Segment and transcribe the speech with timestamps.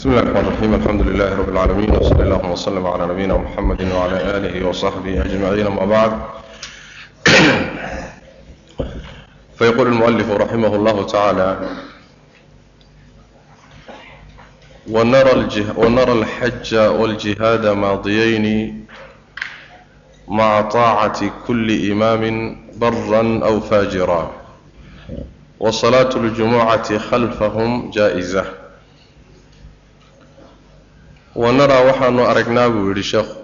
[0.00, 4.16] بسم الله الرحمن الرحيم الحمد لله رب العالمين وصلى اللهم وسلم على نبينا محمد وعلى
[4.36, 6.12] آله وصحبه أجمعين أما بعد
[9.58, 11.68] فيقول المؤلف رحمه الله تعالى
[14.90, 15.64] ونرى, الجه...
[15.76, 18.46] ونرى الحج والجهاد ماضيين
[20.28, 24.32] مع طاعة كل إمام برا أو فاجرا
[25.60, 28.59] وصلاة الجمعة خلفهم جائزة
[31.42, 33.34] wanaraa waxaanu aragnaa buu yidhi sheekhu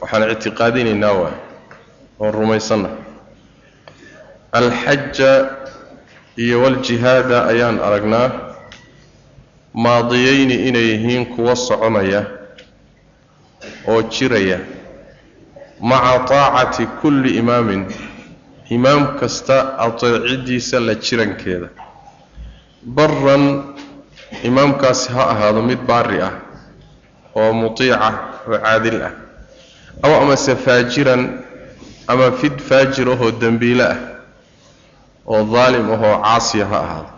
[0.00, 1.34] waxaan ictiqaadinaynaa waa
[2.20, 2.90] oon rumaysanna
[4.60, 5.32] alxaja
[6.44, 8.28] iyo waljihaada ayaan aragnaa
[9.84, 12.20] maadiyeyni inay yihiin kuwa soconaya
[13.92, 14.58] oo jiraya
[15.90, 17.82] maca taacati kulli imaamin
[18.76, 21.68] imaam kasta ateecidiisa la jirankeeda.
[22.96, 23.44] Baran
[24.42, 26.32] imaamkaasi ha ahaado mid baari ah
[27.34, 28.12] oo mutiica
[28.48, 29.12] oo caadil ah.
[30.02, 31.42] Aw amase faajiran
[32.06, 33.98] ama fid faajir ahoo dembiile ah
[35.26, 37.10] oo daalim ahoo caasiya ha ahaado.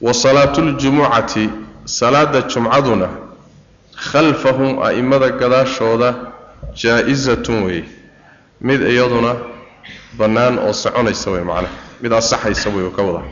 [0.00, 1.50] Wa salaatuuljumucati
[1.84, 3.08] salaada jumcaduna
[4.12, 6.14] khalfahum a'immada gadaashooda
[6.74, 7.84] jaa-isatun weeye.
[8.60, 9.36] Mid iyaduna
[10.18, 11.74] bannaan oo soconaysa wey macnaha.
[12.00, 13.24] Mid asaxaysa wey oo ka wada.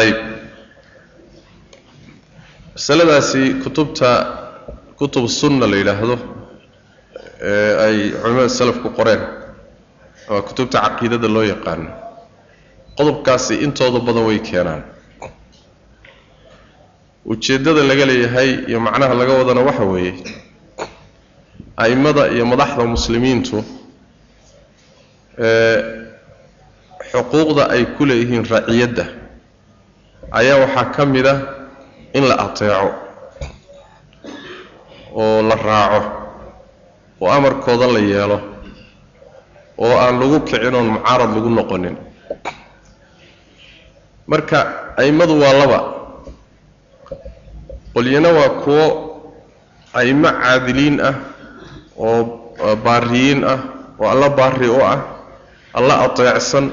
[0.00, 0.16] Ayb
[2.74, 4.10] masaladaasi kutubta
[4.98, 6.16] kutub sunna la yidhaahdo
[7.42, 9.20] ee ay culimmada salafku qoreen
[10.28, 11.90] ama kutubta caqiidada loo yaqaano
[12.98, 14.82] qodobkaasi intooda badan way keenaan.
[17.30, 20.12] Ujeeddada laga leeyahay iyo macnaha laga wadana waxa weeye
[21.82, 23.56] a'immada iyo madaxda muslimiintu
[25.38, 25.76] ee
[27.12, 29.04] xuquuqda ay ku leeyihiin raciyadda
[30.38, 31.34] ayaa waxaa ka mid a
[32.16, 32.90] in la ateeco
[35.14, 36.00] oo la raaco
[37.20, 38.38] oo amarkooda la yeelo
[39.78, 41.96] oo aan lagu kicin oon mucaarad lagu noqonin.
[44.30, 44.58] Marka
[45.00, 45.80] a'immadu waa laba.
[47.94, 48.84] Qolyana waa kuwo
[49.98, 51.14] a'immo caadiliin ah
[51.98, 52.18] oo
[52.84, 53.58] baariyiin ah
[53.98, 55.00] oo alla baari u ah
[55.74, 56.66] alla ateecsan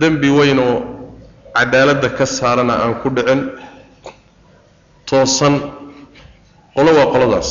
[0.00, 0.76] dembi weyn oo
[1.60, 3.40] cadaaladda ka saarana aan ku dhicin
[5.08, 5.54] toosan
[6.74, 7.50] qolo waa qoladaas.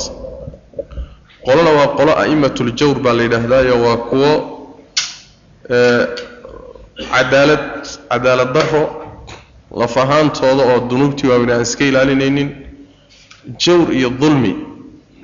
[1.45, 4.31] Qolona waa qolo a'imatuljawr baa la yidhaahdaayo waa kuwo
[7.13, 7.63] cadaalad
[8.11, 8.83] cadaalad daro
[9.81, 12.49] laf ahaantooda oo dunuubtii waaweyne aan iska ilaalinaynin.
[13.63, 14.51] Jawr iyo dulmi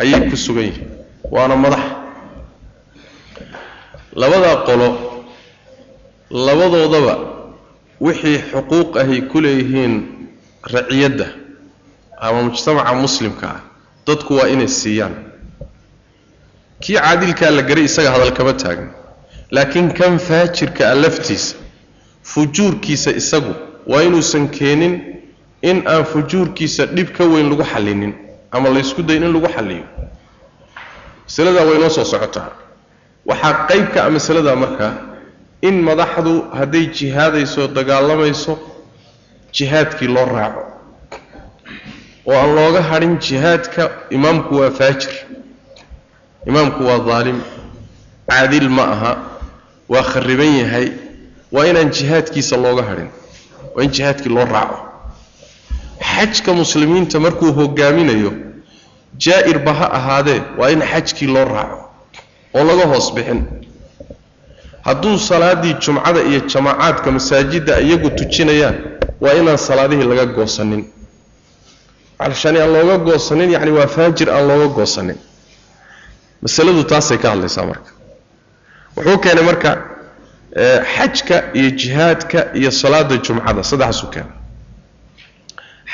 [0.02, 0.88] ayay ku sugan yihiin.
[1.34, 1.84] Waana madax.
[4.22, 4.88] Labadaa qolo
[6.48, 7.14] labadoodaba
[8.02, 9.94] wixii xuquuq ahay ku leeyihiin
[10.74, 11.28] raciyadda
[12.22, 13.62] ama mujtamaca muslimka ah
[14.08, 15.16] dadku waa inay siiyaan.
[16.82, 18.92] Kii caadilkaa la garay isaga hadal kama taagno
[19.52, 21.56] laakiin kan faajirka ah laftiisa
[22.24, 23.54] fujuurkiisa isagu
[23.88, 24.94] waa inuusan keenin
[25.62, 28.14] in aan fujuurkiisa dhib ka weyn lagu xallinin
[28.52, 29.84] ama laysku dayin in lagu xalliyo.
[31.26, 32.50] Masaladaa way noo soo socotaa.
[33.26, 34.92] Waxaa qayb ka ah masaladaa markaa
[35.68, 38.54] in madaxdu hadday jihaadayso dagaalamayso
[39.56, 40.64] jihaadkii loo raaco.
[42.28, 43.84] Oo aan looga hadhin jihaadka
[44.18, 45.14] imaamku waa faajir
[46.50, 47.40] imaamku waa daalim
[48.30, 49.12] caadil ma aha
[49.90, 50.88] waa khariban yahay
[51.52, 53.10] waa inaan jihaadkiisa looga hadhin
[53.76, 54.78] waa in jihaadkii loo raaco.
[56.12, 58.32] Xajka muslimiinta markuu hogaaminayo
[59.26, 61.80] jaa'irba ha ahaadee waa in xajkii loo raaco
[62.58, 63.42] oo laga hoos bixin
[64.86, 68.76] hadduu salaaddii jumcada iyo jamaacaadka masaajidda iyagu tujinayaan
[69.22, 70.84] waa inaan salaadihii laga goosanin.
[72.20, 75.18] Alshani aan looga goosanin yacni waa faajir aan looga goosanin.
[76.42, 77.90] Masaladu taasay ka hadlaysaa marka.
[78.96, 79.72] Wuxuu keenay marka
[80.96, 84.34] xajka iyo jihaadka iyo salaada jumcada saddexaasuu keenay.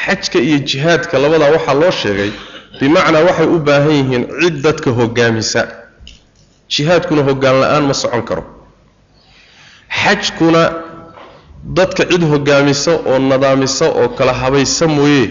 [0.05, 2.31] Xajka iyo jihaadka labadaa waxaa loo sheegay
[2.79, 5.61] bimacnaa waxay u baahan yihiin cid dadka hogaamisa.
[6.73, 8.43] Jihaadkuna hoggaan la'aan ma socon karo
[9.99, 10.63] xajkuna
[11.77, 15.25] dadka cid hogaamisa oo nadaamisa oo kala habaysa mooye.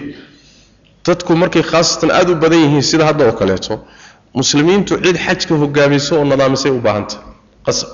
[1.06, 3.74] Dadku markay khaasatan aada u badan yihiin sida hadda oo kaleeto
[4.34, 7.24] muslimiintu cid xajka hogaamiso oo nadaamisay u baahantahay
[7.66, 7.88] qasab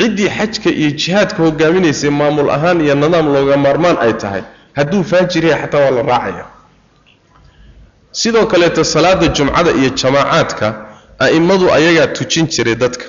[0.00, 4.42] ciddii xajka iyo jihaadka hogaaminaysay maamul ahaan iyo nidaam looga maarmaan ay tahay
[4.76, 6.44] hadduu faajir yahay xataa waa la raacaya
[8.20, 10.66] sidoo kaleeto salaada jumcada iyo jamaacaadka
[11.24, 13.04] a'immadu ayagaa tujin jiray dadka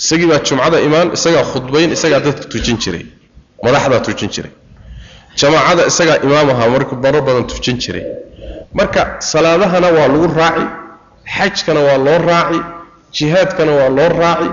[0.00, 3.04] isagii baa jumcada imaan isagaa khudbayn isagaa dadka tujin jiray.
[3.64, 4.52] Madaxdaa tujin jiray.
[5.40, 8.04] Jamaacada isagaa imaam ahaa marka baro badan tujin jiray.
[8.78, 10.64] Marka salaadahana waa lagu raaci
[11.36, 12.60] xajkana waa loo raaci
[13.16, 14.48] jihaadkana waa loo raaci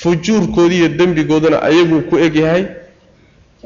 [0.00, 2.64] fujuurkoodii iyo dembigoodana ayaguu ku egyahay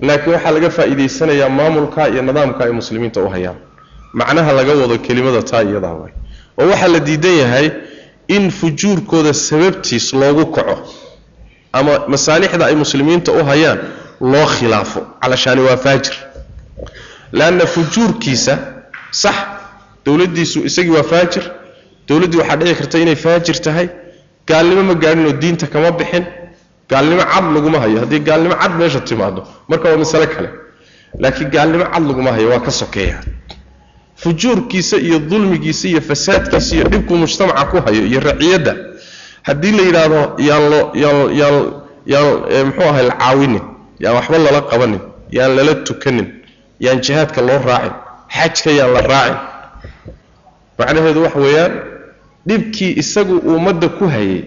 [0.06, 3.56] laakiin waxaa laga faa'iidaysanayaa maamulka iyo nidaamka ay muslimiinta u hayaan.
[4.12, 6.08] Macnaha laga wado kelimada taa iyadaa oo
[6.70, 7.66] waxaa la diidan yahay
[8.28, 10.76] in fujuurkooda sababtiis loogu kaco
[11.78, 13.78] ama masaalixda ay muslimiinta u hayaan
[14.32, 15.00] loo khilaafo.
[15.22, 16.14] Calashaani waa faajir.
[17.32, 18.54] Leanna fujuurkiisa
[19.22, 19.34] sax
[20.04, 21.44] dowladdiisu isagii waa faajir.
[22.08, 23.88] Dowladdii waxaa dhici karta inay faajir tahay.
[24.48, 26.24] Gaalnimo ma gaadhin oo diinta kama bixin.
[26.90, 27.98] Gaalnimo cad laguma hayo.
[28.00, 30.48] Haddii gaalnimo cad meesha timaado marka waa masale kale.
[31.18, 33.18] Laakiin gaalnimo cad laguma hayo waa ka sokeeya.
[34.16, 38.72] Fujuurkiisa iyo dulmigiisa iyo fasaadkiisa iyo dhibkuu mujtamaca ku hayo iyo raciyadda
[39.46, 40.64] haddii la yidhaahdo yaan
[41.02, 41.56] yaan yaan
[42.12, 43.64] yaan muxuu ahay la caawinin
[44.02, 45.00] yaan waxba lala qabanin
[45.36, 46.28] yaan lala tukanin
[46.84, 47.94] yaan jihaadka loo raacin
[48.36, 49.38] xajka yaan la raacin.
[50.78, 51.72] Macnaheedu waxa weeyaan
[52.48, 54.44] dhibkii isagu ummadda ku hayay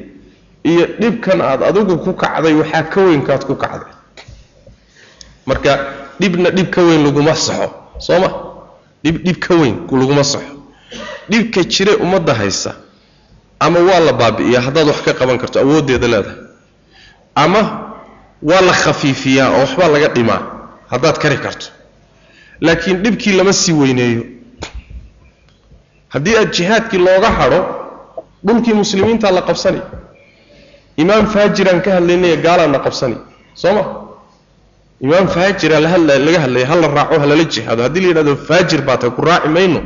[0.63, 3.93] iyo dhibkan aad adigu ku kacday waxaa ka weynkaad ku kacday.
[5.45, 5.71] Marka
[6.19, 7.69] dhibna dhib ka weyn laguma saxo
[7.99, 8.29] soo ma?
[9.03, 10.53] Dhib dhib ka weyn laguma saxo.
[11.29, 12.71] Dhibka jire ummadda haysa
[13.59, 16.37] ama waa la baabi'iyaa haddaad wax ka qaban karto awooddeeda leedahay.
[17.35, 17.61] Ama
[18.49, 20.41] waa la khafiifiyaa oo waxbaa laga dhimaa
[20.91, 21.65] haddaad kari karto.
[22.61, 24.23] Laakiin dhibkii lama sii weyneeyo.
[26.09, 27.61] Haddii aad jihaadkii looga hadho
[28.45, 29.81] dhulkii muslimiintaa la qabsani.
[30.97, 33.17] Imaam faajiraan ka hadlaynaya gaalaanna qabsani.
[33.53, 33.83] Soo ma?
[35.01, 37.83] Imaam faajira laga hadlaya hala raaco halala jihaado.
[37.83, 39.81] Haddii la yidhahdo faajir baa ku raaci mayno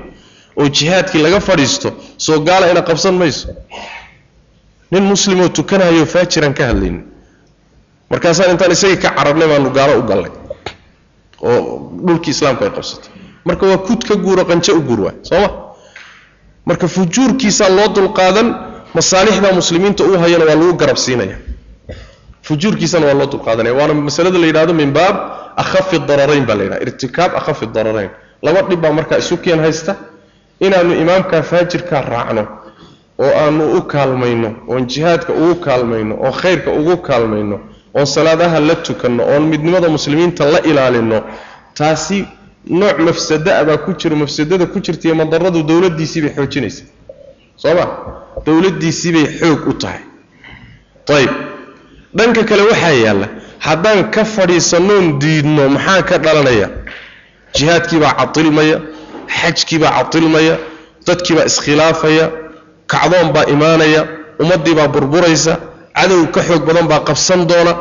[0.60, 3.48] oo jihaadkii laga fadhiisto soo gaala ina qabsan mayso.
[4.92, 7.04] Nin muslimoo tukanayo faajiraan ka hadlaynin
[8.12, 10.32] markaasaan intaan isagii ka cararnay baanu gaalo u gallay
[11.42, 11.58] oo
[12.06, 13.10] dhulkii islaamka ay qabsatay
[13.46, 15.50] marka waa kud ka guuro qanjo u guur waay soo ma?
[16.66, 18.48] Marka fujuurkiisaa loo dulqaadan
[18.94, 21.38] masaalixda muslimiinta uu hayana waa lagu garab siinaya.
[22.48, 25.16] Fujuurkiisana waa loo dulqaadanaya waana masalada la yidhahdo min baab
[25.64, 28.10] akhafi dararayn baa la yidhahda irtikaab akhafi dararayn
[28.46, 29.96] laba dhib baa markaa isu keen haysta
[30.66, 32.44] inaannu imaamkaa faajirkaa raacno
[33.24, 37.58] oo aanu u kaalmayno oon jihaadka ugu kaalmayno oo khayrka ugu kaalmayno
[37.96, 41.20] oon salaadaha la tukanno oon midnimada muslimiinta la ilaalino
[41.78, 42.18] taasi
[42.80, 46.84] nooc mafsadaa baa ku jiro mafsadada ku jirtaiyo madaradu dowladdiisii bay xoojinaysa.
[47.62, 47.86] Soo ma?
[48.46, 50.02] Dowladdiisii bay xoog u tahay.
[51.16, 51.32] Ayib
[52.18, 53.28] dhanka kale waxaa yaalla
[53.68, 56.68] haddaan ka fadhiisannoon diidno maxaa ka dhalanaya?
[57.56, 58.78] Jihaadkiibaa catilmaya
[59.40, 60.56] xajkiibaa catilmaya
[61.08, 62.26] dadkiibaa iskhilaafaya
[62.92, 64.02] kacdoon baa imaanaya
[64.42, 65.54] ummaddiibaa burburaysa
[65.98, 67.74] cadow ka xoog badan baa qabsan doona.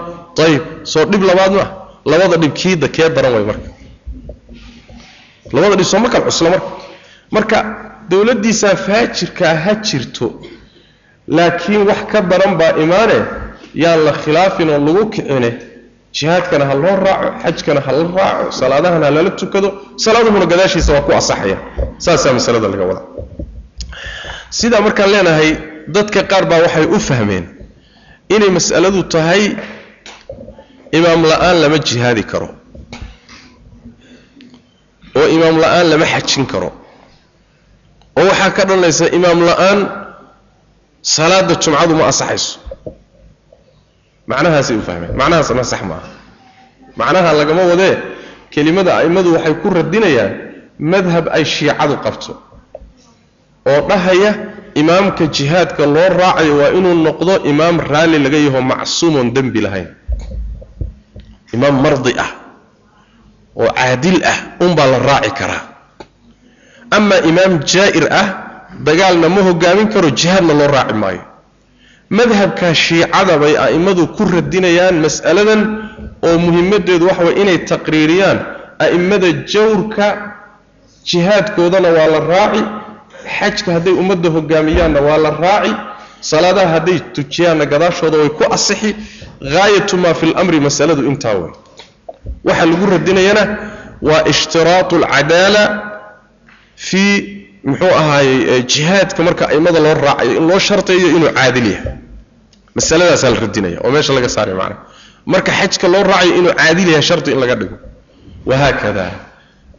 [0.44, 0.62] Ayib
[0.92, 1.68] soo dhib labaad maa
[2.10, 3.68] labada dhib kiida kee daran way marka.
[5.52, 6.68] Labada dhib sooma kal cusla marka.
[7.34, 7.58] Marka
[8.10, 10.26] dowladdiisaa faajirkaa ha jirto
[11.36, 13.18] laakiin wax ka daran baa imaane
[13.82, 15.50] yaan la khilaafin oo lagu kicine
[16.16, 19.68] jihaadkana ha loo raaco xajkana ha la raaco salaadahana ha lala tukado
[20.04, 21.56] salaaduhuna gadaashiisa waa ku asaxaya.
[22.04, 23.02] Saasaa masalada laga wada
[24.58, 25.50] sidaa markaan leenahay
[25.94, 27.44] dadka qaar baa waxay u fahmeen
[28.34, 29.42] inay mas'aladu tahay
[30.98, 32.48] imaam la'aan lama jihaadi karo
[35.18, 36.70] oo imaam la'aan lama xajin karo
[38.18, 39.78] oo waxaa ka dhalanaysa imaam la'aan
[41.14, 42.52] salaada jumcadu ma asaxayso
[44.30, 46.08] macnahaasay u fahmeen macnahaasna sax maaha.
[46.96, 47.94] Macnaha lagama wadee
[48.52, 50.32] kelimada a'immadu waxay ku radinayaan
[50.92, 52.32] madhab ay shiicadu qabto.
[53.70, 54.30] Oo dhahaya
[54.74, 59.88] imaamka jihaadka loo raacayo waa inuu noqdo imaam raalli laga yaho macsuumoon dembi lahayn.
[61.54, 62.30] Imaam mardi ah
[63.60, 65.62] oo caadil ah unbaa la raaci karaa.
[66.96, 68.26] Amaa imaam jaa'ir ah
[68.86, 71.22] dagaalna ma hogaamin karo jihaadna loo raaci maayo
[72.10, 75.60] madhabka shiicada bay a'immadu ku radinayaan mas'aladan
[76.22, 78.38] oo muhimaddeedu waxa way inay taqriiriyaan.
[78.84, 80.06] A'immada jawrka
[81.08, 82.62] jihaadkoodana waa la raaci
[83.38, 85.72] xajka hadday ummadda hogaamiyaanna waa la raaci
[86.20, 88.90] salaadaha hadday tujiyaanna gadaashooda way ku asixi
[89.54, 91.52] haayatu maa fi lamri masaladu intaa wey
[92.44, 93.44] waxa lagu radinayana
[94.02, 95.62] waa ishtiraatu alcadaala
[96.76, 101.94] fii muxuu ahaayey jihaadka marka a'immada loo raacayo in loo shartayo inuu caadil yahay.
[102.76, 104.80] Masaladaasaa la radinaya oo meesha laga saaray macnaha.
[105.32, 107.76] Marka xajka loo raacayo inuu caadil yahay sharti in laga dhigo.
[108.48, 109.06] Wahaakada.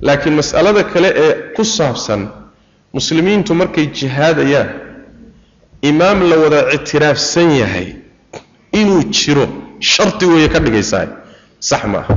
[0.07, 2.21] Laakiin mas'alada kale ee ku saabsan
[2.95, 4.69] muslimiintu markay jihaadayaan
[5.89, 7.87] imaam la wada ictiraafsan yahay
[8.79, 9.45] inuu jiro
[9.91, 11.05] sharti weeye ka dhigaysaa
[11.69, 12.15] sax maaha.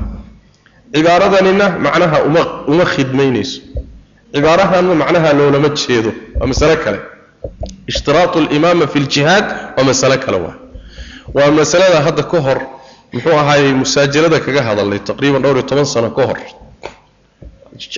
[0.95, 2.43] Cibaaradanina macnaha uma
[2.73, 3.61] uma khidmaynayso
[4.37, 6.99] cibaarahanna macnaha loolama jeedo waa masale kale.
[7.91, 9.47] Ishtiraatu alimaama fi ljihaad
[11.35, 12.59] waa masalada hadda ka hor
[13.13, 16.39] muxuu ahaayey musaajalada kaga hadalnay taqriiban dhowr iyo toban sano ka hor.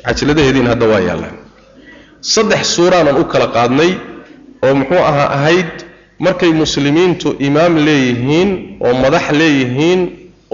[0.05, 1.37] Cajiladaheediina hadda waa yaallaan
[2.21, 3.91] saddex suuraanan u kala qaadnay
[4.67, 5.71] oo muxuu ahaa ahayd
[6.27, 8.51] markay muslimiintu imaam leeyihiin
[8.87, 10.01] oo madax leeyihiin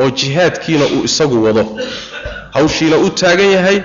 [0.00, 1.64] oo jihaadkiina uu isagu wado.
[2.56, 3.78] Hawshiina u taagan yahay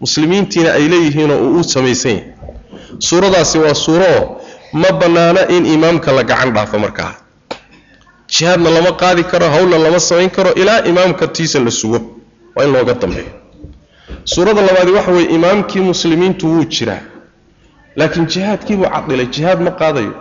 [0.00, 2.32] muslimiintiina ay leeyihiinoo uu u samaysan yahay.
[2.98, 4.04] Suuradaasi waa suuro.
[4.18, 4.40] Oo
[4.72, 7.14] ma bannaana in imaamka la gacan dhaafo markaa.
[8.28, 12.00] Jihaadna lama qaadi karo hawlna lama samayn karo ilaa imaamka tiisa la sugo.
[12.56, 13.32] Waa in looga dambeeyo.
[14.24, 17.00] Suurada labaadi waxa weeye imaamkii muslimiintu wuu jiraa.
[17.96, 20.12] Laakiin jihaadkiibuu cadilay jihaad ma qaadayo.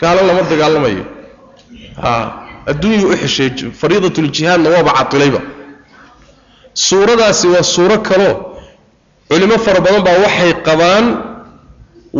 [0.00, 1.04] Gaalo lama dagaalamayo.
[2.66, 5.40] Adduunyuu u xesheey fariidatuljihaadna waaba cadilayba
[6.74, 8.49] suuradaasi waa suuro kaloo
[9.30, 11.06] culimo fara badan baa waxay qabaan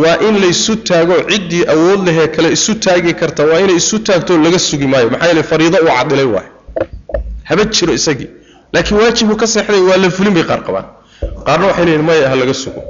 [0.03, 4.33] waa in laysu taago ciddii awood lehee kale isu taagi karta waa inay isu taagto
[4.45, 6.49] laga sugi maayo maxaa yeele fariido uu cadilay waay
[7.49, 8.29] haba jiro isagii.
[8.73, 10.87] Laakiin waajibuu ka seexday waa la fulin bay qaar qabaan.
[11.47, 12.81] Qaarna waxay leeyihiin maya ha laga sugo.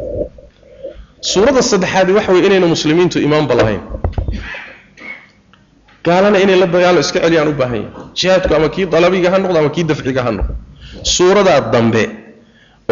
[1.30, 3.80] Suuradda saddexaadi waxa weye inayna muslimiintu imaanba lahayn.
[6.04, 9.58] Gaalana inay la dagaalo iska celiyaan u baahan yahay jihaadku ama kii dalabiga ha noqdo
[9.62, 10.52] ama kii dafciga ha noqdo.
[11.14, 12.02] Suuradaa dambe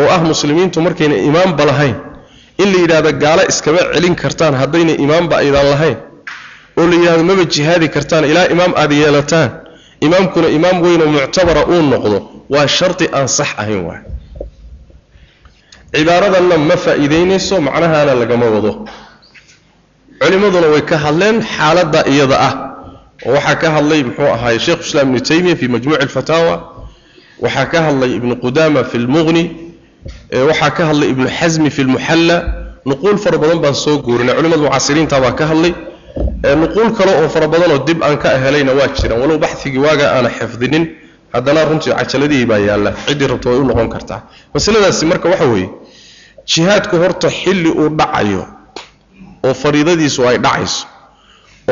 [0.00, 1.97] oo ah muslimiintu markayna imaanba lahayn
[2.62, 5.97] in la yidhahdo gaalo iskama celin kartaan haddayna imaamba aydan lahayn
[6.78, 9.50] oo la yidhahdo maba jihaadi kartaan ilaa imaam aad yeelataan
[10.07, 12.19] imaamkuna imaam weyn oo muctabara uu noqdo
[12.55, 14.02] waa shardi aan sax ahayn waay.
[15.95, 18.73] Cibaaradanna ma faa'iidaynayso macnahaana lagama wado.
[20.21, 22.55] Culimmaduna way ka hadleen xaaladda iyada ah.
[23.26, 26.55] Oo waxaa ka hadlay muxuu ahaay sheekhu islaam ibnu taymiya fi majmuuci alfataawa
[27.45, 29.43] waxaa ka hadlay ibnu qudaama fi lmuqni
[30.49, 32.37] waxaa ka hadlay ibnu xasmi fi lmuxalla
[32.87, 34.35] nuquul fara badan baan soo guurinay.
[34.37, 35.73] Culimada mucaasiriinta baa ka hadlay.
[36.62, 39.21] Nuquul kale oo fara badan oo dib aan ka helayna waa jiraan.
[39.23, 40.85] Walow baxigii waaga aana xifdinin.
[41.33, 42.91] Haddana runtii cajaladihii baa yaalla.
[43.07, 44.21] Ciddii rabto way u noqon kartaa.
[44.55, 45.69] Masaladaasi marka waxa weeye
[46.47, 48.47] jihaadku horta xilli uu dhacayo
[49.45, 50.87] oo fariidadiisu ay dhacayso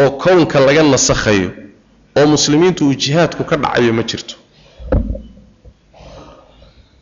[0.01, 1.51] oo kownka laga nasakhayo
[2.19, 4.35] oo muslimiintu uu jihaadku ka dhacayo ma jirto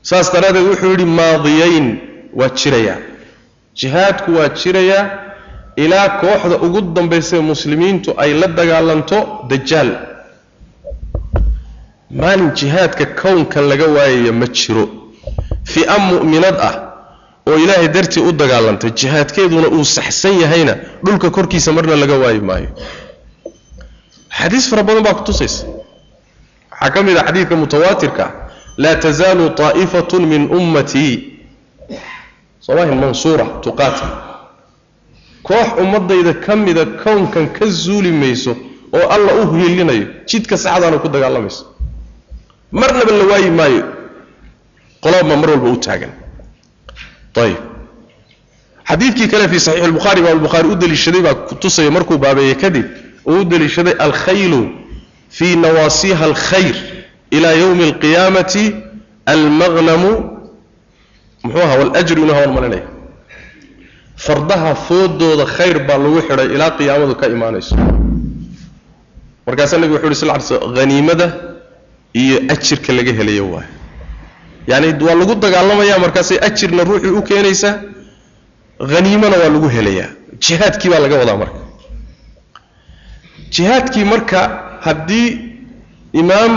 [0.08, 1.86] saas daraaddeed wuxuu yidhi maadiyayn
[2.38, 2.98] waa jirayaa
[3.80, 5.04] jihaadku waa jirayaa
[5.84, 9.18] ilaa kooxda ugu dambaysa muslimiintu ay la dagaalanto
[9.50, 9.90] dajaal.
[12.20, 14.84] Maalin jihaadka kownkan laga waayaya ma jiro.
[15.72, 16.74] Fi'a mu'minad ah
[17.48, 22.68] oo ilaahay dartii u dagaalantay jihaadkeeduna uu saxsan yahayna dhulka korkiisa marna laga waayi maayo.
[24.38, 25.66] Xadiis fara badan baa ku tusaysa.
[26.70, 28.24] Waxaa ka mid ah xadiidka mutawaatirka
[28.76, 31.12] laa tazaalu طaa'ifatun min ummatii
[32.60, 34.08] somahin mansuura tuqaatil
[35.42, 38.52] koox ummadayda ka mida kownkan ka zuuli mayso
[38.92, 41.64] oo alla u hiilinayo jidka saxdaana ku dagaalamayso
[42.72, 43.84] marnaba la waayi maayo
[45.04, 46.12] qolaba mar walba u taagan
[47.44, 47.60] ayib
[48.88, 52.86] xadiidkii kale fii saxiix lbukhaari baa albukhaari u deliishaday baa kutusaya markuu baabeeyey kadib
[53.26, 54.60] uu u deliishaday alkhaylu
[55.36, 56.76] fii nawaasiha alkhayr
[57.36, 58.64] ila yowmi alqiyaamati
[59.32, 60.10] almagnamu
[61.44, 62.86] muxuu aha waljru inu hawan malinaya
[64.26, 67.74] fardaha foodooda khayr baa lagu xidhay ilaa qiyaamadu ka imaanayso.
[69.46, 71.26] Markaasaa nabig wuxu uhi sal sl haniimada
[72.22, 73.68] iyo ajirka laga helayo waay
[74.70, 77.74] yacni waa lagu dagaalamaya markaasay ajirna ruuxii u keenaysaa
[78.94, 80.08] haniimana waa lagu helayaa.
[80.44, 81.60] Jihaadkii baa laga wadaa marka.
[83.54, 84.40] Jihaadkii marka
[84.86, 85.28] haddii
[86.22, 86.52] imaam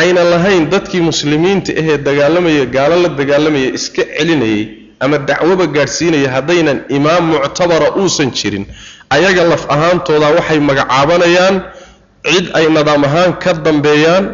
[0.00, 4.62] ayna lahayn dadkii muslimiinta ahee dagaalamaya gaalo la dagaalamaya iska celinayay
[5.04, 8.64] ama dacwoba gaadhsiinaya haddaynan imaam muctabara uusan jirin
[9.16, 11.56] ayaga laf ahaantooda waxay magacaabanayaan
[12.28, 14.24] cid ay nidaam ahaan ka dambeeyaan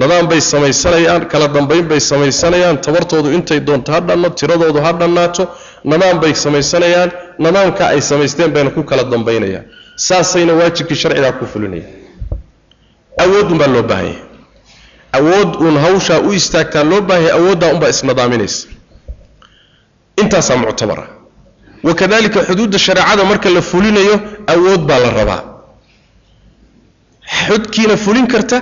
[0.00, 5.44] nidaam bay samaysanayaan kala dambayn bay samaysanayaan tabartoodu intay doonto ha dhanno tiradoodu ha dhannaato
[5.92, 7.10] nidaam bay samaysanayaan
[7.44, 9.64] nidaamka ay samaysteen bayna ku kala dambaynayaan
[10.06, 11.92] saasayna waajibkii sharcigaa ku fulinayaan.
[13.22, 14.18] Awoodun baa loo baahan yahay
[15.18, 18.66] awood uun hawshaa u istaagtaa loo baahanya awooddaa unbaa isnidaaminaysa
[20.22, 21.04] intaasaa muctabara.
[21.88, 24.14] Wakadalika xuduudda shareecada marka la fulinayo
[24.54, 25.42] awood baa la rabaa.
[27.46, 28.58] Xudkiina fulin karta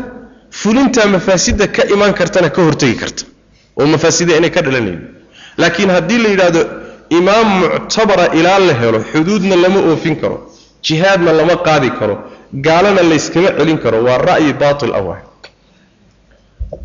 [0.60, 3.22] fulintaa mafaasidda ka imaan kartana ka hortegi karta.
[3.78, 5.00] Oo mafaasida inay ka dhalanayn
[5.60, 6.62] laakiin haddii la yidhaahdo
[7.18, 10.36] imaam muctabara ilaa la helo xuduudna lama oofin karo
[10.86, 12.14] jihaadna lama qaadi karo
[12.66, 15.22] gaalana layskama celin karo waa ra'yi baatil ah waay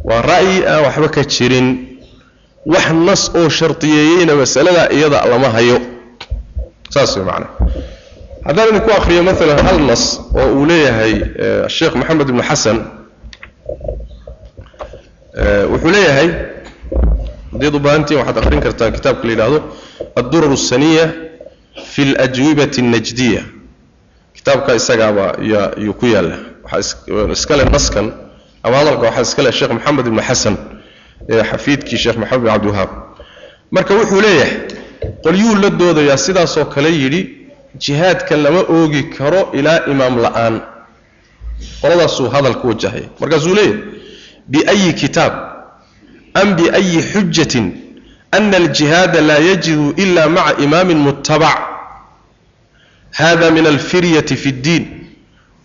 [0.08, 1.68] waa ra'yi aan waxba ka jirin
[2.72, 5.78] wax nas oo shardiyeeyeyna masaladaa iyada lama hayo
[6.94, 7.52] saas way macnaha
[8.46, 10.02] haddaan idinku akriyo maalan hal nas
[10.40, 11.12] oo uu leeyahay
[11.76, 12.78] sheekh maxamed ibnu xasan
[15.72, 16.28] wuxuu leeyahay
[17.52, 19.58] haddayd u baahantihin waxaad akrin kartaa kitaabka la yidhaahdo
[20.20, 21.04] addurar الsaniya
[21.92, 23.42] fi اlajwibati الnajdiya
[24.36, 25.26] kitaabka isagaaba
[25.84, 28.06] yuu ku yaalla waxaa iskale naskan
[28.63, 30.55] ama hadalka waxaa iskale sheekh maxamed ibnu xasan
[31.51, 32.89] xafiidkii sheekh maxamed ibn cabdiwahaab
[33.71, 34.57] marka wuxuu leeyahay
[35.23, 37.21] qolyuu la doodayaa sidaasoo kale yidhi
[37.77, 40.61] jihaadka lama oogi karo ilaa imaam la'aan.
[41.81, 43.07] Qoladaasuu hadal ku wajahaya.
[43.19, 43.81] Markaasuu leeyahay
[44.47, 45.33] biayi kitaab
[46.33, 47.65] am biayi xujjatin
[48.31, 51.57] ana aljihaada laa yajidu ila maca imaamin muttabac.
[53.11, 54.85] Hada min alfiryati fi اddiin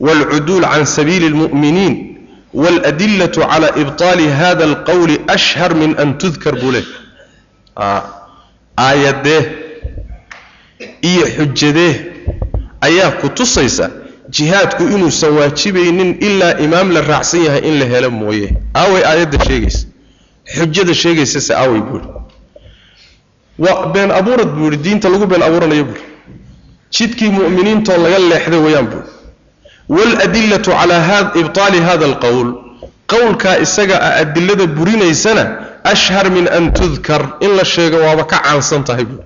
[0.01, 1.95] wاlcuduul can sabiili اlmu'miniin
[2.54, 6.86] wاladilaة cala ibطaali hada اlqowli ashhar min an tudkar buu leey
[8.78, 9.42] aayadee
[11.02, 11.94] iyo xujadee
[12.88, 13.90] ayaa ku tusaysa
[14.36, 18.48] jihaadku inuusan waajibaynin ilaa imaam la raacsan yahay in la helo mooye
[18.82, 19.88] aaway aayadda sheegaysa
[20.56, 22.08] xujada sheegaysase aaway buuri
[23.64, 26.02] waa been abuurad buu yihi diinta lagu been abuuranayo buuri
[29.89, 32.49] waladillatu calaa ibtaali hada alqowl
[33.13, 35.45] qowlkaa isaga ah adilada burinaysana
[35.93, 39.17] ashhar min an tudkar in la sheego waaba ka caansan tahay bu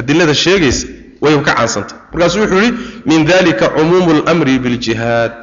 [0.00, 0.86] adilada sheegaysa
[1.24, 2.72] wayba ka caansan tahay markaasuu wuxuu yihi
[3.10, 5.38] min dalika cumuumu lmri biljihaad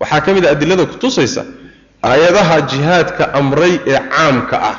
[0.00, 1.42] waxaa ka mid a adilada kutusaysa
[2.10, 4.76] aayadaha jihaadka amray ee caamka ah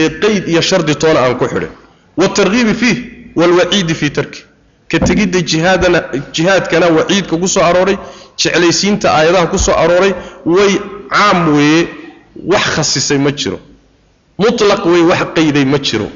[0.00, 1.72] ee qeyd iyo shardi toona aan ku xidhin
[2.20, 2.98] waatargiibi fiih
[3.40, 4.40] walwaciidi fii tarki
[4.90, 5.98] ka tegidda jihaadana
[6.36, 7.96] jihaadkana waciidka ku soo arooray
[8.42, 10.12] jeclaysiinta aayadaha ku soo arooray
[10.54, 10.72] way
[11.14, 11.82] caam weeye
[12.52, 13.58] wax khasisay ma jiro.
[14.38, 16.08] Mulaq wey wax qayday ma jiro.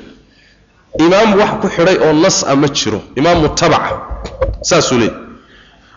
[1.04, 3.00] Imaam wax ku xidhay oo nas a ma jiro.
[3.18, 3.96] Imaamu tabaca
[4.62, 5.16] saasuu leeyay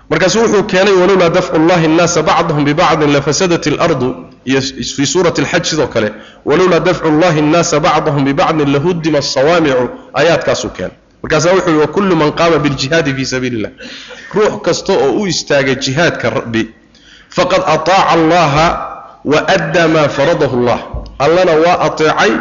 [0.09, 4.09] markaasu wuxuu keenay walowlaa dafcu llahi nnaasa bacdahum bibacdin lafasadat alardu
[4.45, 4.61] iyo
[4.95, 6.09] fii suurati alxaj sidoo kale
[6.45, 9.85] walowlaa dafcu llahi nnaasa bacdahum bibacdin lahuddima asawaamicu
[10.17, 13.71] aayaadkaasuu keenay markaasa wuxuu yihi wakullu man qaama biljihaadi fii sabiili illah
[14.33, 16.69] ruux kasta oo u istaaga jihaadka rabbi
[17.29, 18.67] faqad ataaca allaha
[19.25, 20.79] wa addaa maa faradahu allah.
[21.19, 22.31] Allana waa ateecay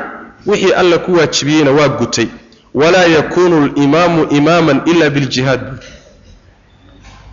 [0.46, 2.26] wixii alla ku waajibiyeyna waa gutay.
[2.74, 5.60] Walaa yakuunu limaamu imaaman ila biljihaad.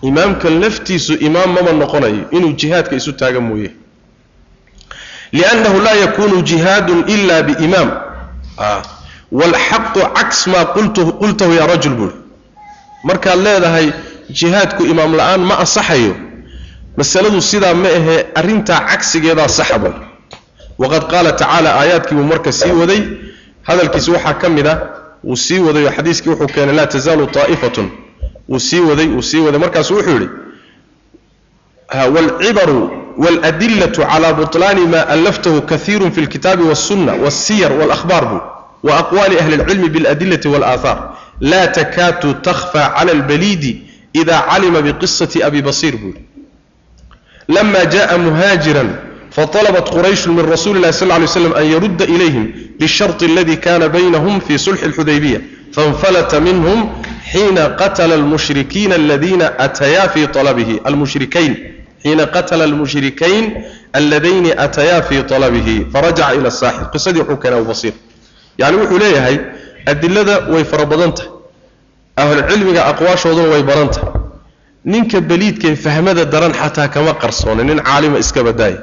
[0.02, 3.72] Imaamka laftiisu imaam mama noqonayo inuu jihaadka isu taaga mooye.
[5.32, 7.92] Liannahu laa yakuunu jihaadun ila biimaam.
[8.58, 9.01] Ah
[9.32, 12.14] waalxaqu cas maa qultahu yaa rajul buui
[13.04, 13.94] markaad leedahay
[14.30, 16.16] jihaadku imaam la'aan ma ansaxayo.
[16.98, 19.94] masaladu sidaa ma ahee arrintaa cagsigeedaa saxa bay
[20.78, 23.02] waqad qaala tacaala aayaadkiibuu marka sii waday.
[23.64, 24.78] hadalkiisi waxaa ka mid ah, a
[25.24, 27.92] wuu sii waday oo xadiiskii wuxuu keenay laa tasaalu aa'ifatun
[28.50, 29.60] wuu sii waday wuu sii waday.
[29.60, 30.30] markaasu wuxuu yidhi
[32.16, 32.80] waalcibaru
[33.18, 38.61] waaldillatu calaa butlaani maa allaftahu kaiirun fi lkitaabi wasunna wasiyar walakhbaar buu.
[38.85, 40.99] وأqwali أhli الcilmi bاladilati wاlآahaar
[41.41, 43.73] la takaadu takhfى clى اlbaliidi
[44.17, 46.15] إida calima bqisaةi abi basiir buu
[47.49, 48.89] lama jaءa muhaajiran
[49.37, 53.89] فطلبت قريش من رسول الله صلى الله عليه وسلم أن يرد إليهم بالشرط الذي كان
[53.89, 55.43] بينهم في صلح الحديبية
[55.73, 63.65] فانفلت منهم حين قتل المشركين الذين أتيا في طلبه المشركين حين قتل المشركين
[63.97, 67.93] الذين أتيا في طلبه فرجع إلى الساحل قصدي حكنا وبصير
[68.58, 69.38] yacni wuxuu leeyahay
[69.92, 71.30] adilada way fara badan tahay.
[72.22, 74.14] Ahlucilmiga aqwaashooduna way badan tahay.
[74.86, 78.80] Ninka beliidkae fahmada daran xataa kama qarsoona nin caalima iska badaaya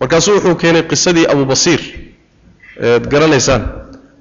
[0.00, 1.80] markaasuu wuxuu keenay qisadii abubasiir
[2.82, 3.62] eed garanaysaan.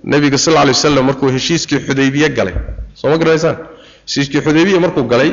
[0.04, 2.54] Nebiga sal lla alay waslam markuu heshiiskii xudaybiye galay
[3.00, 3.56] soo ma garanaysaan?
[4.08, 5.32] Heshiiskii xudaybiya markuu galay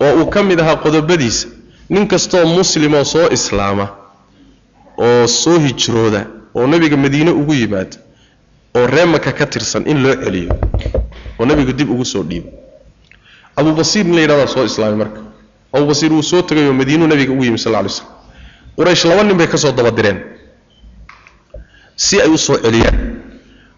[0.00, 1.48] oo uu ka mid ahaa qodobadiisa
[1.90, 3.86] nin kastoo muslimoo soo islaama
[4.98, 7.96] oo soo hijrooda oo nebiga madiine ugu yimaada
[8.76, 10.52] oo ree maka ka tirsan in loo celiyo
[11.38, 12.48] oo nebigu dib ugu soo dhiibo.
[13.56, 15.20] Abu basiir nin la yidhahdaa soo islaamay marka.
[15.72, 18.08] Abu basiir wuu soo tegay oo madiinuu nebiga ugu yimi sal lay slam
[18.76, 20.18] quraysh laba nin bay ka soo dabadireen
[21.96, 22.96] si ay u soo celiyaan.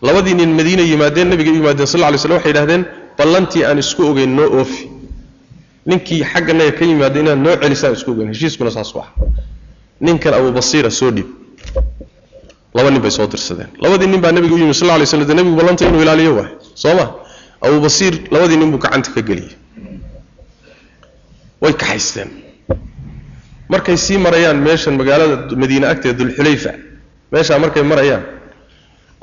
[0.03, 2.85] Labadii nin madiina yimaadeen nabiga u yimaadeen sal lla lay slam waxay yidhahdeen
[3.19, 4.91] ballantii aan isku ogeyn noo oofi.
[5.87, 9.09] Ninkii xagga naga ka yimaada inaad noo celisaan isku ogeyn heshiiskuna saas u ah.
[10.01, 11.27] Ninkan abu basiira soo dhiib
[12.75, 13.69] laba nin bay soo dirsadeen.
[13.83, 16.51] Labadii nin baa nabiga u yimid sal lay slam dee nabigu ballanta inuu ilaaliyo waay.
[16.75, 17.05] Soo ma?
[17.67, 19.53] Abu basiir labadii nin buu gacanta ka geliyey.
[21.63, 22.31] Way kaxaysteen
[23.69, 26.73] markay sii marayaan meeshan magaalada madiine agteeda dulxulayfa
[27.33, 28.23] meeshaa markay marayaan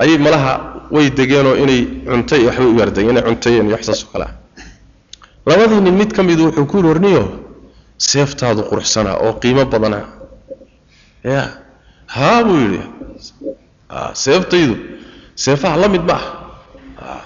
[0.02, 0.52] ayay malaha
[0.94, 4.34] way degeenoo inay cuntay waxbay u yardayen inay cuntayeen iyo waxsaas oo kale ah
[5.48, 7.22] labadii nin mid ka midu wuxuu ku yidhi warniyo
[8.10, 10.04] seeftaadu quruxsanaa oo qiimo badanaa.
[11.24, 11.42] Ya
[12.06, 12.80] haa buu yidhi
[14.22, 14.74] seeftaydu
[15.34, 16.16] seefaha la mid ma
[17.00, 17.22] ah.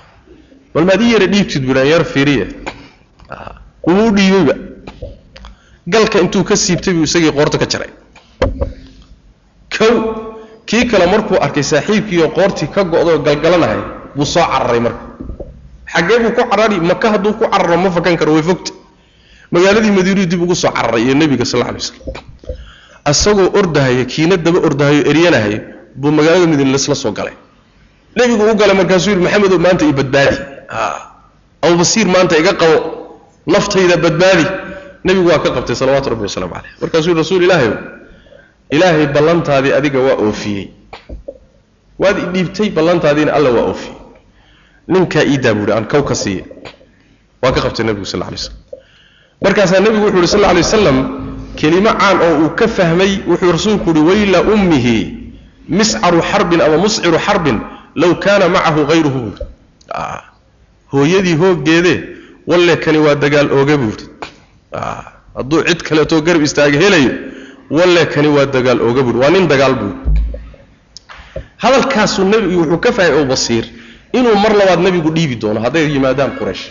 [0.75, 2.47] Bal maad ii yara dhiibtid buu yar fiiriye
[3.87, 4.55] wuu u dhiibayba
[5.87, 7.91] galka intuu ka siibtay buu isagii qoorta ka jaray.
[9.77, 9.95] Kow
[10.67, 13.81] kii kale markuu arkay saaxiibkii oo qoortii ka go'doo galgalanahay
[14.17, 15.03] buu soo cararay marka.
[15.93, 18.73] Xaggee buu ku carari maka hadduu ku cararo ma fakan karo way fogta
[19.51, 22.01] magaaladii madiinuu dib ugu soo cararay iyo nebiga sal alla alay waslam
[23.05, 25.59] asagoo ordahaya kiina daba ordahayo eryanahaya
[25.97, 27.35] buu magaalada madiine lasla soo galay.
[28.17, 30.37] Nebigu u galay markaasuu yidhi maxamedow maanta i badbaadi.
[31.63, 32.77] Abubasiir maanta iga qabo
[33.47, 34.45] naftayda badbaadi.
[35.05, 37.71] Nebigu waa ka qabtay salawaatu rabbi wasalaamu caleyh markaasuu yidhi rasuul ilaahay
[38.71, 40.67] ilaahay ballantaadii adiga waa oofiyey.
[41.99, 43.97] Waad i dhiibtay ballantaadiina alla waa oofiyey.
[44.89, 46.45] Ninkaa iidaa buu yidhi aan kow ka siiya
[47.43, 48.57] waa ka qabtay nebigu sal alay slam
[49.45, 50.97] markaasaa nebigu wuxu yidhi sal alay wasalam
[51.57, 54.97] kelimo caan oo uu ka fahmay wuxuu rasuulku yidhi wayla ummihi
[55.69, 57.59] miscaru xarbin ama musciru xarbin
[57.95, 59.45] low kaana macahu hayruhu buuri
[60.93, 61.99] hooyadii hooggeedee
[62.47, 64.05] walle kani waa dagaal ooga buuri
[65.37, 67.13] hadduu cid kaleetoo garab istaaga helayo
[67.71, 69.99] walle kani waa dagaal ooga buuri waa nin dagaal buuri
[71.63, 73.65] hadalkaasuu nebigu wuxuu ka fahmay abubasiir
[74.13, 76.65] inuu mar labaad nebigu dhiibi doono hadday yimaadaan quraysh.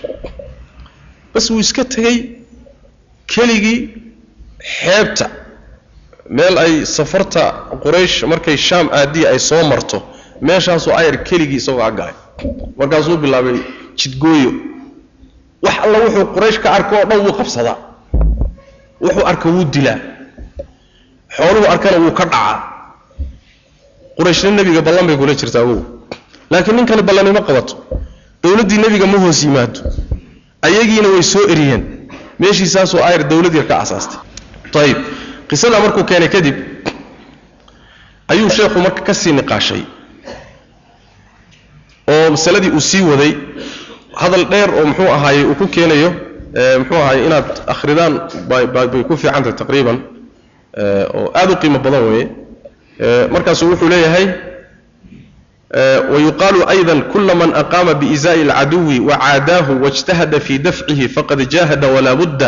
[1.33, 2.17] Bas wuu iska tegey
[3.27, 3.79] keligii
[4.59, 5.27] xeebta
[6.29, 7.43] meel ay safarta
[7.83, 9.97] quraysh markay shaam aadiya ay soo marto
[10.41, 12.13] meeshaasuu ayar keligii isagoo aggalay
[12.79, 13.57] markaasuu bilaabay
[13.99, 14.51] jidgooyo.
[15.63, 17.77] Wax alla wuxuu quraysh ka arko oo dhan wuu qabsadaa.
[19.01, 19.99] Wuxuu arka wuu dilaa.
[21.35, 22.55] Xooluhu arkana wuu ka dhacaa.
[24.17, 25.81] Qurayshna nebiga ballan bay kula jirtaa wow
[26.51, 27.75] laakiin nin kale ballanimo qabato.
[28.43, 29.79] Dowladdii nebiga ma hoos yimaado.
[30.61, 31.83] Ayagiina way soo eriyeen.
[32.39, 34.19] Meeshii saasoo ayar dowlad yar ka asaastay
[34.82, 34.98] ayib
[35.48, 36.56] qisadaa markuu keenay kadib
[38.32, 39.82] ayuu sheekhu marka ka sii niqaashay
[42.12, 43.32] oo masaladii uu sii waday
[44.22, 46.10] hadal dheer oo muxuu ahaayey uu ku keenayo
[46.80, 48.12] muxuu ahaayey inaad akhridaan
[48.48, 49.98] bay ku fiican tahay taqriiban
[51.18, 52.26] oo aad u qiimo badan weeye
[53.34, 54.26] markaasuu wuxuu leeyahay
[56.14, 62.42] ويقال أيضا كل من أقام بإزاء العدو وعاداه واجتهد في دفعه فقد جاهد ولا بد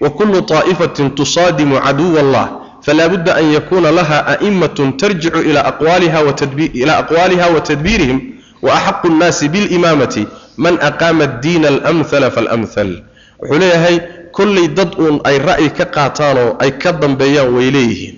[0.00, 2.46] وكل طائفة تصادم عدو الله
[2.82, 8.18] فلا بد أن يكون لها أئمة ترجع إلى أقوالها, وتدبير إلى أقوالها وتدبيرهم
[8.62, 10.26] وأحق الناس بالإمامة
[10.58, 13.02] من أقام الدين الأمثل فالأمثل
[13.38, 18.14] وحليه هي كل ضد أي رأي كقاتانو أي كضم بيان وإليه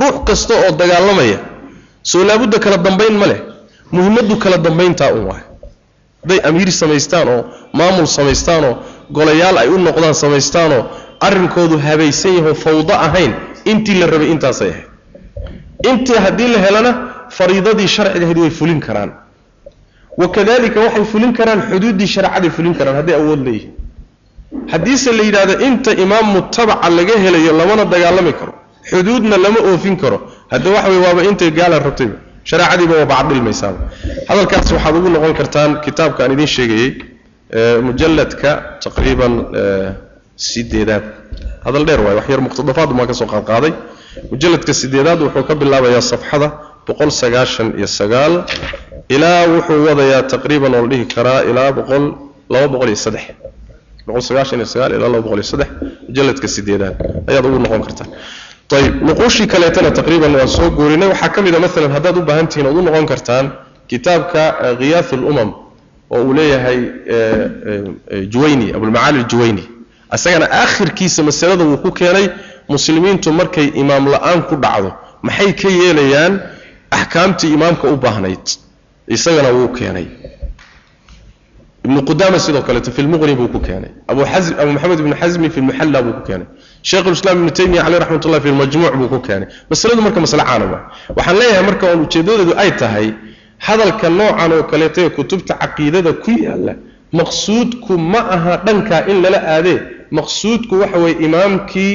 [0.00, 1.50] روح كستو دقالمية
[2.02, 3.40] soo laabudda kala dambayn ma leh
[3.92, 5.42] muhimmaddu kala dambayntaa un waay
[6.25, 7.41] hadday amiir samaystaan oo
[7.73, 8.73] maamul samaystaan oo
[9.17, 10.83] golayaal ay u noqdaan samaystaanoo
[11.27, 13.33] arrinkoodu habaysan yahoo fawdo ahayn
[13.71, 14.87] intii la rabay intaasay ahayd.
[15.89, 16.91] Intii haddii la helana
[17.37, 19.11] fariidadii sharciga ahayd way fulin karaan.
[20.17, 23.73] Wakadalika waxay fulin karaan xuduuddii shareecaday fulin karaan hadday awood leeyihiin.
[24.71, 28.53] Haddiise la yidhahdo inta imaam mutabaca laga helayo lamana dagaalami karo
[28.89, 30.17] xuduudna lama oofin karo.
[30.51, 32.17] Hadda waxa wey waaba intay gaala rabtayba
[32.49, 33.79] shareecadiiba waa bacdhilmaysaaba
[34.29, 36.89] hadalkaas waxaad ugu noqon kartaan kitaabka aan idiin sheegayey
[37.87, 38.51] mujalladka
[38.85, 39.33] taqriiban
[40.35, 41.03] sideedaad.
[41.65, 43.73] Hadal dheer waay wax yar muqtadafaad maa ka qaadqaaday.
[44.31, 46.47] Mujalladka sideedaad wuxuu ka bilaabayaa safxada
[46.87, 48.33] boqol sagaashan iyo sagaal
[49.15, 52.03] ilaa wuxuu wadayaa taqriiban oo la dhihi karaa ilaa boqol
[52.53, 53.25] laba boqol iyo saddex.
[54.07, 55.69] Boqol sagaashan iyo sagaal ilaa laba boqol iyo saddex
[56.09, 56.95] mujalladka sideedaad.
[57.29, 58.09] Ayaad ugu noqon kartaan
[58.71, 61.07] ayib nuquushii kaleetana taqriiban waan soo guurinay.
[61.09, 63.45] Waxaa ka mid a maalan haddaad u baahan tihiin ood u noqon kartaan
[63.87, 64.41] kitaabka
[64.79, 65.49] khiyaathu lumam
[66.09, 66.79] oo uu leeyahay
[68.33, 69.63] juwayni abulmacaali aljuwayni
[70.15, 72.27] isagana aakhirkiisa masalada wuu ku keenay
[72.69, 76.33] muslimiintu markay imaam la'aan ku dhacdo maxay ka yeelayaan
[76.91, 78.45] axkaamtii imaamka u baahnayd?
[79.07, 80.05] Isagana wuu keenay
[81.85, 83.91] ibnu qudaama sidoo kaleeto fi lmuqni buu ku keenay.
[84.11, 86.47] Abu maxamed ibnu xasmi fi lmuxalla buu ku keenay.
[86.89, 89.47] Sheekh ulislaam ibnu taymiya caleyh raxmat ullah fi lmajmuuc buu ku keenay.
[89.69, 90.65] Masaladu marka masale caana
[91.17, 93.07] waxaan leeyahay marka oon ujeedadeedu ay tahay
[93.67, 96.73] hadalka noocan oo kaleeto ee kutubta caqiidada ku yaalla
[97.19, 99.79] maqsuudku ma aha dhankaa in lala aadee
[100.11, 101.93] maqsuudku waxa weeye imaamkii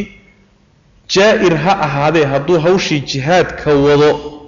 [1.14, 4.39] jaa'ir ha ahaadee hadduu hawshii jihaadka wado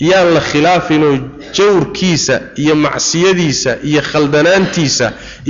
[0.00, 1.14] yaan la khilaafinoo
[1.56, 5.06] jawrkiisa iyo macsiyadiisa iyo khaldanaantiisa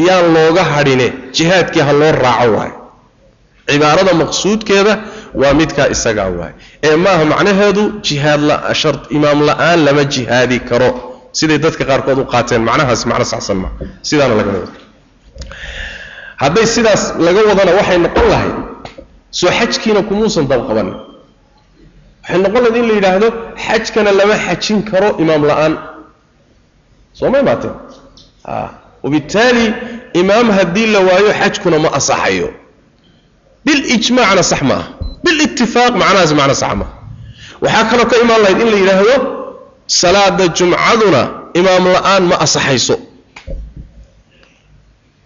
[0.07, 2.77] yaan looga hadhine jihaadkii ha loo raaco waayo.
[3.71, 4.95] Cibaarada maqsuudkeeda
[5.41, 6.53] waa midkaa isagaa waay
[6.89, 8.43] ee maaha macnaheedu jihaad
[8.81, 10.91] shar imaam la'aan lama jihaadi karo.
[11.39, 13.69] Siday dadka qaarkood u qaateen macnahaas macno saxsan ma.
[14.09, 14.69] Sidaana laga wada
[16.43, 18.55] hadday sidaas laga wadana waxay noqon lahayd
[19.39, 20.95] soo xajkiina kumuusan dabqabanin
[22.25, 23.29] waxay noqon lahayd in la yidhaahdo
[23.67, 25.75] xajkana lama xajin karo imaam la'aan.
[27.13, 27.75] Soo may maateen
[29.05, 29.75] wabittaali
[30.15, 32.49] imaam haddii la waayo xajkuna ma asaxayo
[33.65, 34.85] bilijmaacna sax ma ah
[35.25, 36.93] bilitifaaq macnahaas macno sax maaha
[37.63, 39.15] waxaa kaloo ka imaan lahayd in la yidhaahdo
[39.87, 41.21] salaada jumcaduna
[41.61, 42.97] imaam la'aan ma asaxayso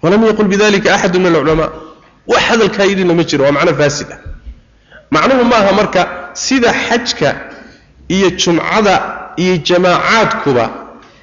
[0.03, 1.71] walam yaqul bidalika axadu min alculamaa
[2.27, 4.21] wax hadalkaa yidhina ma jiro waa macno faasid ah.
[5.11, 6.01] Macnuhu maaha marka
[6.45, 7.31] sida xajka
[8.17, 8.95] iyo jumcada
[9.43, 10.65] iyo jamaacaadkuba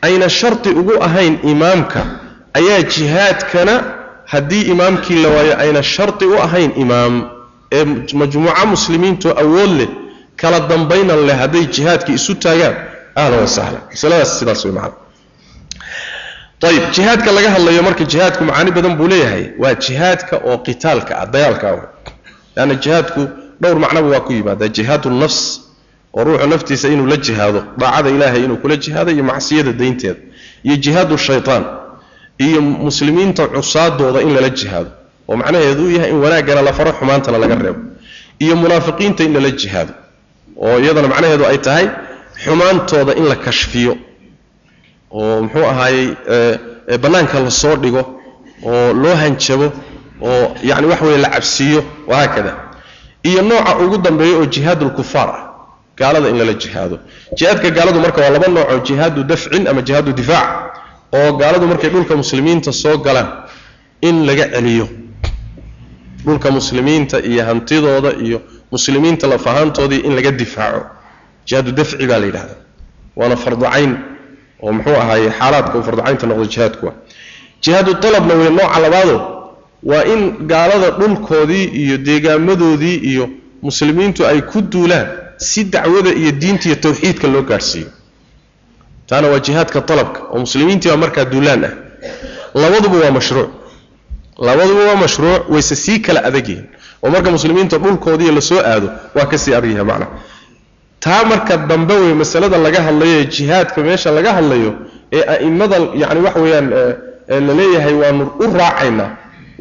[0.01, 2.01] ayna shardi ugu ahayn imaamka
[2.59, 3.73] ayaa jihaadkana
[4.31, 7.13] haddii imaamkii la waayo ayna shardi u ahayn imaam
[7.71, 7.85] ee
[8.21, 9.89] majmuuco muslimiintu awood leh
[10.41, 12.75] kala dambaynan leh hadday jihaadka isu taagaan.
[13.15, 13.81] Ahlan wa sahlan.
[13.91, 14.95] Masaladaas sidaas way macana
[16.69, 21.25] ayib jihaadka laga hadlayo marka jihaadku macaani badan buu leeyahay waa jihaadka oo qitaalka ah
[21.33, 21.83] dagaalka ah.
[22.55, 23.21] Leanna jihaadku
[23.61, 25.39] dhowr macnoba waa ku yimaada jihaadu nafs
[26.17, 30.19] oo ruuxu naftiisa inuu la jihaado daacada ilaahay inuu kula jihaado iyo macsiyada daynteeda
[30.63, 31.63] iyo jihaadu shaytaan
[32.45, 34.89] iyo muslimiinta cusaadooda in lala jihaado
[35.29, 37.79] oo macnaheedu yahay in wanaaggana la faro xumaantana laga reebo
[38.43, 39.93] iyo munaafiqiinta in lala jihaado
[40.65, 41.85] oo iyadana macnaheedu ay tahay
[42.43, 43.93] xumaantooda in la kashfiyo
[45.19, 46.07] oo muxuu ahaayey
[47.03, 48.03] bannaanka la soo dhigo
[48.69, 49.67] oo loo hanjabo
[50.29, 52.51] oo yacni wax weeye la cabsiiyo wahaakada
[53.29, 55.43] iyo nooca ugu dambeeya oo jihaadulkufaar ah
[55.99, 56.97] gaalada in lala jihaado.
[57.37, 60.49] Jihaadka gaaladu marka waa laba nooc oo jihaadu dafcin ama jihaadu difaac
[61.17, 63.29] oo gaaladu markay dhulka muslimiinta soo galaan
[64.07, 64.87] in laga celiyo.
[66.25, 70.81] Dhulka muslimiinta iyo hantidooda iyo muslimiinta lafahaantoodii in laga difaaco.
[71.47, 72.59] Jihaadu dafci baa la yidhahdaa
[73.15, 73.91] waana farducayn
[74.63, 76.87] oo muxuu ahaaye xaalaadka uu farducaynta noqdo jihaadku
[77.63, 79.15] jihaadu talabna wey nooca labaado
[79.85, 80.21] waa in
[80.51, 83.29] gaalada dhulkoodii iyo deegaamadoodii iyo
[83.61, 87.87] muslimiintu ay ku duulaan si dacwada iyo diinta iyo tawxiidka loo gaadhsiiyo
[89.07, 91.73] taana waa jihaadka talabka oo muslimiintii baa markaa duulaan ah.
[92.55, 93.49] Labaduba waa mashruuc.
[94.39, 96.65] Labaduba waa mashruuc wayse sii kala adag yihiin
[97.03, 100.11] oo marka muslimiinta dhulkoodii la soo aado waa ka sii adag yahay macnaha
[100.99, 104.73] taa marka dambe wey masalada laga hadlayo ee jihaadka meesha laga hadlayo
[105.13, 106.67] ee a'immada yacni wax weeyaan
[107.47, 109.09] la leeyahay waanu u raacaynaa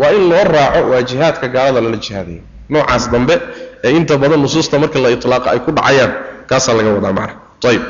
[0.01, 3.35] waa in loo raaco waa jihaadka gaalada lala jihaadayo noocaas dambe
[3.85, 6.13] ee inta badan nusuusta marka la itlaaqa ay ku dhacayaan
[6.51, 7.35] kaasaa laga wadaa macna.
[7.69, 7.83] Ayib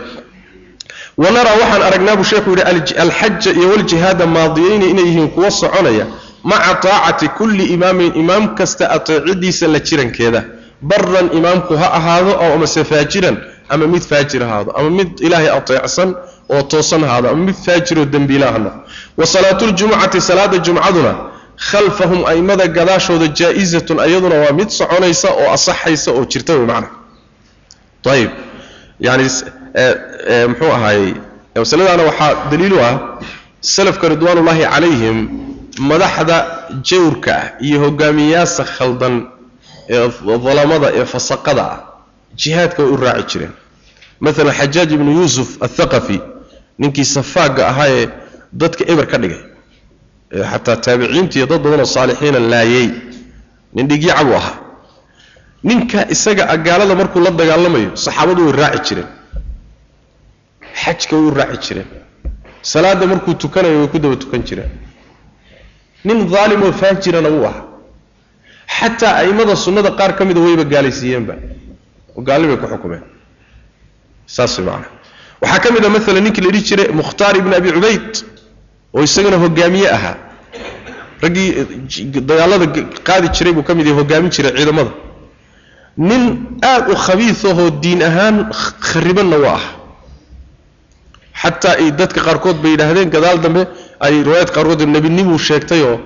[1.22, 6.06] wanaraa waxaan aragnaa buu sheekhu yidhi alxaja iyo waljihaada maadiyeyni inay yihiin kuwa soconaya
[6.50, 10.42] maca taacati kulli imaamin imaam kasta ateecidiisa la jirankeeda.
[10.82, 13.36] Baran imaamku ha ahaado oo amase faajiran
[13.68, 16.14] ama mid faajir ahaado ama mid ilaahay ateecsan
[16.54, 18.80] oo toosan ahaado ama mid faajiroo dembiila ha noqdo
[19.18, 21.12] wa salaatuljumucati salaada jumcaduna
[21.56, 26.88] khalfahum aimada gadaashooda jaa-izatun ayaduna waa mid soconaysa oo asaxaysa oo jirta wey macna
[28.14, 28.30] ayib
[29.00, 29.24] yani
[30.48, 31.14] muxuu ahaayey
[31.56, 32.94] masaladaana waxaa daliilu ah
[33.60, 35.16] salafka ridwaanullaahi calayhim
[35.90, 36.36] madaxda
[36.82, 39.14] jawrka ah iyo hogaamiyaasa khaldan
[39.88, 40.08] ee
[40.46, 41.78] dalamada ee fasaqada ah
[42.40, 43.52] jihaadka way u raaci jireen
[44.20, 46.20] maalan xajaaj ibnu yuusuf athaqafi
[46.78, 48.06] ninkii safaaga ahaa ee
[48.52, 49.40] dadka eber ka dhigay
[50.52, 52.88] xataa taabiciinta dad badanoo saalixiina laayay.
[53.74, 54.56] Nin dhigyaca buu ahaa
[55.68, 59.08] ninka isaga agaalada markuu la dagaalamayo saxaabadu way raaci jireen.
[60.82, 61.88] Xajka way u raaci jireen.
[62.72, 64.70] Salaada markuu tukanayo way ku daba tukan jireen.
[66.06, 67.64] Nin daalimoo faajirana wuu ahaa.
[68.78, 71.34] Xataa a'immada sunnada qaar ka mida wayba gaalaysiiyeenba.
[72.16, 73.02] Oo gaalli bay ku xukumeen.
[74.34, 74.88] Saas way macana
[75.42, 78.10] waxaa ka mid a maalan ninkii la dhihi jiray mukhtaar ibni abi cubayd
[78.94, 80.16] oo isagana hogaamiye ahaa
[81.22, 81.48] raggii
[82.30, 82.66] dagaalada
[83.08, 84.92] qaadi jiray buu ka mid yahay hogaamin jiray ciidamada.
[85.96, 86.22] Nin
[86.62, 88.36] aad u khabiisahoo diin ahaan
[88.88, 89.64] kharibanna waa ah.
[91.42, 93.62] Xataa dadka qaarkood bay yidhaahdeen gadaal dambe
[94.00, 95.96] ay riwaayad qaarkood nebinimuu sheegtay oo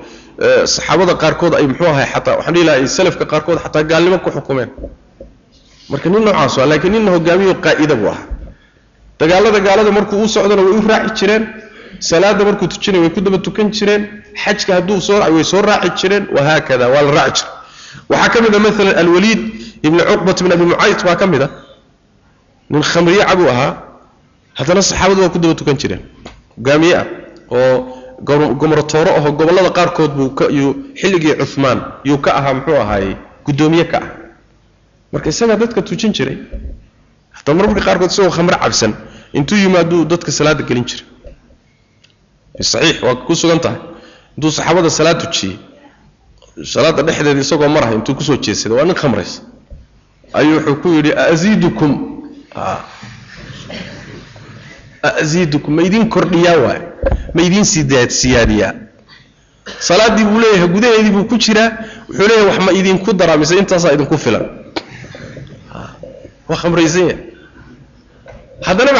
[0.75, 4.31] saxaabada qaarkood ay muxuu ahay xataa waxaan dhihi lahaa ay salafka qaarkood xataa gaalnimo ku
[4.37, 4.71] xukumeen.
[5.90, 8.27] Marka nin noocaas waa laakiin ninna hogaamiyo qaa'ida buu ahaa.
[9.21, 11.44] Dagaalada gaalada markuu u socdona way u raaci jireen
[12.09, 14.03] salaada markuu tujinay way ku daba tukan jireen
[14.44, 17.55] xajka hadduu soo way soo raaci jireen wahaakada waa la raaci jiray.
[18.11, 19.40] Waxaa ka mid a maalan alwaliid
[19.87, 21.48] ibni cuqbat ibn abi mucayd baa ka mid a
[22.70, 23.72] nin khamriye cabuu ahaa.
[24.59, 26.03] Haddana saxaabadu waa ku daba tukan jireen.
[26.57, 27.07] Hogaamiye ah
[27.51, 27.74] oo
[28.61, 30.29] gomrotooro aho gobollada qaarkood buu
[31.01, 34.09] xilligii cuhmaan yuu ka ahaa muxuu ahaayey guddoomiye ka ah.
[35.12, 36.37] Marka isagaa dadka tujin jiray
[37.37, 38.92] hataa marmarka qaarkood isagoo khamre cabsan
[39.38, 41.07] intuu yimaaduu dadka salaada gelin jiray
[42.61, 43.79] saxiix waa ku sugan tahay.
[44.37, 45.57] Intuu saxaabada salaad tujiyey
[46.64, 49.40] salaada dhexdeeda isagoo marahay intuu ku soo jeesaday waa nin khamraysa
[50.33, 51.92] ayuu wuxuu ku yidhi aziidukum
[55.03, 56.81] aziidukum ma idin kordhiyaa waay
[57.35, 58.73] ma idin siyaadiyaa?
[59.81, 61.71] Salaaddii buu leeyahay gudaheedii buu ku jiraa.
[62.09, 64.47] Wuxuu leeyahay wax ma idinku daraa mise intaasaa idinku filan.
[66.49, 67.16] Waa khamraysan yahay.
[68.62, 68.92] Haddana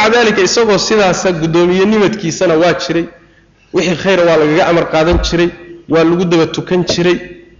[3.73, 5.49] wixii khayra waa lagaga amar qaadan jiray
[5.93, 7.17] waa lagu daba tukan jiray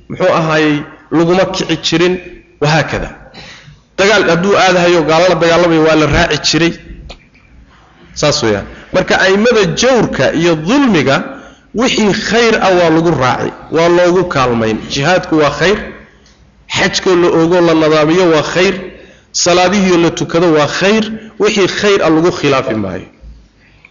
[0.09, 0.75] muxuu ahaayey
[1.17, 2.13] laguma kici jirin
[2.61, 3.09] wahaakada
[3.97, 6.73] dagaal hadduu aadahayo gaalala dagaalamayo waa la raaci jiray.
[8.19, 8.65] Saas weeyaan.
[8.93, 11.15] Marka a'immada jawrka iyo dulmiga
[11.75, 14.77] wixii khayr ah waa lagu raaci waa loogu kaalmayn.
[14.93, 15.77] Jihaadku waa khayr
[16.77, 18.73] xajkoo la oogoo la nadaamiyo waa khayr
[19.31, 21.03] salaadihiio la tukado waa khayr
[21.39, 23.07] wixii khayr ah lagu khilaafi maayo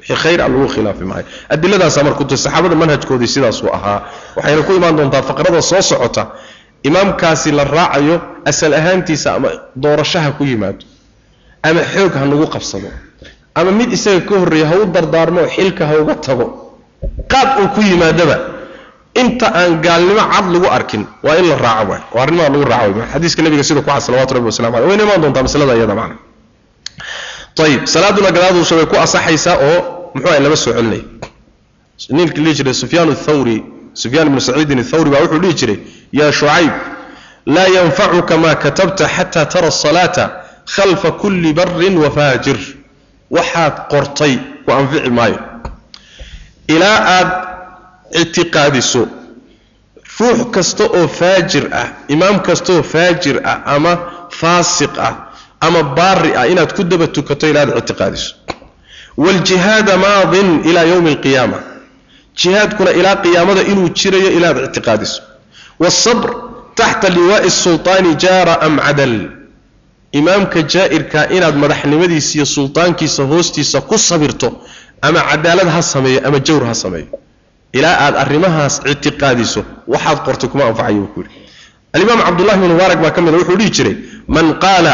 [0.06, 3.98] ah lagu khilaafi maayo adiladaasa marka kutay saxaabada manhajkoodii sidaasuu ahaa.
[4.36, 6.22] Waxayna ku imaan doontaa faqrada soo socota.
[6.88, 8.16] Imaamkaasi la raacayo
[8.50, 10.84] asal ahaantiisa ama doorashaha ku yimaado.
[11.62, 12.88] Ama xoog ha nagu qabsado.
[13.54, 16.46] Ama mid isaga ka horreeya ha u dardaarmo xilka ha uga tago.
[17.32, 18.36] Qaab uu ku yimaadaba.
[19.18, 23.08] Inta aan gaalnimo cad lagu arkin waa in la raaco waa arrimaha lagu raaco waay.
[23.12, 26.16] Xadiiska nabiga sida ku xas salawatu rabbi wasalamu alayh wayna imaan doontaa masalada iyada macna
[27.64, 31.02] ayib salaaduna gadaadusha way ku asaxaysaa oo muxuu ahay lama soo celinaya
[32.16, 33.56] ninkii dhihi jiray sufyaan athawri
[33.94, 35.78] sufyaan ibnu saciidin athawri baa wuxuu dhihi jiray
[36.12, 36.72] yaa shucayb
[37.46, 40.24] laa yanfacuka maa katabta xataa tara asalaata
[40.74, 42.58] khalfa kulli barin wa faajir.
[43.30, 45.38] Waxaad qortay ku anfici maayo.
[46.68, 47.30] Ilaa aad
[48.20, 49.08] ictiqaadiso
[50.18, 53.92] ruux kasta oo faajir ah imaam kasta oo faajir ah ama
[54.40, 55.14] faasiq ah
[55.60, 58.34] ama baari ah inaad ku daba tukato ilaa aad ictiqaadiso.
[59.16, 61.58] Waaljihaada maadin ilaa yowmi alqiyaama
[62.40, 65.20] jihaadkuna ilaa qiyaamada inuu jirayo ilaa aad ictiqaadiso.
[65.82, 66.28] Waasabr
[66.78, 69.14] taxta liwaa'i sultaani jaara am cadal.
[70.12, 74.48] Imaamka jaa'irka inaad madaxnimadiisa iyo sultaankiisa hoostiisa ku sabirto
[75.06, 77.08] ama cadaalad ha sameeyo ama jawr ha sameeyo.
[77.72, 79.60] Ilaa aad arrimahaas ictiqaadiso
[79.92, 81.34] waxaad qortay kuma anfacayo buu ku yidhi.
[81.92, 83.96] Alimaam cabdullahi bn mubaarak baa ka mid a wuxuu dhihi jiray
[84.28, 84.92] man qaala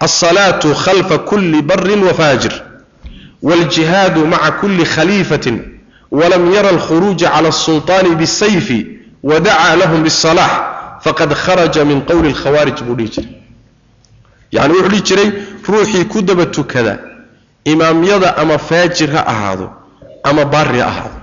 [0.00, 2.52] alsalaatu khalfa kulli barin wafaajir
[3.42, 5.78] waaljihaadu maca kulli khaliifatin
[6.10, 8.86] walam yara alkhuruuja cala alsulطaani bisayfi
[9.22, 10.50] wadacaa lahum biالصalax
[11.04, 13.28] faqad kharaja min qowli اlkhawaarij buu dhihi jiray
[14.52, 15.32] yacni wuxuu dhihi jiray
[15.68, 16.98] ruuxii ku daba tukada
[17.64, 19.70] imaamyada ama faajir ha ahaado
[20.22, 21.20] ama baari ha ahaado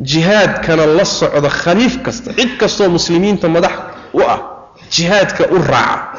[0.00, 3.72] jihaadkana la socda khaliif kasta cid kastoo muslimiinta madax
[4.14, 4.38] u ah
[4.90, 6.18] jihaadka u raaca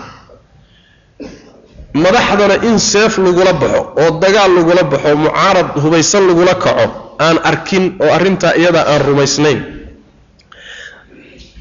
[2.05, 6.87] madaxdana in seef lagula baxo oo dagaal lagula baxo mucaarad hubaysan lagula kaco
[7.27, 9.61] aan arkin oo arrintaa iyadaa aan rumaysnayn.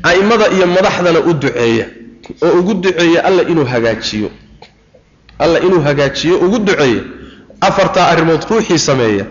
[0.09, 1.85] A'immada iyo madaxdana u duceeya
[2.45, 4.29] oo ugu duceeya alla inuu hagaajiyo.
[5.43, 7.01] Alla inuu hagaajiyo ugu duceeya.
[7.61, 9.25] Afartaa arrimood ruuxii sameeya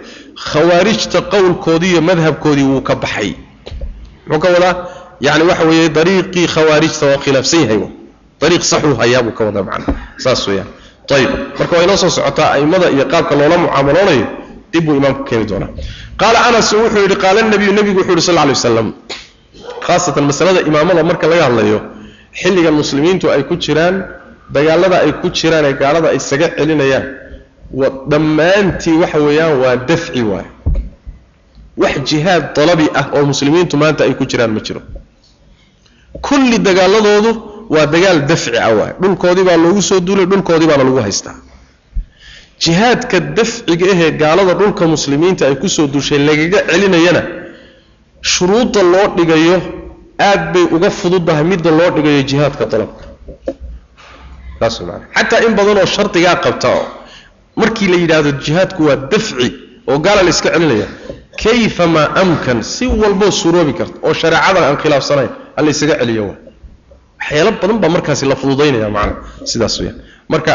[0.51, 3.31] khawaarijta qowlkoodii iyo madhabkoodii wuu ka baxay.
[4.27, 4.75] Muxuu ka wadaa?
[5.21, 7.81] Yani waxa weeye dariiqii khawaarijta waa khilaafsan yahay
[8.41, 9.95] dariiq saxuu hayaa buu ka wadaa macna.
[10.25, 10.67] Saas weeyaan
[11.15, 14.27] ayib marka waa inoo soo socotaa a'immada iyo qaabka loola mucaamaloonayo
[14.73, 15.71] dib buu imaamku keeni doonaa.
[16.21, 18.89] Qaala anas wuxuu yidhi qaala nabiyu nebigu wuxuu yidhi sal ly waslam
[19.87, 21.79] khaasatan masalada imaamada marka laga hadlayo
[22.41, 23.95] xilligan muslimiintu ay ku jiraan
[24.55, 27.05] dagaalada ay ku jiraan ee gaalada ay isaga celinayaan
[28.11, 30.47] dhammaantii waxa weeyaan waa dafci waay
[31.83, 34.81] wax jihaad dalabi ah oo muslimiintu maanta ay ku jiraan ma jiro.
[36.27, 37.31] Kulli dagaaladoodu
[37.75, 38.93] waa dagaal dafci ah waay.
[39.03, 41.37] Dhulkoodii baa loogu soo duulay dhulkoodii baana lagu haystaa.
[42.63, 47.23] Jihaadka dafciga ahee gaalada dhulka muslimiinta ay ku soo duushay lagaga celinayana
[48.33, 49.57] shuruudda loo dhigayo
[50.29, 53.05] aad bay uga fududahay midda loo dhigayo jihaadka dalabka.
[54.61, 54.77] Saas
[55.17, 56.71] xataa in badan oo shardigaa qabta
[57.61, 59.49] markii la yidhaahdo jihaadku waa dafci
[59.91, 60.89] oo gaala la iska celinaya
[61.43, 62.63] kayfamaa amkan?
[62.63, 66.25] Si walboo suroobi karta oo shareecadan aan khilaafsanayn hala isaga celiyo
[67.21, 69.15] waxyaalo badan baa markaasi la fududaynaya macana
[69.51, 69.97] sidaas weyaan
[70.33, 70.53] marka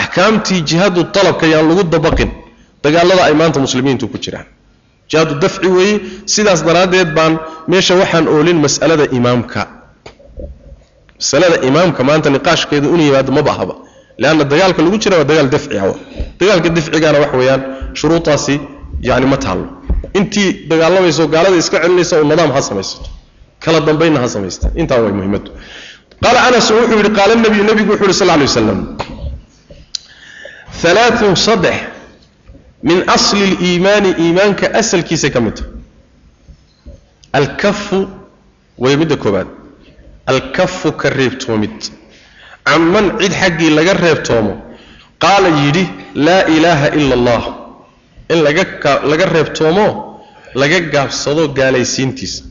[0.00, 2.30] axkaamtii jihaadu dalabka yaan lagu dabaqin
[2.84, 4.46] dagaalada ay maanta muslimiintu ku jiraan.
[5.10, 5.94] Jihaadu dafci weeye
[6.34, 7.32] sidaas daraaddeed baan
[7.70, 9.62] meesha waxaan oolin mas'alada imaamka.
[11.18, 13.74] Masalada imaamka maanta niqaashkeedu inu yimaado maba ahaba
[14.22, 15.94] leanna dagaalka lagu jira waa dagaal dafci ah.
[16.40, 17.62] Dagaalka dafcigana wax weeyaan
[17.98, 18.54] shuruudaasi
[19.08, 19.66] yani ma taallo.
[20.18, 23.08] Intii dagaalamayso gaalada iska celinaysa oo nidaam ha samaysato.
[23.64, 25.50] Kala dambaynna ha samaysta intaa way muhiimadu
[26.24, 28.78] qaala anas wuxuu yidhi qaala nabiyu nabigu wuxu yhi sal lla alay waslam
[30.90, 31.76] alaaun saddex
[32.88, 35.70] min asli liimaani iimaanka asalkiisa ka mid tahay
[37.38, 37.98] alkafu
[38.78, 39.48] way midda koobaad
[40.32, 41.76] alkafu ka reebtoomid
[42.68, 44.54] canman cid xaggii laga reebtoomo
[45.24, 45.84] qaala yidhi
[46.26, 47.42] laa ilaaha ila allah
[48.32, 48.38] in
[49.10, 49.86] laga reebtoomo
[50.54, 52.42] laga gaabsado gaalaysiintiisa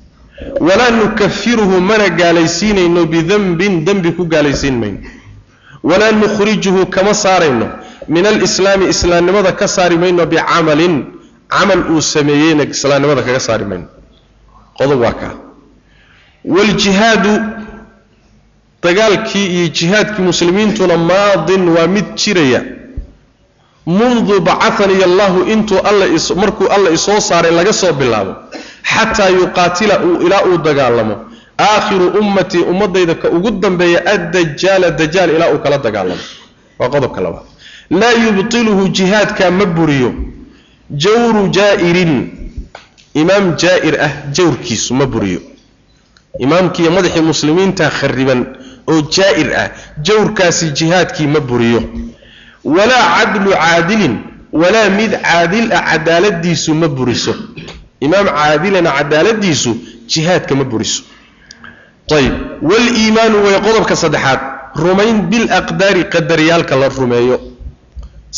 [0.59, 4.99] walaa nukafiruhu mana gaalaysiinayno bidanbin dembi ku gaalaysiin mayno
[5.83, 7.67] walaa nukhrijuhu kama saarayno.
[8.07, 10.95] Min alislaami islaamnimada ka saari mayno bicamalin.
[11.49, 13.85] Camal uu sameeyeyna islaamnimada kaga saari mayno.
[14.77, 15.33] Qodob waa kaa
[16.45, 17.33] waaljihaadu
[18.83, 22.61] dagaalkii iyo jihaadkii muslimiintuna maadin waa mid jiraya.
[23.85, 25.79] Mundu bacahanii allahu intuu
[26.35, 28.35] markuu alla isoo saaray laga soo bilaabo
[28.83, 31.15] xataa yuqaatila ilaa uu dagaalamo.
[31.59, 36.21] Aakhiru ummatii ummadayda ka ugu dambeeya addajaala dajaal ilaa uu kala dagaalamo.
[36.79, 37.45] Waa qodobka labaad.
[37.89, 40.13] Laa yubtiluhu jihaadkaa ma buriyo.
[40.89, 42.13] Jawru jaa'irin.
[43.13, 45.41] Imaam jaa'ir ah jawrkiisu ma buriyo.
[46.39, 48.45] Imaamkiiyo madaxii muslimiinta khariban
[48.87, 49.67] oo jaa'ir ah
[50.07, 51.83] jawrkaasi jihaadkii ma buriyo.
[52.63, 54.15] Walaa cadlu caadilin
[54.53, 57.33] walaa mid caadil ah cadaaladiisu ma buriso
[58.05, 59.71] imaam caadilana cadaaladiisu
[60.11, 61.03] jihaadka ma buriso.
[62.17, 62.33] Ayb
[62.69, 64.39] waliimaanu way qodobka saddexaad
[64.83, 67.37] rumayn bilaqdaari qadariyaalka la rumeeyo.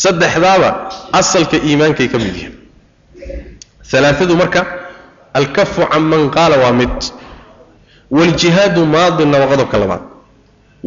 [0.04, 0.70] Saddexdaaba
[1.20, 2.54] asalka iimaankay ka mid yihiin.
[3.94, 4.62] Alaaadu marka
[5.34, 6.98] alkafu can man qaala waa mid.
[8.12, 10.04] Waaljihaadu maadinna waa qodobka labaad.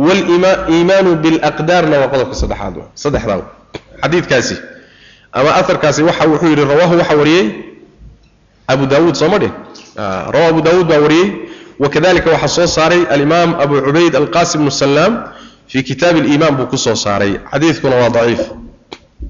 [0.07, 3.45] Waliimaanu bilaqdaarna waa qodobka saddexaad saddexdaaba.
[4.03, 4.57] Xadiidkaasi
[5.33, 7.47] ama aharkaasi waxa wuxuu yidhi rawaahu waxa wariyey
[8.73, 9.53] abu daawuud sooma dhin
[10.35, 11.29] rawahu abu daawuud baa wariyey.
[11.79, 15.13] Wakadalika waxaa soo saaray alimaam abu cubayd alqasim bnu salaam
[15.69, 17.33] fii kitaabi aliimaan buu ku soo saaray.
[17.53, 18.43] Xadiidkuna waa daciif.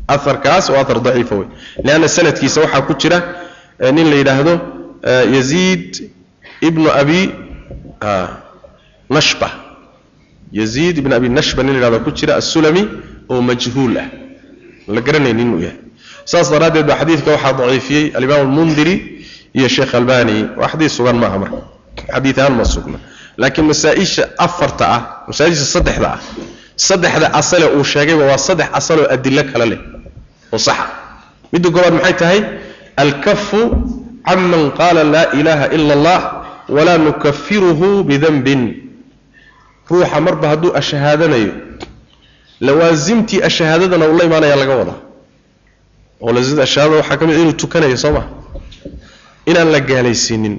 [0.08, 1.46] Aharkaas waa ahar daciifa wey
[1.84, 3.18] leanna sanadkiisa waxaa ku jira
[3.96, 4.54] nin la yidhaahdo
[5.34, 6.10] yaziid
[6.68, 7.20] ibnu abi
[9.10, 9.48] nashba.
[10.52, 12.82] Yaziid ibn abi nashba nin la yhahdo ku jira assulami
[13.28, 14.06] oo majhuul ah.
[14.88, 15.78] La garanayni inuu yahay
[16.30, 18.94] saas daraaddeed baa xadiidka waxaa daciifiyey alimaam almundiri
[19.58, 20.36] iyo sheekh albani.
[20.58, 21.58] Waa xadiid sugan maaha marka.
[22.14, 22.98] Xadiid ahaan ma sugna.
[23.40, 26.20] Laakiin masaa-isha afarta ah masaa-isha saddexda ah
[26.88, 29.80] saddexda asale uu sheegayba waa saddex asal oo adilo kale leh
[30.54, 30.86] oo saxa
[31.52, 32.40] midda koobaad maxay tahay?
[33.02, 33.60] Alkafu
[34.28, 36.20] canman qaala laa ilaaha ila allah
[36.76, 38.62] walaa nukafiruhu bidanbin
[39.90, 41.52] ruuxa marba hadduu ashahaadanayo
[42.66, 44.98] lawaasimtii ashahaadadana uu imaanaya laga wadaa
[46.20, 46.30] oo
[46.66, 48.28] ashahaadada waxaa ka mid inuu tukanayo soo maha
[49.50, 50.54] inaan la gaalaysiinin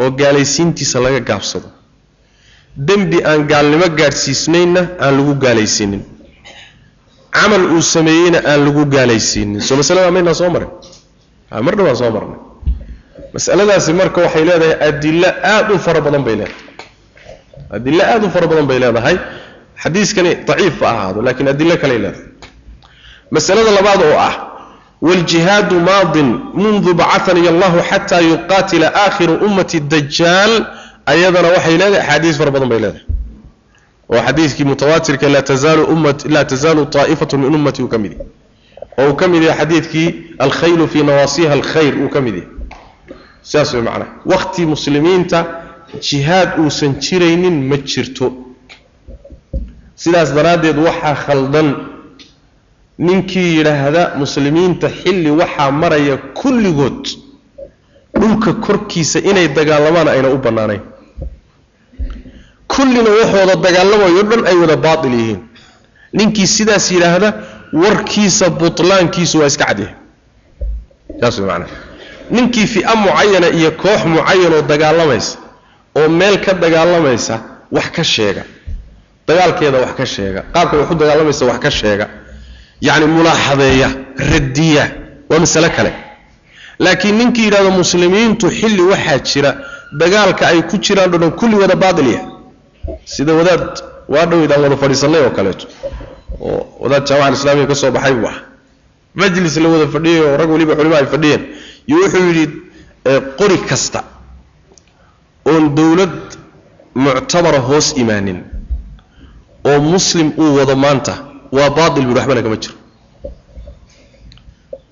[0.00, 1.68] oo gaalaysiintiisa laga gaabsado.
[2.88, 6.02] Dembi aan gaalnimo gaadhsiisnaynna aan lagu gaalaysiinin.
[7.34, 9.60] Camal uu sameeyeyna aan lagu gaalaysiinin.
[9.60, 10.70] Soo masalada maynaa soo marin.
[11.66, 12.38] Mar dhawaan soo marnay.
[13.34, 16.54] Masaladaasi marka waxay leedahay adilo aad u fara badan bay leedahay.
[17.76, 19.16] Adilo aad u fara badan bay leedahay.
[19.82, 22.26] Xadiiskani daciif ba ahaado laakiin adilo kaley leedahay.
[23.34, 24.34] Masalada labaad oo ah
[25.02, 30.66] wاljihaadu maadin mundu bacanii allahu xataa yuqaatila aakhiru ummati dajaal
[31.06, 33.04] ayadana waxay leedahay axaadiis fara badan bay leedahay
[34.12, 38.26] oo xadiiskii mutawaatirka laa tazaalu taa'ifatu min ummati uu ka mid yahay
[38.98, 42.48] oo uu ka mid yahay xadiidkii alkhaylu fii nawaasiha alkhayr uu ka mid yahay
[43.42, 45.38] sidaas way macnaha waqti muslimiinta
[46.08, 48.26] jihaad uusan jiraynin ma jirto
[50.02, 51.68] sidaas daraaddeed waxaa khaldan
[52.98, 57.06] ninkii yidhaahda muslimiinta xilli waxaa maraya kulligood
[58.20, 60.80] dhulka korkiisa inay dagaalamaan ayna u bannaanayn.
[62.68, 65.40] Kullina waxooda dagaalamayo dhan ay wada baatil yihiin.
[66.12, 67.32] Ninkii sidaas yidhaahda
[67.72, 69.94] warkiisa butlaankiisu waa iska cadyahay
[71.20, 71.40] saas
[72.30, 75.38] ninkii fi'a mucayana iyo koox mucayanoo dagaalamaysa
[75.96, 77.40] oo meel ka dagaalamaysa
[77.72, 78.42] wax ka sheega.
[79.28, 80.42] Dagaalkeeda wax ka sheega.
[80.52, 82.06] Qaabka wax u dagaalamaysa wax ka sheega
[82.86, 83.88] yacni mulaaxadeeya
[84.32, 84.84] radiya
[85.30, 85.92] waa masale kale.
[86.78, 89.50] Laakiin ninkii yidhahdo muslimiintu xilli waxaa jira
[90.00, 92.20] dagaalka ay ku jiraan dhodhan kulli wada baatilya
[93.04, 93.62] sida wadaad
[94.12, 95.66] waa dhoweyd aan wada fadhiisannay oo kaleeto.
[96.40, 98.36] Oo wadaad jaamaca islaamiga ka soo baxay buu ah
[99.20, 101.42] majlis la wada fadhiyay oo rag waliba culimo ay fadhiyeen.
[101.88, 102.46] Iyo wuxuu yidhi
[103.38, 104.00] qori kasta
[105.50, 106.14] oon dowlad
[106.94, 108.38] muctabara hoos imaanin
[109.68, 111.12] oo muslim uu wado maanta
[111.56, 112.74] waa baatil buri waxbana kama jiro.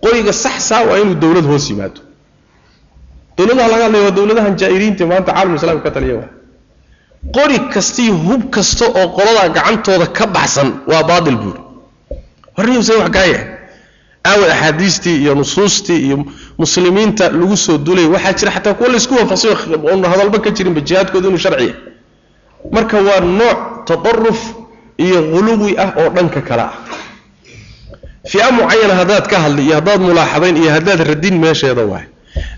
[0.04, 2.00] Qoriga saxsaa waa inuu dowlad hoos yimaado
[3.36, 6.28] dowladaha laga hadlaya waa dowladahan jaa'iriinta maanta caalam islaamka ka taliya waa.
[7.36, 11.60] Qori kastii hub kasta oo qoladaa gacantooda ka baxsan waa baatil buuri
[12.56, 13.40] horniimse wax gaaya
[14.30, 16.16] aaway axaadiistii iyo nusuustii iyo
[16.58, 19.50] muslimiinta lagu soo dulay waxaa jira xataa kuwa laysku waafaqsay
[19.90, 21.74] oon hadalba ka jirinba jihaadkooda inuu sharciya.
[22.74, 24.40] Marka waa nooc tadaruf
[24.98, 26.74] iyo huluwi ah oo dhanka kale ah.
[28.26, 32.06] Fi'a mucayana haddaad ka hadli iyo haddaad mulaaxadayn iyo haddaad radin meesheeda waay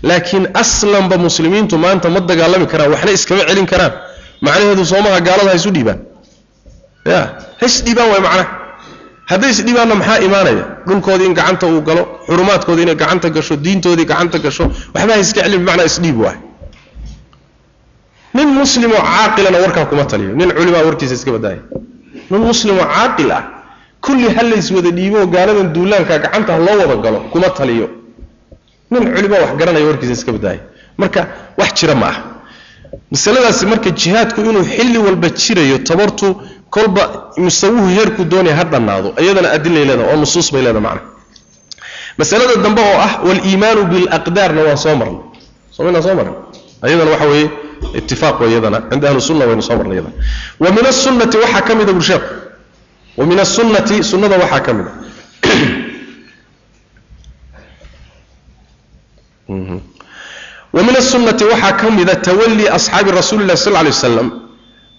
[0.03, 3.93] laakiin aslanba muslimiintu maanta ma dagaalami karaan waxna iskama celin karaan.
[4.41, 5.99] Macnaheedu soomaha gaalada ha dhiibaan.
[7.05, 7.21] Ya
[7.59, 8.45] ha isdhiibaan waay macnaha
[9.31, 10.65] hadday isdhiibaanna maxaa imaanaya?
[10.87, 15.59] Dhulkoodii in gacanta uu galo xurumaadkoodii inay gacanta gasho diintoodii gacanta gasho waxba ha celin
[15.63, 16.37] bimacnaa isdhiib waay
[18.33, 20.31] nin muslimoo caaqilana warkaa kuma taliyo.
[20.39, 21.61] Nin culimaa warkiisa iska badaaya
[22.31, 23.43] nin muslimoo caaqil ah.
[24.05, 27.87] Kulli ha lays wada dhiibo gaaladan duulaanka gacanta loo wada galo kuma taliyo.
[28.91, 30.61] Nin culimaa wax garanaya warkiisa iska badaaya
[30.97, 31.21] marka
[31.59, 32.17] wax jira ma ah
[33.11, 36.27] masaladaasi marka jihaadku inuu xilli walba jirayo tabartu
[36.75, 37.03] kolba
[37.37, 41.01] musawuhu heerku doonaya ha dhannaado iyadana adilay leedahay oo nusuus bay leedahay macna.
[42.19, 45.21] Masalada dambe oo ah wal-iimaanu bilaqdaarna waan soo marnay.
[45.75, 46.35] Somayna soo marnay?
[46.85, 47.47] Ayadana waxa weeye
[47.94, 50.12] اتفاق ويدنا عند أهل السنة وين صبر يدنا
[50.60, 52.22] ومن السنة وحا كمدة برشاق
[53.16, 54.92] ومن السنة سنة وحا كمدة
[60.74, 64.40] ومن السنة وحا كمدة تولي أصحاب الرسول الله صلى الله عليه وسلم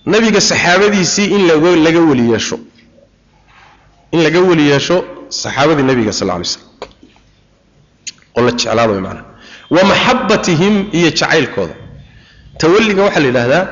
[0.07, 1.47] نبي الصحابة سي إن
[1.83, 2.57] لقوا لي يشو
[4.13, 6.63] إن لقوا لي يشو صحابة النبي صلى الله عليه وسلم
[8.35, 9.21] قلت على هذا بمعنى
[9.69, 11.75] ومحبتهم هي شعيل كذا
[12.62, 13.64] tawalliga waxaa la yidhaahdaa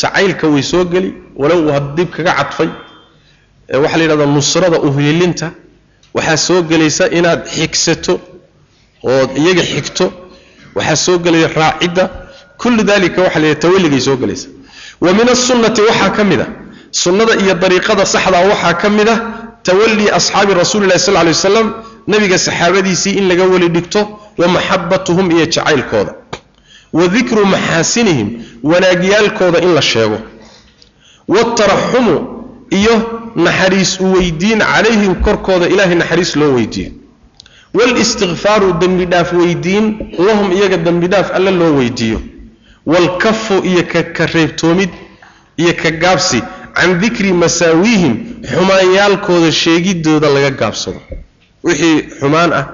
[0.00, 1.60] jacaylka way soo geli walow
[1.96, 2.68] dib kaga cadfay
[3.82, 5.46] waxaa la yidhahdaa nusrada uhiilinta
[6.16, 8.14] waxaa soo gelaysa inaad xigsato
[9.14, 10.06] ood iyaga xigto
[10.76, 12.04] waxaa soo gelaya raacidda
[12.62, 14.48] kullu dalika waxaa la yidhahda tawalligay soo gelaysa.
[15.04, 16.46] Wa min asunnati waxaa ka mid a
[17.02, 19.16] sunnada iyo dariiqada saxda waxaa ka mid a
[19.66, 21.66] tawalli asxaabi rasuulillahi sal lla lay wasalam
[22.12, 24.00] nabiga saxaabadiisii in laga weli dhigto
[24.40, 26.12] wa maxabatuhum iyo jacaylkooda
[26.92, 28.28] wadikru maxaasinihim
[28.62, 30.18] wanaagyaalkooda in la sheego.
[31.28, 32.94] Waataraxumu iyo
[33.36, 36.90] naxariis u weydiin calayhim korkooda ilaahay naxariis loo weydiiyo.
[37.74, 39.86] Walistikfaaru dembi dhaaf weydiin
[40.18, 42.20] lahum iyaga dembi dhaaf alle loo weydiiyo.
[42.86, 43.82] Waalkafu iyo
[44.16, 44.90] ka reebtoomid
[45.56, 46.42] iyo ka gaabsi
[46.74, 48.14] can dikri masaawiihim
[48.52, 51.00] xumaanyaalkooda sheegidooda laga gaabsado.
[51.64, 52.66] Wixii xumaan ah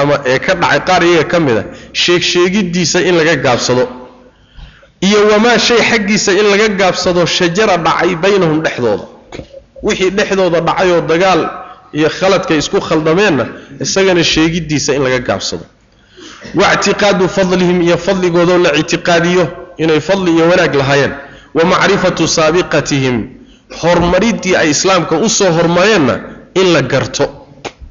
[0.00, 3.84] ama ee ka dhacay qaar iyaga ka mid a sheeg sheegiddiisa in laga gaabsado
[5.00, 9.04] iyo wamaa shay xaggiisa in laga gaabsado shajara dhacay baynahum dhexdooda.
[9.82, 11.40] Wixii dhexdooda dhacay oo dagaal
[11.92, 13.44] iyo khaladka isku khaldameenna
[13.84, 15.64] isagana sheegiddiisa in laga gaabsado.
[16.54, 19.44] Waictiqaadu fadlihim iyo fadligoodoo la ictiqaadiyo
[19.78, 21.12] inay fadli iyo wanaag lahaayeen.
[21.54, 23.16] Wa macrifatu saabiqatihim
[23.82, 26.14] horumaridii ay islaamka u soo hormareenna
[26.54, 27.37] in la garto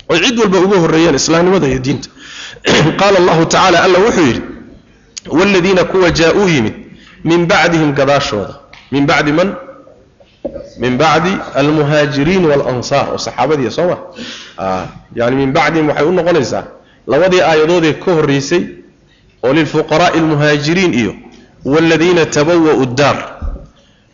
[0.09, 2.09] oy cid walba uga horreeyeen islaamnimada iyo diinta.
[2.99, 4.41] Qaala allahu tacaala alla wuxuu yidhi
[5.29, 6.73] waaladiina kuwa jaa-uu yimid
[7.23, 8.53] min bacdihim gadaashooda.
[8.91, 9.55] Min bacdi man?
[10.79, 13.97] Min bacdi almuhaajiriin waalansaar oo saxaabadiiya soo ma
[15.15, 16.63] yani min bacdihim waxay u noqonaysaa
[17.07, 18.63] labadii aayadoodee ka horreysay
[19.43, 21.13] oo lilfuqaraa'i almuhaajiriin iyo
[21.65, 23.17] waaladiina tabawa'u daar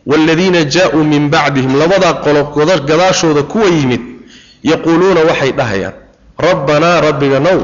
[0.06, 2.44] waaladiina jaa-uu min bacdihim labadaa qolo
[2.90, 4.02] gadaashooda kuwa yimid
[4.64, 5.94] yaquuluuna waxay dhahayaan
[6.48, 7.60] rabbanaa rabbiga now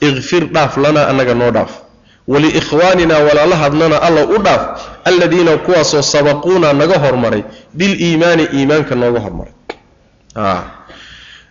[0.00, 1.72] ikfir dhaaf lanaa annaga noo dhaaf.
[2.28, 4.62] Waliikhwaaninaa walaalahadnana alla u dhaaf
[5.04, 7.42] alladiina kuwaasoo sabaquunaa naga hormaray
[7.74, 9.52] biliimaani iimaanka nooga hormaray.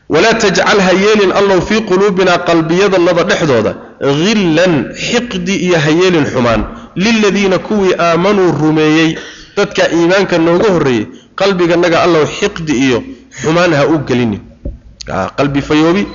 [0.10, 3.72] Walaa tajcal ha yeelin allow fii quluubinaa qalbiyadanada dhexdooda
[4.24, 4.74] hillan
[5.10, 6.62] xiqdi iyo ha yeelin xumaan
[6.96, 9.18] liladiina kuwii aamanuu rumeeyey
[9.58, 13.04] dadka iimaanka nooga horreeyey qalbiganaga allow xiqdi iyo
[13.42, 14.42] xumaan ha u gelinin
[15.38, 16.08] qalbi fayoobi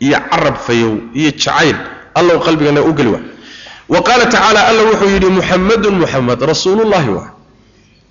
[0.00, 1.76] iyo carab fayow iyo jacayl.
[2.14, 3.22] Allow qalbigana u geli waa
[3.88, 7.30] wa qaala tacaala alla wuxuu yidhi muxamadun muxamed rasuulullahi waa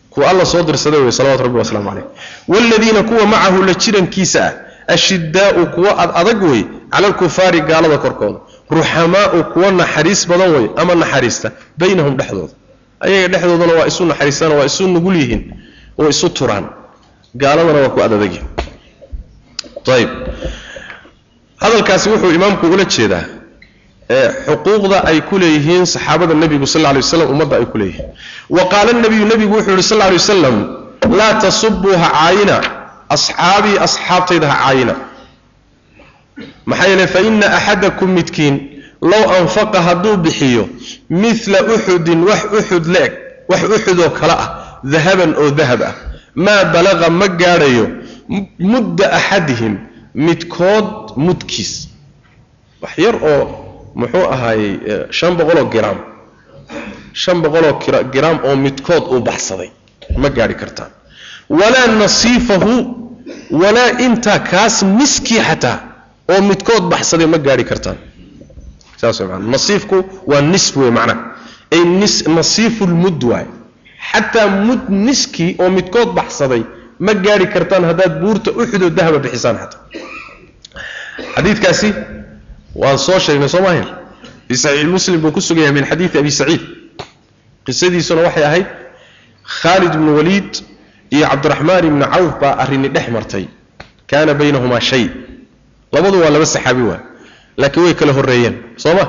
[0.09, 2.05] kuwa alla soo dirsaday wey salawatu rabbi wasalaamu caleyh
[2.47, 4.53] waaladiina kuwa macahu la jirankiisa ah
[4.93, 8.39] ashidaau kuwa ad adag wey cala alkufaari gaalada korkooda.
[8.69, 12.53] Ruxamaau kuwa naxariis badan wey ama naxariista baynahum dhexdooda.
[12.99, 15.43] Ayaga dhexdoodana waa isu naxariistaan waa isu nugul yihiin
[15.99, 16.65] oo isu turaan.
[17.35, 18.45] Gaaladana waa ku adadagyihin
[19.91, 20.09] ayb.
[21.59, 23.25] Hadalkaasi wuxuu imaamku ula jeedaa
[24.45, 28.07] xuquuqda ay ku leeyihiin saxaabada nebigu sal lay waslam ummadda ay ku leeyihiin.
[28.49, 30.55] Wa qaala nabiyu nebigu wuxuu yihi sal lay wasalam
[31.17, 32.55] laa tasubuu ha caayina
[33.15, 34.95] asxaabii asxaabtayda ha caayina.
[36.65, 38.55] Maxaa yeele fa ina axadakum midkiin
[39.01, 40.69] low anfaqa hadduu bixiyo
[41.09, 43.13] midla uxudin wax uxud la-eg
[43.49, 44.47] wax uxud oo kale ah
[44.83, 45.95] dahaban oo dahab ah
[46.35, 47.85] maa balaqa ma gaadhayo
[48.59, 49.75] mudda axadihim
[50.25, 50.89] midkood
[51.25, 51.73] mudkiis.
[52.81, 53.43] Wax yar oo
[53.95, 54.73] muxuu ahaayey
[55.17, 55.97] shan boqoloo giraam.
[57.13, 57.73] Shan boqoloo
[58.13, 59.69] giraam oo midkood uu baxsaday.
[60.21, 60.91] Ma gaadhi kartaan
[61.49, 62.73] walaa nasiifahu
[63.61, 65.77] walaa intaa kaas niskii xataa
[66.31, 67.97] oo midkood baxsaday ma gaadhi kartaan.
[69.53, 71.35] Nasiifku waa nisf wey macnaha
[71.75, 71.83] ay
[72.37, 73.23] nasiifu lmud
[74.11, 76.63] xataa mud niskii oo midkood baxsaday
[77.05, 79.81] ma gaadhi kartaan haddaad buurta uxudoo dahaba bixisaan xataa
[81.35, 81.89] xadiidkaasi
[82.81, 83.87] waan soo sheegnay soo maahayn.
[84.47, 86.61] Fii saxiix muslim buu ku sugan yahay min xadiidi abi saciid.
[87.65, 88.67] Qisadiisuna waxay ahayd
[89.61, 90.51] khaalid ibnu waliid
[91.15, 93.45] iyo cabdiraxmaan ibnu cawf baa arrini dhex martay.
[94.09, 95.05] Kaana baynahumaa shay.
[95.93, 96.99] Labadu waa laba saxaabi waa.
[97.61, 98.55] Laakiin way kala horreeyeen.
[98.83, 99.05] Soo ma?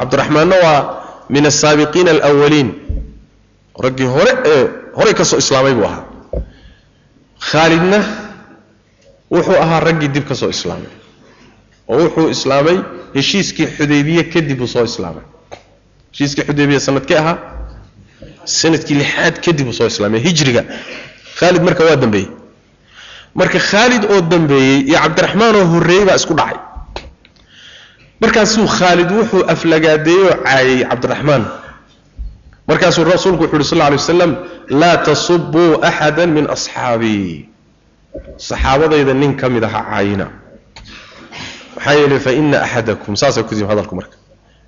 [0.00, 0.80] Cabdiraxmaanna waa
[1.34, 2.68] min asaabiqiina alawaliin
[3.84, 4.62] raggii hore ee
[4.98, 6.02] horey ka soo islaamay buu ahaa
[7.50, 7.98] khaalidna
[9.30, 10.90] wuxuu ahaa raggii dib ka soo islaamay
[11.88, 12.78] oo wuxuu islaamay
[13.16, 15.24] heshiiskii xudaybiye kadib uu soo islaamay.
[16.12, 17.36] Heshiiskii xudaybiye sanadkee ahaa
[18.44, 20.62] sannadkii lixaad kadib uu soo islaamay hijriga.
[21.38, 22.28] Khaalid marka waa dambeeyey.
[23.34, 26.58] Marka khaalid oo dambeeyey iyo cabdiraxmaan oo horreeyey baa isku dhacay.
[28.20, 31.42] Markaasuu khaalid wuxuu aflagaadeeyey oo caayay cabdiraxmaan
[32.68, 34.32] markaasuu rasuulku wuxu uhi sal lla alay
[34.68, 37.48] laa tasubuu axada min asxaabii
[38.36, 40.26] saxaabadayda nin ka mid aha caayina
[41.76, 44.16] maxaa yeelay fa ina axadakum saasay ku timi hadalku marka.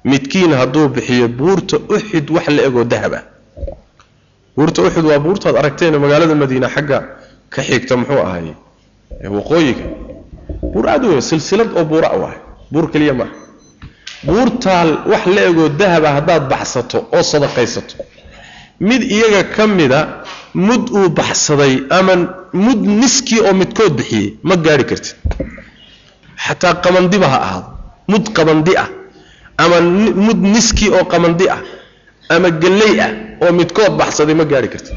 [0.04, 3.24] Midkiin hadduu bixiyo buurta uxud wax la egoo dahab ah
[4.56, 6.98] buurta uxud waa buurtaad aragteen magaalada madiina xagga
[7.50, 8.54] ka xigta muxuu ahaye
[9.36, 9.84] waqooyiga.
[10.72, 12.38] Buur aad u weyn silsilad oo buura u ahay
[12.70, 13.47] buur keliya maaha
[14.26, 17.94] buurtaal wax la egoo dahaba haddaad baxsato oo sadaqaysato.
[18.88, 20.00] Mid iyaga ka mida
[20.54, 22.14] mud uu baxsaday ama
[22.64, 25.16] mud niskii oo midkood bixiyey ma gaadhi kartid.
[26.44, 27.68] Xataa qabandiba ha ahaado.
[28.12, 28.88] Mud qabandi ah.
[29.62, 29.76] Ama
[30.26, 31.60] mud niskii oo qabandi ah.
[32.34, 33.10] Ama galley ah
[33.42, 34.96] oo midkood baxsaday ma gaadhi kartid.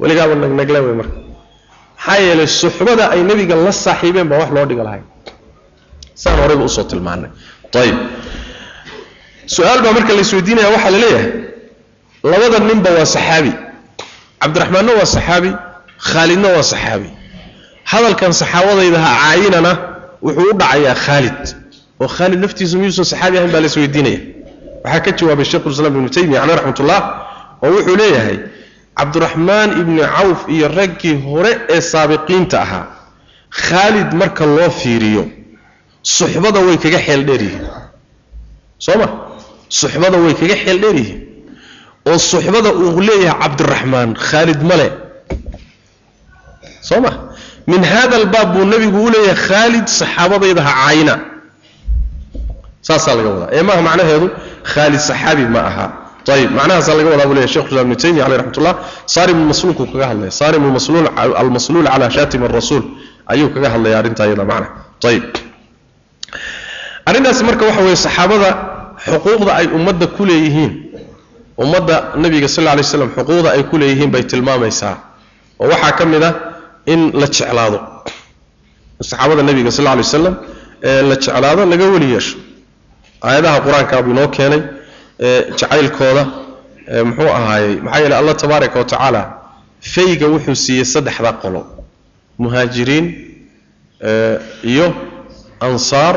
[0.00, 1.16] Weligaaba nagnagle wey marka.
[1.98, 5.02] Maxaa yeelay suxbada ay nebiga la saaxiibeen baa wax loo dhiga lahay
[6.22, 7.30] saan horeyba u soo tilmaanay
[7.82, 7.96] ayib
[9.46, 11.30] su'aal baa marka la isweydiinaya waxaa la leeyahay.
[12.30, 13.52] Labada ninba waa saxaabi.
[14.42, 15.50] Cabdiraxmaanna waa saxaabi
[16.08, 17.08] khaalidna waa saxaabi.
[17.90, 19.72] Hadalkan saxaabadayda ha caayinana
[20.24, 21.40] wuxuu u dhacayaa khaalid.
[22.02, 24.20] Oo khaalid laftiisu miyuusan saxaabi ahayn baa la isweydiinaya
[24.84, 27.00] waxaa ka jawaabay sheikhulislaam ibnu taymiya caleyh raxmatullah
[27.64, 28.36] oo wuxuu leeyahay
[28.98, 32.84] cabdiraxmaan ibni cawf iyo raggii hore ee saabiqiinta ahaa
[33.66, 35.24] khaalid marka loo fiiriyo
[36.02, 37.64] suxbada way kaga xeel dheer yihiin.
[38.78, 39.06] Soo ma
[39.68, 41.20] suxbada way kaga xeel dheer yihiin.
[42.08, 44.88] Oo suxbada uu leeyahay cabdiraxmaan khaalid male.
[46.88, 47.10] Soo ma
[47.66, 51.14] min hada albaab buu nabigu u leeyahay khaalid saxaabadayda ha caayina.
[52.86, 53.50] Saasaa laga wadaa.
[53.56, 54.26] Ee maaha macnaheedu?
[54.72, 55.86] Khaalid saxaabi ma aha.
[56.34, 58.74] Ayib macnahaasaa laga wadaa buu leeyahay shekh islam ibnu taymiya caleyh raxmatullah.
[59.14, 61.06] Saarim almasluulku kaga hadlaya saarim almasluul
[61.42, 62.84] almasluul calaa shaatim arasuul
[63.32, 64.66] ayuu kaga hadlaya arrintaa iyada macna.
[65.10, 65.24] Ayib
[67.08, 68.50] arrintaasi marka waxa weeye saxaabada
[69.06, 70.72] xuquuqda ay ummadda ku leeyihiin
[71.62, 74.94] ummadda nabiga sal alay slam xuquuqda ay ku leeyihiin bay tilmaamaysaa.
[75.60, 76.30] Oo waxaa ka mid a
[76.92, 77.78] in la jeclaado.
[79.00, 80.34] Saxaabada nabiga sal alay wasalam
[80.88, 82.36] ee la jeclaado laga weli yeesho.
[83.26, 84.60] Aayadaha qur'aankaabuu inoo keenay
[85.60, 86.22] jacaylkooda
[87.08, 89.22] muxuu ahaayey maxaa yeele allah tabaaraka wa tacaala
[89.94, 91.60] fayga wuxuu siiyey saddexda qolo.
[92.42, 93.06] Muhaajiriin
[94.72, 94.86] iyo
[95.60, 96.16] ansaar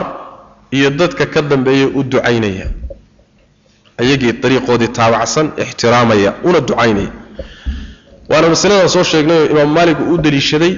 [0.72, 2.68] iyo dadka ka dambeeya u ducaynaya.
[3.98, 7.12] Ayagii dariiqoodii taabacsan ixtiraamaya una ducaynaya.
[8.30, 10.74] Waana masaladan soo sheegnayoo imaam maalik uu u daliishaday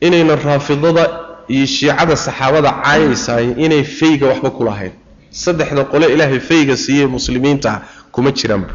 [0.00, 1.04] inaynan raafidada
[1.48, 4.92] iyo shiicada saxaabada caayaysaay inay fayga waxba ku lahayn.
[5.30, 7.80] Saddexda qole ilaahay fayga siiyey muslimiinta
[8.12, 8.68] kuma jiraanba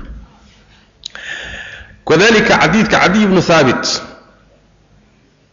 [2.08, 4.02] kadalika cadiidka cadiy ibnu haabit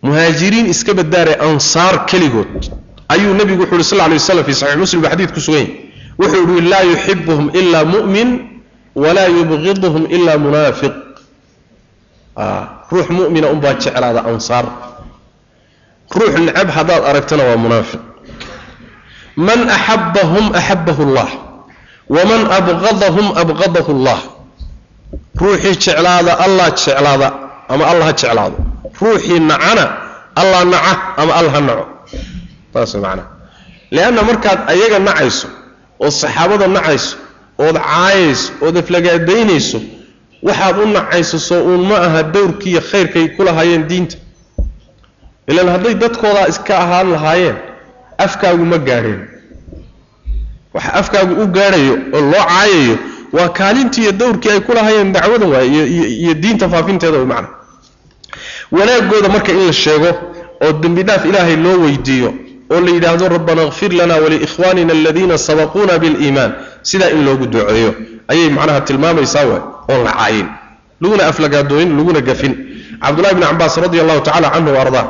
[0.03, 2.71] muhaajiriin iska badaaray ansaar keligood
[3.13, 5.93] ayuu nebigu wuxu uhi sal lay waslam fi saxiix muslim ba xadid ku sugan yahy
[6.19, 8.29] wuxuu ihi laa yuxibuhum ila mu'min
[8.95, 10.95] walaa yubqiduhum ila munaafiq.
[12.93, 14.65] Ruux mu'mina unbaa jeclaada ansaar.
[16.13, 18.01] Ruux necab haddaad aragtana waa munaafiq.
[19.37, 21.29] Man axabahum axabahu allah
[22.09, 24.21] waman abqadahum abqadahu allah
[25.41, 27.29] ruuxii jeclaada allah jeclaada
[27.73, 28.57] ama allah ha jeclaado.
[29.01, 29.85] Ruuxii nacana
[30.37, 31.85] allah naca ama allah ha naco
[32.73, 33.27] saas macnaa.
[33.91, 35.49] Leanna markaad ayaga nacayso
[36.01, 37.17] ood saxaabada nacayso
[37.59, 39.79] ood caayayso ood aflagaadaynayso
[40.43, 44.17] waxaad u nacayso soo uun ma aha dowrkiiyo khayrkay ku lahaayeen diinta.
[45.49, 47.57] Ilaan hadday dadkoodaa iska ahaan lahaayeen
[48.19, 49.21] afkaagu ma gaadheen
[50.75, 52.97] waxa afkaagu u gaadhayo oo loo caayayo
[53.33, 55.69] waa kaalintii iyo dowrkii ay ku lahaayeen dacwada waay
[56.23, 57.49] iyo diinta faafinteeda macna
[58.73, 60.11] wanaagooda marka in la sheego
[60.65, 62.35] oo dembi dhaaf ilaahay loo weydiiyo
[62.73, 66.53] oo la yidhaahdo rabbana kfir lana waliikhwanina aladiina sabaquuna biliimaan
[66.83, 67.95] sidaa in loogu duceeyo.
[68.29, 69.63] Ayay macnaha tilmaamaysaa waay
[69.93, 70.47] oon la caayin
[71.01, 72.53] laguna aflagaadooyin laguna gafin.
[73.03, 75.07] Cabdullahi bni cabaas radi allahu tacala canhu ardaa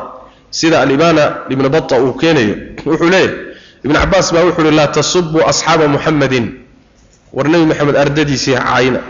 [0.51, 2.55] sida alimaana ibni bata uu keenayo.
[2.87, 3.31] Wuxuu leeyahy
[3.85, 6.47] ibn cabaas baa wuxuu uhi laa tasubuu asxaaba muxamadin
[7.33, 9.01] war nebi moxamed ardadiisii caayina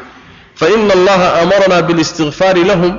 [0.61, 2.93] faina allaha amaranaa bilistikfaari lahum.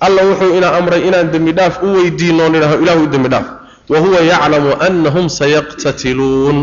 [0.00, 3.46] Alla wuxuu ina amray inaan dembi dhaaf u weydiino nidhaho ilahu dembi dhaaf
[3.90, 6.58] wa huwa yaclamu anahum sayaqtatiluun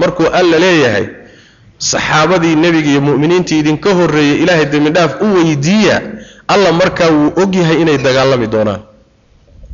[0.00, 1.06] markuu alla leeyahay
[1.78, 5.96] saxaabadii nebiga iyo mu'miniintii idinka horreeyey ilaahay dembi dhaaf u weydiiya
[6.48, 8.80] alla markaa wuu ogyahay inay dagaalami doonaan.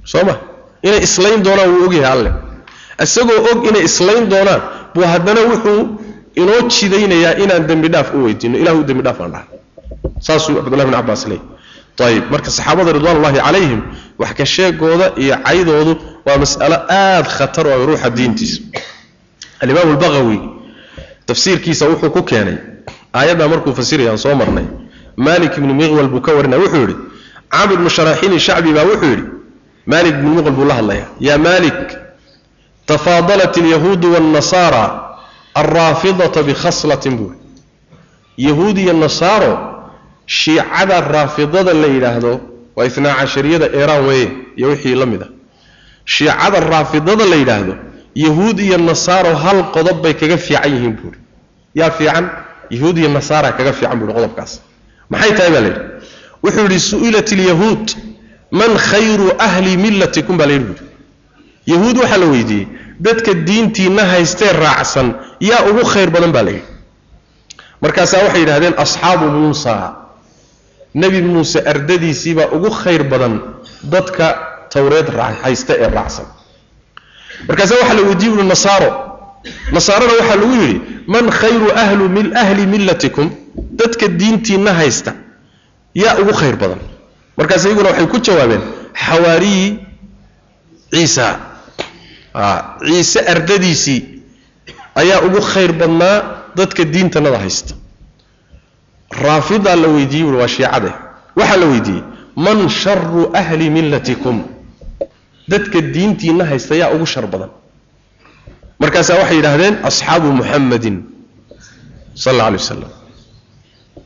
[0.05, 0.35] Soo ma?
[0.87, 2.31] Inay islayn doonaan wuu ogyahay alle.
[3.05, 4.61] Isagoo og inay islayn doonaan
[4.95, 5.81] buu haddana wuxuu
[6.41, 8.59] inoo jidaynayaa inaan dembi dhaaf u weydiino.
[8.63, 9.47] Ilahu dembi dhaaf aan dhaha
[10.27, 11.41] saasuu cabdullahi bin cabaas leey
[12.09, 13.81] ayib marka saxaabada ridwanullahi calayhim
[14.19, 15.93] wax ka sheegooda iyo caydoodu
[16.27, 18.61] waa mas'alo aad khatar oo ruuxa diintiisa.
[19.61, 20.39] Alimaam albaqawi
[21.27, 22.59] tafsiirkiisa wuxuu ku keenay
[23.15, 24.65] aayaddaa markuu fasirayaan soo marnay
[25.17, 26.97] malik ibnu miqwal buu ka warinaya wuxuu yidhi
[27.51, 27.91] camr ibnu
[28.47, 29.25] shacbi baa wuxuu yidhi
[29.87, 31.79] malik ibnu miqwal buu la hadlaya yaa malik
[32.87, 34.85] tafaadalat alyahuudu waannasaara
[35.55, 37.33] alraafidata bikhaslatin buu
[38.37, 39.53] yahuud iyo nasaaro
[40.31, 42.41] shiicada raafidada la yidhaahdo
[42.77, 45.29] waa itnaa cashariyada eeraan weeye iyo wixii la mid ah.
[46.05, 47.75] Shiicada raafidada la yidhaahdo
[48.15, 51.19] yahuud iyo nasaaro hal qodob bay kaga fiican yihiin buuri.
[51.75, 52.31] Yaa fiican?
[52.71, 54.61] Yahuud iyo nasaara kaga fiican buuri qodobkaas.
[55.11, 55.81] Maxay tahay baa la yidhi?
[56.43, 57.97] Wuxuu yidhi su'ilat
[58.51, 60.39] man khayru ahli millatikum?
[60.39, 60.85] baa la yidhi buuri.
[61.67, 62.69] Yahuud waxaa la weydiiyey
[63.01, 66.69] dadka diintiina haystee raacsan yaa ugu khayr badan baa la yidhi.
[67.83, 70.00] Markaasaa waxay yidhahdeen asxaabu muusa
[70.95, 73.35] nebi muuse ardadiisiibaa ugu khayr badan
[73.93, 74.27] dadka
[74.73, 75.09] towreed
[75.43, 76.27] haysta ee raacsan.
[77.49, 78.91] Markaasa waxaa la weydiiye uhi nasaaro.
[79.73, 80.77] Nasaarana waxaa lagu yidhi
[81.07, 83.31] man khayru ahlu min ahli millatikum?
[83.81, 85.13] Dadka diintiina haysta.
[85.95, 86.81] Yaa ugu khayr badan.
[87.39, 88.63] Markaas iyaguna waxay ku jawaabeen
[89.05, 89.69] xawaariyi
[90.93, 91.27] ciisa.
[92.87, 94.01] Ciise ardadiisii
[94.95, 96.17] ayaa ugu khayr badnaa
[96.57, 97.75] dadka diintanada haysta
[99.11, 100.91] raafidaa la weydiiyey ui waa shiicade
[101.37, 102.03] waxaa la weydiiyey
[102.37, 104.43] man sharu ahli millatikum.
[105.49, 107.51] Dadka diintiina haysta yaa ugu shar badan.
[108.81, 110.97] Markaasaa waxay yidhaahdeen asxaabu muxamadin
[112.15, 112.91] sal alla alay wasalam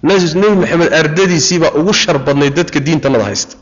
[0.02, 3.56] nebi maxamed ardadiisiibaa ugu shar badnay dadka diintanada haysta.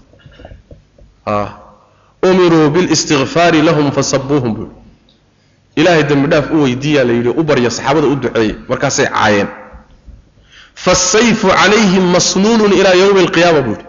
[2.23, 4.69] Umiruu bilistikfaari lahum fasabuuhum buu
[5.77, 8.55] ilaahay dembi dhaaf u weydiiyaa la yidhi u barya saxaabada u duceeyey.
[8.69, 9.49] Markaasay caayeen
[10.75, 13.85] faasayfu calayhim masnuunun ilaa yowmi alqiyaama buuhi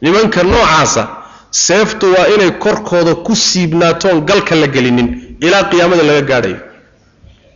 [0.00, 1.08] nimanka noocaasa
[1.50, 6.56] seeftu waa inay korkooda ku siibnaatoon galka la gelinin ilaa qiyaamada laga gaadhayo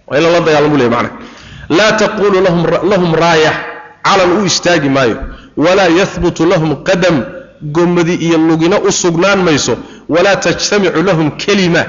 [0.09, 1.11] waa in lala dagaalamo ley macna
[1.79, 2.41] laa taquulu
[2.91, 3.53] lahum raaya
[4.05, 5.17] calan u istaagi maayo
[5.57, 7.25] walaa yahbutu lahum qadam
[7.63, 9.77] gomadi iyo lugina u sugnaan mayso
[10.09, 11.85] walaa tajtamicu lahum kelima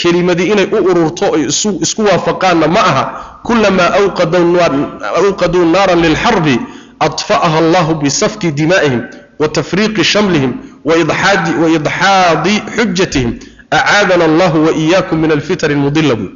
[0.00, 1.42] kelimadii inay u ururto oy
[1.84, 3.04] isku waafaqaanna ma aha.
[3.46, 3.90] Kulamaa
[5.20, 6.54] awqaduu naaran lilxarbi
[7.06, 9.02] adfa'aha allahu bisafki dimaa'ihim
[9.40, 10.52] wa tafriiqi shamlihim
[10.88, 13.30] waidxaadi xujatihim
[13.78, 16.30] acaadana allahu waiyaakum min alfitan mudila buu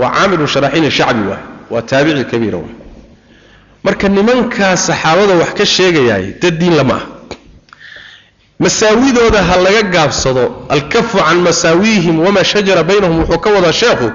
[0.00, 2.58] waa caamiru sharaxiin shacbi waay waa taabici kabiira
[3.84, 7.02] marka nimankaa saxaabada wax ka sheegayaay dad diin lama ah
[8.62, 10.44] masaawidooda ha laga gaabsado
[10.74, 14.08] alkafu can masaawiihim wamaa shajara baynahum wuxuu ka wadaa sheekhu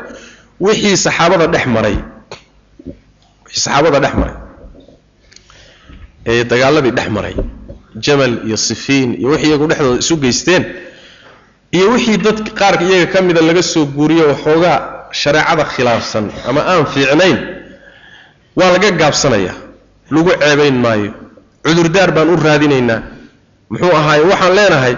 [0.65, 1.97] wixii saxaabada dhex maray.
[3.45, 4.35] Wixii saxaabada dhex maray.
[6.31, 7.35] Ee dagaaladii dhex maray.
[8.05, 10.63] Jamal iyo sifiin iyo wixii iyagu dhexdooda isu geysteen
[11.75, 14.77] iyo wixii dad qaar iyaga ka mida laga soo guuriyo waxoogaa
[15.21, 17.37] shareecada khilaafsan ama aan fiicnayn
[18.57, 19.53] waa laga gaabsanaya.
[20.13, 21.11] Lagu ceebayn maayo.
[21.65, 22.99] Cudurdaar baan u raadinaynaa
[23.71, 24.95] muxuu ahaaye waxaan leenahay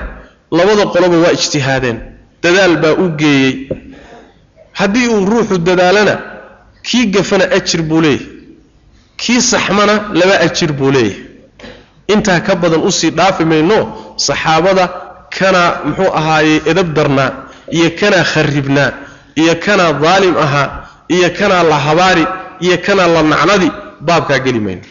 [0.57, 1.97] labada qoloba waa ijtihaadeen.
[2.43, 3.53] Dadaal baa u geeyey.
[4.79, 6.15] Haddii uu ruuxu dadaalana
[6.87, 8.25] kii gafana ajir buu leeyahy
[9.21, 11.23] kii saxmana laba ajir buu leeyahay.
[12.13, 13.77] Intaa ka badan u sii dhaafi mayno
[14.27, 14.85] saxaabada
[15.37, 17.31] kanaa muxuu ahaaye edab darnaa
[17.77, 18.91] iyo kanaa kharibnaa
[19.41, 20.67] iyo kanaa daalim ahaa
[21.15, 22.25] iyo kanaa la habaari
[22.65, 23.69] iyo kanaa la nacnadi
[24.07, 24.81] baabkaa geli mayno.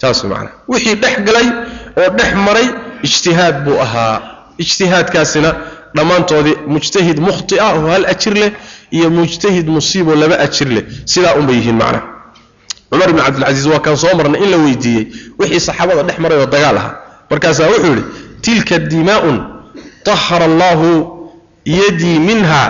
[0.00, 1.48] Saas macnaha wixii dhex galay
[2.00, 2.68] oo dhex maray
[3.06, 4.16] ijtihaad buu ahaa.
[4.62, 5.50] Ijtihaadkaasina
[5.96, 8.50] dhammaantoodii mujtahid mukhti ah oo hal ajir leh
[8.96, 10.84] iyo mujtahid musiiboo laba ajir leh.
[11.12, 12.02] Sidaa unbay yihiin macnaha
[12.90, 15.04] cumar ibn cabdilcasiis waa kaan soo marnay in la weydiiyey
[15.38, 16.94] wixii saxaabada dhex maray oo dagaal ahaa.
[17.30, 18.04] Markaasaa wuxuu yidhi
[18.44, 19.38] tilka dimaa'un
[20.04, 20.88] طahara allahu
[21.64, 22.62] yadii minha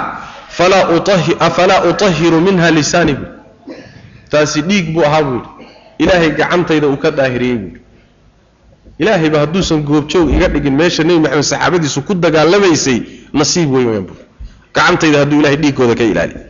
[1.41, 3.29] afalaa utahiru minha lisaani buu
[4.31, 5.67] taasi dhiig buu ahaa buu yidhi.
[5.99, 7.79] Ilaahay gacantayda uu ka daahiriyey buu
[8.99, 12.99] ilaahayba hadduusan goobjoog iga dhigin meesha nebi maxamed saxaabadiisu ku dagaalamaysay
[13.33, 14.17] nasiib weyn weyn buu.
[14.75, 16.41] Gacantayda hadduu ilahay dhiiggooda ka ilaaliyo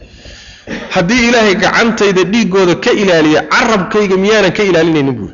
[0.95, 5.31] haddii ilaahay gacantayda dhiiggooda ka ilaaliya carabkayga miyaanan ka ilaalinaynin buu.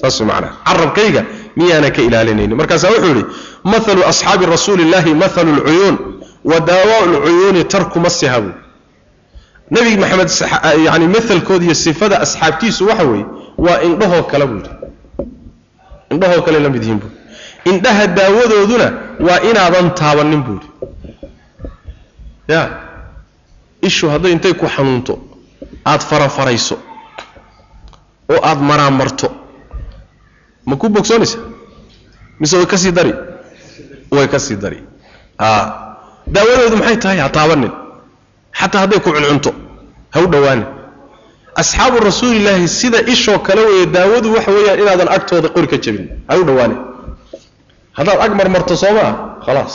[0.00, 0.52] Saas macnaa.
[0.66, 1.22] Carabkayga
[1.56, 2.56] miyaanan ka ilaalinaynin.
[2.60, 3.24] Markaasaa wuxuu yidhi
[3.64, 5.96] mathalu asxaabi rasuuli illaahi mathalu lcuyuun
[6.44, 8.54] wa daawaa lcuyuuni tarku masiha buu.
[9.70, 10.30] Nebi maxamed
[10.86, 13.26] yani maalkood iyo sifada asxaabtiisu waxa weeye
[13.58, 14.70] waa indhahoo kale buu yidhi
[16.12, 17.10] indhahoo kale la mid yihiin buu.
[17.70, 18.86] Indhaha daawadooduna
[19.26, 20.68] waa inaadan taabanin buu yidhi.
[22.48, 22.60] Ya
[23.82, 25.14] ishu hadday intay ku xanuunto
[25.84, 26.76] aada farafarayso
[28.32, 29.28] oo aada maraamarto
[30.66, 31.38] ma ku bogsoonaysa?
[32.40, 33.12] Mise way ka sii dari?
[34.10, 34.78] Way ka sii dari.
[36.34, 37.18] Daawadoodu maxay tahay?
[37.24, 37.72] Ha taabanin
[38.58, 39.50] xataa hadday ku cuncunto
[40.12, 40.66] ha u dhowaanin
[41.62, 46.06] asxaabu rasuulilaahi sida ishoo kale weeye daawadu waxa weeyaan inaadan agtooda qori ka jabin.
[46.28, 46.78] Ha u dhowaanin
[47.98, 49.12] haddaad ag marmarto soo maa
[49.46, 49.74] khalaas.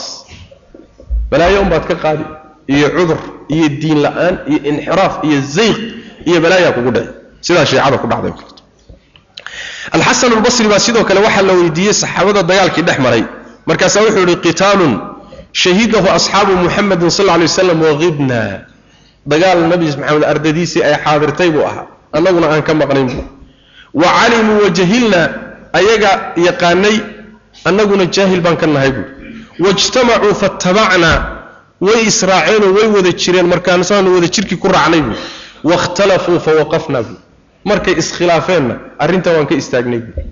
[1.30, 2.24] Balaayo unbaad ka qaadi.
[2.74, 3.18] Iyo cudur
[3.54, 5.78] iyo diin la'aan iyo inxiraaf iyo zayq
[6.28, 7.10] iyo balaayaa kugu dhici
[7.46, 8.34] sidaa shiicada ku dhacday.
[9.96, 13.22] Alxasan albasri baa sidoo kale waxaa la weydiiyey saxaabada dagaalkii dhex maray.
[13.68, 14.92] Markaasaa wuxuu yihi qitaalun
[15.62, 18.40] shahidahu asxaabu muxamedin sal alay waslam waqibna
[19.30, 21.86] dagaal nabi maxamed ardadiisii ay xaadirtay buu ahaa.
[22.16, 23.24] Annaguna aan ka maqnayn buu.
[24.00, 25.20] Wa calimuu wajahilna
[25.78, 26.10] ayaga
[26.46, 26.96] yaqaanay
[27.68, 29.04] annaguna jaahil baan ka nahay buu.
[29.64, 31.18] Wajtamacuu fatabacnaa
[31.80, 35.16] way israaceenoo way wada jireen markaasaanu wada jirkii ku raacnay buu.
[35.70, 37.18] Wakhtalafuu fawaqafnaa buu.
[37.64, 40.22] Markay iskhilaafeenna arrintaa waan ka istaagnay buu.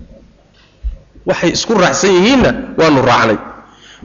[1.29, 3.39] Waxay isku raacsan yihiinna waanu raacnay.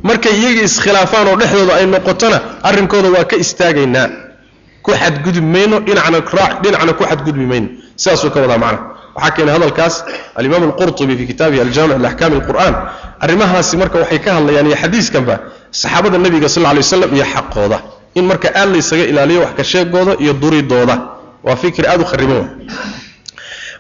[0.08, 4.08] Markay iyaga iskhilaafaan oo dhexdooda ay noqotona arrinkooda waa ka istaagaynaa
[4.86, 6.20] ku xadgudbi mayno dhinacna
[6.64, 7.68] dhinacna ku xadgudbi mayno.
[8.02, 8.80] Sidaasuu ka wadaa macna.
[9.16, 9.96] Waxaa keenay hadalkaas
[10.40, 12.74] alimaam alqurtubi fi kitaabihi aljaamic liaxkaami alqur'an
[13.24, 15.36] arrimahaasi marka waxay ka hadlayaan iyo xadiiskanba
[15.72, 17.78] saxaabada nebiga sal lay waslam iyo xaqooda.
[18.16, 20.96] In marka aad laysaga ilaaliyo wax ka sheegooda iyo duridooda.
[21.46, 22.46] Waa fikri aad u khariban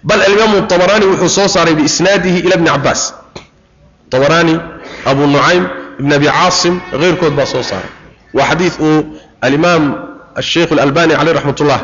[0.03, 3.01] bal alimaamu abaraani wuxuu soo saaray biisnaadihi ila bni cabaas
[4.13, 4.55] abaraani
[5.05, 5.63] abu nucaym
[5.99, 7.89] ibn abi caasim keyrkood baa soo saaray.
[8.33, 9.83] Waa xadiid uu alimaam
[10.35, 11.79] asheikh alalbani caleyh raxmatullah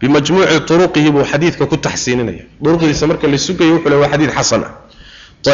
[0.00, 4.62] bimajmuuci turuqihi buu xadiidka ku taxsiininaya duruqdiisa marka la sugayo wuxuu le waa xadiid xasan
[4.68, 4.72] ah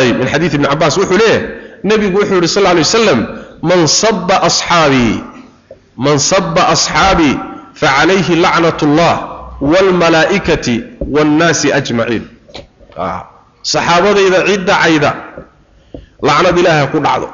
[0.03, 1.43] ayb min xadiid ibni cabaas wuxuu leeyahay
[1.85, 3.21] nebigu wuxuu yihi sal alay waslam
[3.63, 5.17] man saba asxaabii
[5.97, 7.35] man saba asxaabii
[7.81, 9.15] facalayhi lacnat allah
[9.61, 10.77] waalmalaa'ikati
[11.15, 12.25] waannaasi ajmaciin
[13.63, 15.11] saxaabadayda cidda
[16.23, 17.29] lacnad ilaahay ku dhacdo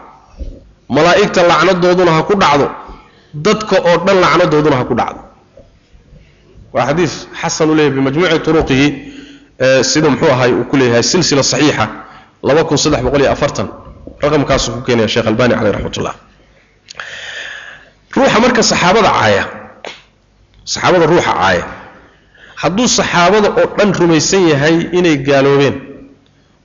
[0.88, 2.66] malaa'igta lacnadooduna ha ku dhacdo
[3.44, 5.20] dadka oo dhan lacnadooduna ha ku dhacdo.
[6.72, 8.86] Waa xadiis xasan u bimajmuuci turuqihi
[9.82, 11.86] sida muxuu ahay uu ku leeyahay silsila saxiixa
[12.42, 13.68] laba kun saddex boqol iyo afartan
[14.22, 16.16] raqamkaasuu ku keenaya sheekh albani caleyh raxmat
[18.16, 19.44] ruuxa marka saxaabada caaya
[20.64, 21.64] saxaabada ruuxa caaya
[22.62, 25.76] hadduu saxaabada oo dhan rumaysan yahay inay gaaloobeen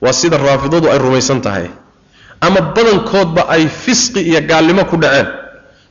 [0.00, 1.68] waa sida raafidadu ay rumaysan tahay
[2.40, 5.28] ama badankoodba ay fisqi iyo gaalnimo ku dhaceen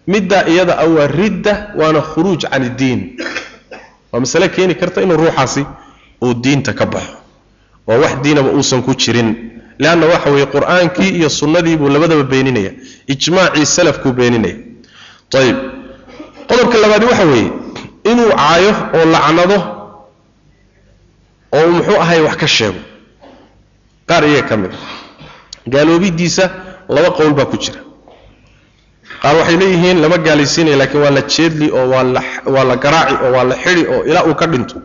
[0.08, 3.02] middaa iyada a waa ridda waana khuruuj can iddiin
[4.12, 5.66] waa masale keeni karta inuu ruuxaasi
[6.24, 7.16] uu diinta ka baxo.
[7.88, 9.30] Oo wax diinaba uusan ku jirin.
[9.80, 12.72] Leanna waxa weeye qur'aankii iyo sunnadii buu labadaba beeninaya.
[13.08, 14.56] Ijmaacii salafkuu beeninaya.
[15.34, 15.58] Ayib
[16.50, 17.52] qodobka labaadi waxa weeye
[18.12, 19.58] inuu caayo oo lacnado
[21.58, 22.80] oo muxuu ahay wax ka sheego.
[24.08, 24.78] Qaar iyaga ka mid a
[25.70, 26.44] gaaloobidiisa
[26.90, 27.80] laba qowl baa ku jira
[29.22, 31.88] qaar waxay leeyihiin lama gaalaysiinaya laakiin waa la jeedli oo
[32.54, 34.76] waa la garaaci oo waa la xidi oo ilaa uu ka dhinto.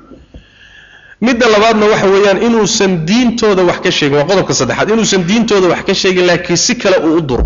[1.20, 5.82] Midda labaadna waxa weeyaan inuusan diintooda wax ka sheegin waa qodobka saddexaad inuusan diintooda wax
[5.88, 7.44] ka sheegin laakiin si kale uu u duro.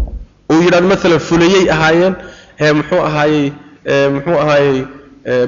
[0.53, 2.15] Uu yidhahdo maalan fulayey ahaayeen
[2.61, 3.53] ee muxuu ahaayey
[4.15, 4.85] muxuu ahaayey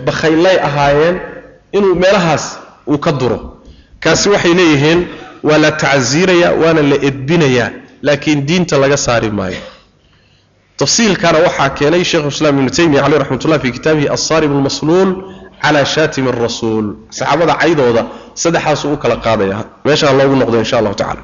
[0.07, 1.17] bakhaylay ahaayeen
[1.73, 2.45] inuu meelahaas
[2.87, 3.39] uu ka duro.
[4.01, 5.01] Kaasi waxay leeyihiin
[5.43, 7.71] waa la tacsiiraya waana la edbinayaa
[8.03, 9.59] laakiin diinta laga saari maayo
[10.83, 15.11] tafsiilkana waxaa keenay sheikhu islaam ibnu taymiya caleyh raxmat ullah fi kitaabihi alsaarib almasluul
[15.65, 16.87] calaa shaatimi arasuul
[17.19, 18.03] saxaabada caydooda
[18.43, 19.57] saddexaasuu u kala qaadaya.
[19.87, 21.23] Meeshaa loogu noqdo insha allahu tacala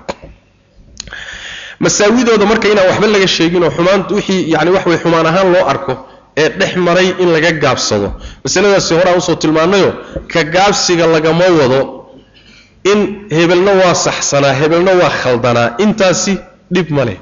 [1.84, 5.64] masaawidooda marka inaan waxba laga sheegin oo xumaan wixii yani wax way xumaan ahaan loo
[5.72, 5.92] arko
[6.42, 8.08] ee dhex maray in laga gaabsado.
[8.44, 9.90] Masaladaasi horaan u soo tilmaanayo
[10.32, 11.80] ka gaabsiga lagama wado
[12.92, 12.98] in
[13.36, 16.34] hebelna waa saxsanaa hebelna waa khaldanaa intaasi
[16.74, 17.18] dhib ma leh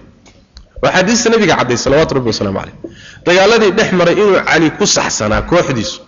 [0.83, 2.77] waa xadiista nabiga cadday salawatu rabbi wasalaamu caleyh
[3.27, 6.01] dagaaladii dhex maray inuu cali ku saxsanaa kooxdiisu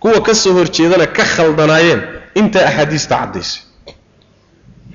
[0.00, 2.00] kuwa ka soo horjeedana ka khaldanaayeen
[2.40, 3.60] intaa axaadiista caddaysay.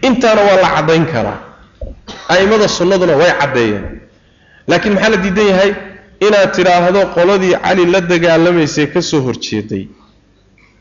[0.07, 1.39] Intaana waa la caddayn karaa.
[2.33, 3.85] A'immada sunnaduna way caddeeyeen.
[4.67, 5.71] Laakiin maxaa la diidan yahay?
[6.27, 9.83] Inaad tidhaahdo qoladii cali la dagaalamaysay ka soo horjeeday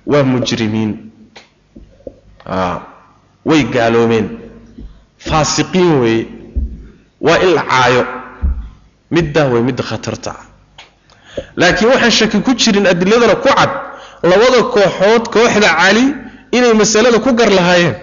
[0.06, 0.92] waa mujrimiin.
[3.48, 4.26] Way gaaloomeen.
[5.28, 6.26] Faasiqiin weeye
[7.20, 8.04] waa in la caayo.
[9.10, 10.32] Middaa way midda khatarta.
[11.56, 13.70] Laakiin waxaan shaki ku jirin adiladana ku cad
[14.22, 16.04] labada kooxood kooxda cali
[16.52, 17.94] inay masalada ku gar lahaayeen.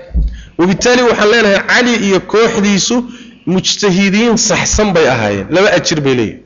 [0.57, 2.95] Wabitaali waxaan leenahay cali iyo kooxdiisu
[3.45, 5.47] mujtahidiin saxsan bay ahaayeen.
[5.55, 6.41] Laba ajir bay leeyihiin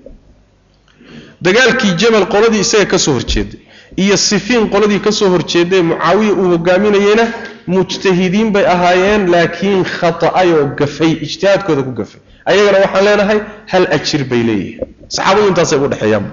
[1.41, 3.59] dagaalkii jamal qoladii isaga ka soo horjeeday
[4.03, 7.25] iyo sifiin qoladii ka soo horjeeday mucaawiya uu hogaaminayeyna
[7.67, 12.21] mujtahidiin bay ahaayeen laakiin khata'ayoo gafay ijtihaadkooda ku gafay.
[12.49, 13.39] Ayagana waxaan leenahay
[13.71, 14.87] hal ajir bay leeyihiin.
[15.15, 16.25] Saxaabadu intaasay u dhexeeyaan.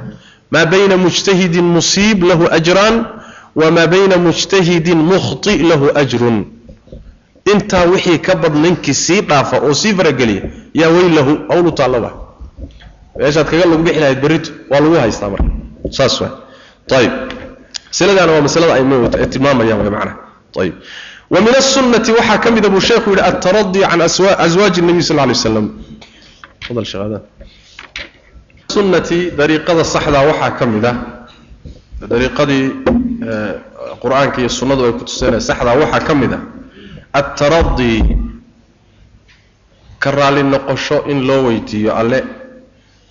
[0.54, 2.96] Maa bayna mujtahidin musiib lahu ajraan
[3.60, 6.36] wamaa bayna mujtahidin mukhti lahu ajrun.
[7.52, 10.42] Intaa wixii ka bad ninkii sii dhaafa oo sii farageliya
[10.80, 12.10] yaa weyn lahu awlu taallaba
[13.18, 15.50] meeshaad kaga lagu bixi lahayd berrito waa lagu haystaa marka.
[15.96, 16.30] Saas waa
[17.00, 17.12] ayib
[17.90, 20.16] masaladaana waa masalada ay tilmaamayaan way macnaha.
[20.62, 20.74] Ayib
[21.29, 25.65] ومن السنة وحا كمد أبو شيخ الترضي عن أزواج النبي صلى الله عليه وسلم
[26.61, 27.21] تفضل شيخ هذا
[28.69, 30.85] السنة طريقة الصحة وحا كمد
[32.09, 32.47] طريقة
[33.91, 36.39] القرآن كي السنة ويكتسين صحة وحا كمد
[37.15, 38.17] الترضي
[40.03, 42.23] كرر للنقشو إن لو ويتي على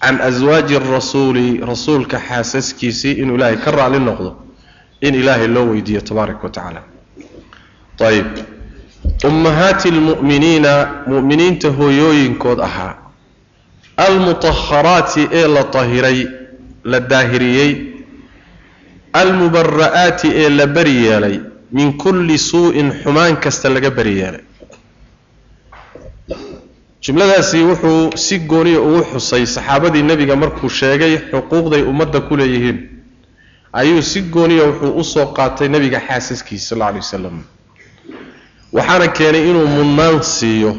[0.03, 4.37] عن أزواج الرسول رسول كحاسس كيسي إن إلهي كرر للنقض
[5.05, 6.83] إن إلهي لو ويتي تبارك وتعالى
[8.02, 8.38] ayb
[9.28, 12.96] ummahaati almu'miniina mu'miniinta hooyooyinkood ahaa.
[13.98, 16.28] Almutaharaati ee la tahiray
[16.84, 17.72] la daahiriyey.
[19.14, 21.40] Almubara'aati ee la beri yeelay.
[21.72, 24.42] Min kulli suu'in xumaan kasta laga beri yeelay.
[27.02, 32.80] Jumladaasi wuxuu si gooniya ugu xusay saxaabadii nebiga markuu sheegay xuquuqday ummadda ku leeyihiin.
[33.74, 37.44] Ayuu si gooniya wuxuu u soo qaatay nebiga xaasaskiisa sal alla alay wasalam
[38.76, 40.72] waxaana keenay inuu mudnaan siiyo.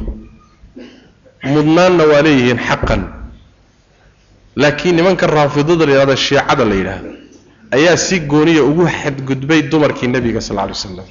[1.55, 3.03] Mudnaanna waa leeyihiin xaqan.
[4.57, 7.11] Laakiin nimanka raafidada la yidhahdo shiicada la yidhaahdo
[7.77, 11.07] ayaa si gooniya ugu xadgudbay dumarkii nebiga sal lla lay wasalam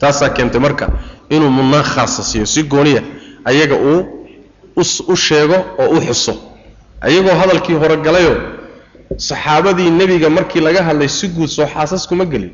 [0.00, 0.86] taasaa keentay marka
[1.34, 3.02] inuu mudnaan khaasa siiyo si gooniya
[3.50, 4.00] ayaga uu
[5.12, 6.34] u sheego oo u xuso.
[7.06, 8.36] Ayagoo hadalkii hore galayoo
[9.28, 12.52] saxaabadii nebiga markii laga hadlay si guud soo xaasas kuma gelin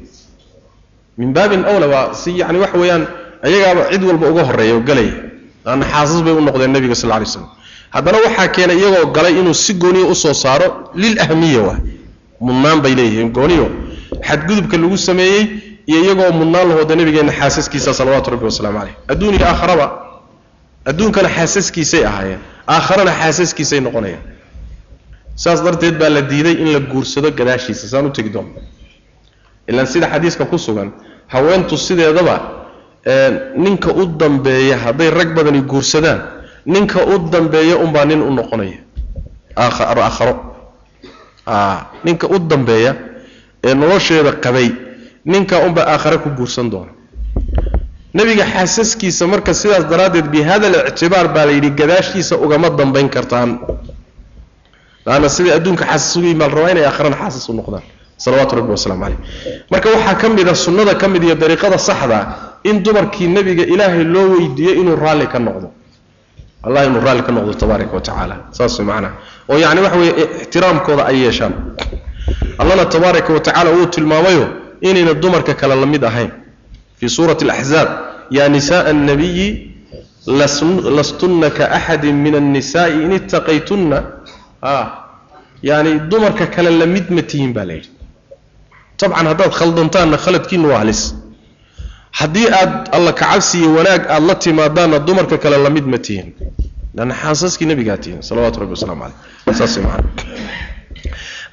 [1.18, 3.02] min baabin awla waa si yani waxa weeyaan
[3.46, 5.14] ayagaaba cid walba uga horreeya oo galaya
[5.64, 7.46] laanna xaasas bay u noqdeen nebiga sal lay slam
[7.94, 11.78] haddana waxaa keenay iyagoo galay inuu si gooniya u soo saaro lil ahmiya waa.
[12.46, 13.66] Mudnaan bay leeyihiin gooniyo
[14.28, 15.42] xadgudubka lagu sameeyey
[15.90, 19.86] iyo iyagoo mudnaan lahooda nabigeenna xaasaskiisa salawaatu rabbi wasalaamu caleyh adduun iyo aakharaba
[20.90, 22.40] adduunkana xaasaskiisay ahaayeen
[22.74, 24.24] aakharana xaasaskiisay noqonayaan
[25.42, 28.50] saas darteed baa la diiday in la guursado gadaashiisa saan u tegi doono
[29.70, 30.90] ilaan sida xadiiska ku sugan
[31.32, 32.36] haweentu sideedaba
[33.56, 36.20] ninka u dambeeya hadday rag badani guursadaan
[36.66, 38.78] ninka u dambeeya unbaa nin u noqonaya.
[39.56, 40.34] Aakharo.
[42.04, 42.94] Ninka u dambeeya
[43.64, 44.68] ee nolosheeda qabay
[45.24, 46.92] ninka unbaa aakhare ku guursan doona.
[48.14, 53.50] Nebiga xaasaskiisa marka sidaas daraaddeed bi hada alictibaar baa la yidhi gadaashiisa ugama dambayn kartaan.
[55.06, 57.82] Laanna siday adduunka xaasas ugu yimaal rabaa inay aakharana xaasas u noqdaan
[58.20, 59.18] salawaatu rabbi wasalaamu caleyh
[59.72, 62.18] marka waxaa ka mid a sunnada ka mid iyo dariiqada saxda
[62.64, 65.72] in dumarkii nebiga ilaahay loo weydiiyo inuu raalli ka noqdo.
[66.62, 68.02] Allah inuu raalli ka noqdo tabaaraka wa
[68.52, 69.14] saas way macnaha
[69.48, 71.54] oo yacni waxa weeye ixtiraamkooda ay yeeshaan.
[72.58, 74.46] Allahna tabaaraka wa tacaala tilmaamayo
[74.80, 76.30] inayna dumarka kale la mid ahayn.
[77.00, 77.88] Fii suurati alaxzaab
[78.30, 79.72] yaa nisaءa annabiyi
[80.96, 83.98] lastunna kaaxadi min annisaai in ittaqaytunna.
[85.62, 87.99] Yani dumarka kale la mid ma tihiin baa la yidhi
[89.00, 91.02] tabcan haddaad khaldantaanna khaladkiina waa halis.
[92.18, 96.28] Haddii aad alla kacabsi iyo wanaag aada la timaadaanna dumarka kale la mid ma tihiin
[96.96, 99.02] lanna xaasaskii nebigaa tihiin salawatu rabbi wasalaamu
[99.46, 100.08] caleyh saas macana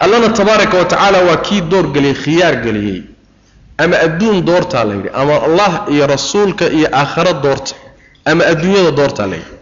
[0.04, 3.02] allana tabaaraka wa tacaala waa kii door geliyey khiyaar geliyey.
[3.84, 7.76] Ama adduun doortaa la yidhi ama allah iyo rasuulka iyo aakhara doorta
[8.26, 9.54] ama adduunyada doortaa la yidhi.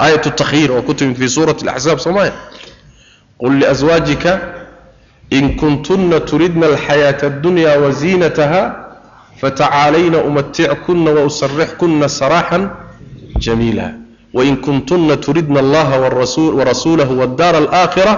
[0.00, 2.32] Aayatu takhyiir oo ku timid fii suurati alaxsaab soomaya
[3.40, 4.57] qul liaswaajika
[5.30, 8.62] in kuntunna turidna alxayaata addunya waziinataha
[9.40, 12.70] fatacaalayna umatickunna wausarixkunna saraaxan
[13.44, 13.94] jamiila.
[14.34, 15.98] Wain kuntunna turidna allaha
[16.58, 18.12] warasuulahu waddaara alaakhira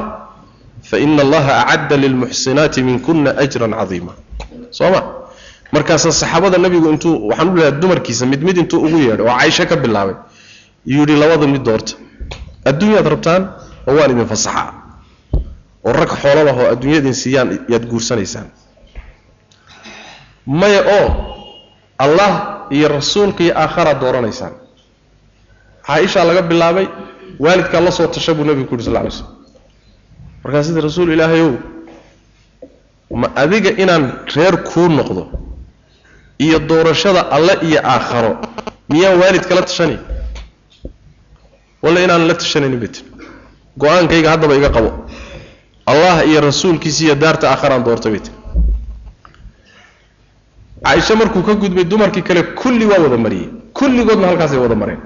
[0.82, 4.12] faina allaha acadda lilmuxsinaati minkuna ajran cadiima
[4.70, 5.00] soo ma?
[5.72, 9.66] Markaasaa saxaabada nabigu intuu waxaan u leehay dumarkiisa mid mid intuu ugu yeedhay oo caysho
[9.66, 10.14] ka bilaabay
[10.86, 11.94] yuu yidhi labada mid doorta.
[12.64, 13.42] Adduunyaad rabtaan
[13.88, 14.72] oo waan idin fasaxaa
[15.84, 18.48] oo rag xoolo lah oo adduunyadin siiyaan yaad guursanaysaan.
[20.46, 21.08] Maya oo
[21.98, 22.32] allah
[22.70, 24.52] iyo rasuulka iyo aakharaad dooranaysaan.
[25.86, 26.86] Caaishaa laga bilaabay
[27.44, 29.30] waalidkaa la soo tasha buu nebigu ku yuri sal lla alay slam
[30.44, 31.52] markaa sida rasuul ilaahayow
[33.20, 34.04] ma adiga inaan
[34.36, 35.22] reer kuu noqdo
[36.44, 38.32] iyo doorashada alle iyo aakharo
[38.92, 39.98] miyaan waalid kala tashanay
[41.82, 42.96] walla inaanan la tashanaynin bit
[43.82, 44.90] go'aankayga haddaba iga qabo
[45.90, 48.26] allah iyo rasuulkiisa daarta aakharaan doorta bit
[50.84, 53.48] caaisho markuu ka gudbay dumarkii kale kulli waa wada mariyey.
[53.72, 54.98] Kulligoodna halkaasay wada mareen.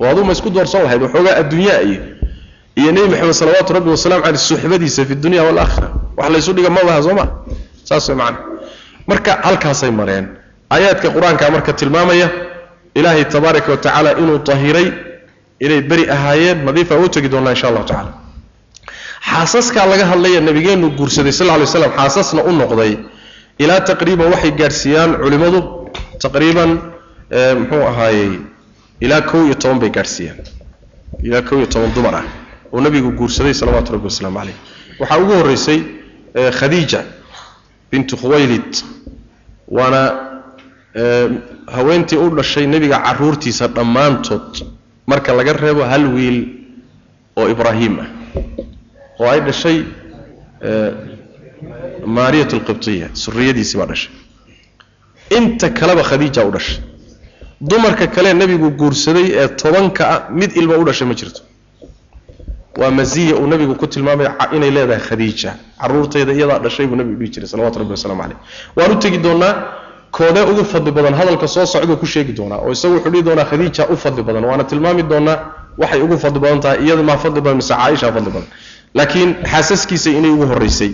[0.00, 2.00] Oo aduu ma isku doorsan lahayd waxoogaa adduunyaa iyo
[2.76, 7.02] iyo nebi maxamed salawaatu rabbi wasalamu caleyh suxbadiisa fi dunya waalaakhira wax laysu dhiga ma
[7.02, 7.26] soo ma?
[7.84, 8.38] Saas way macana
[9.06, 10.28] marka halkaasay mareen
[10.70, 12.30] aayaadka qur'aanka marka tilmaamaya
[12.94, 14.92] ilaahay tabaaraka wa tacaala inuu tahiray
[15.60, 18.12] inay beri ahaayeen nadiifa u tegi doonaa insha allahu tacala
[19.22, 22.92] xaasaskaa laga hadlaya nabigeennu guursaday sal ly slam xaasasna u noqday
[23.58, 25.60] ilaa taqriiban waxay gaadhsiiyaan culimmadu
[26.22, 26.70] taqriiban
[27.60, 28.32] muxuu ahaayey
[29.00, 30.38] ilaa kow iyo toban bay gaadhsiiyaan.
[31.26, 32.24] Ilaa kow iyo toban dumar ah
[32.72, 34.56] oo nabigu guursaday salawaatu rabbi wasalaamu caleyh
[35.00, 35.78] waxaa ugu horreysay
[36.58, 37.00] khadiija
[37.90, 38.70] bintu khuwaylid
[39.68, 40.00] waana
[41.74, 44.64] haweentii u dhashay nebiga caruurtiisa dhammaantood
[45.06, 46.38] marka laga reebo hal wiil
[47.36, 48.08] oo ibraahim ah
[49.20, 49.78] oo ay dhashay
[52.16, 54.12] maariyat alqibtiya suriyadiisii baa dhashay.
[55.38, 56.76] Inta kaleba khadiija u dhashay.
[57.68, 61.40] Dumarka kale nebigu guursaday ee tobanka ah mid ilma u dhashay ma jirto.
[62.80, 65.50] Waa maziya uu nabigu ku tilmaamay inay leedahay khadiija.
[65.80, 68.38] Caruurtayda iyadaa dhashay buu nabigu dhihi jiray salawatu rabbi wasalaamu caleyh
[68.76, 69.52] waan u tegi doonaa
[70.16, 73.44] koodee ugu fadli badan hadalka soo socduu ku sheegi doonaa oo isagu wuxuu dhihi doonaa
[73.50, 75.36] khadiija u fadli badan waana tilmaami doonaa
[75.80, 78.48] waxay ugu fadli badan tahay iyada maa fadli badan mise caaisha fadli badan
[78.94, 80.92] laakiin xaasaskiisa inay ugu horreysay.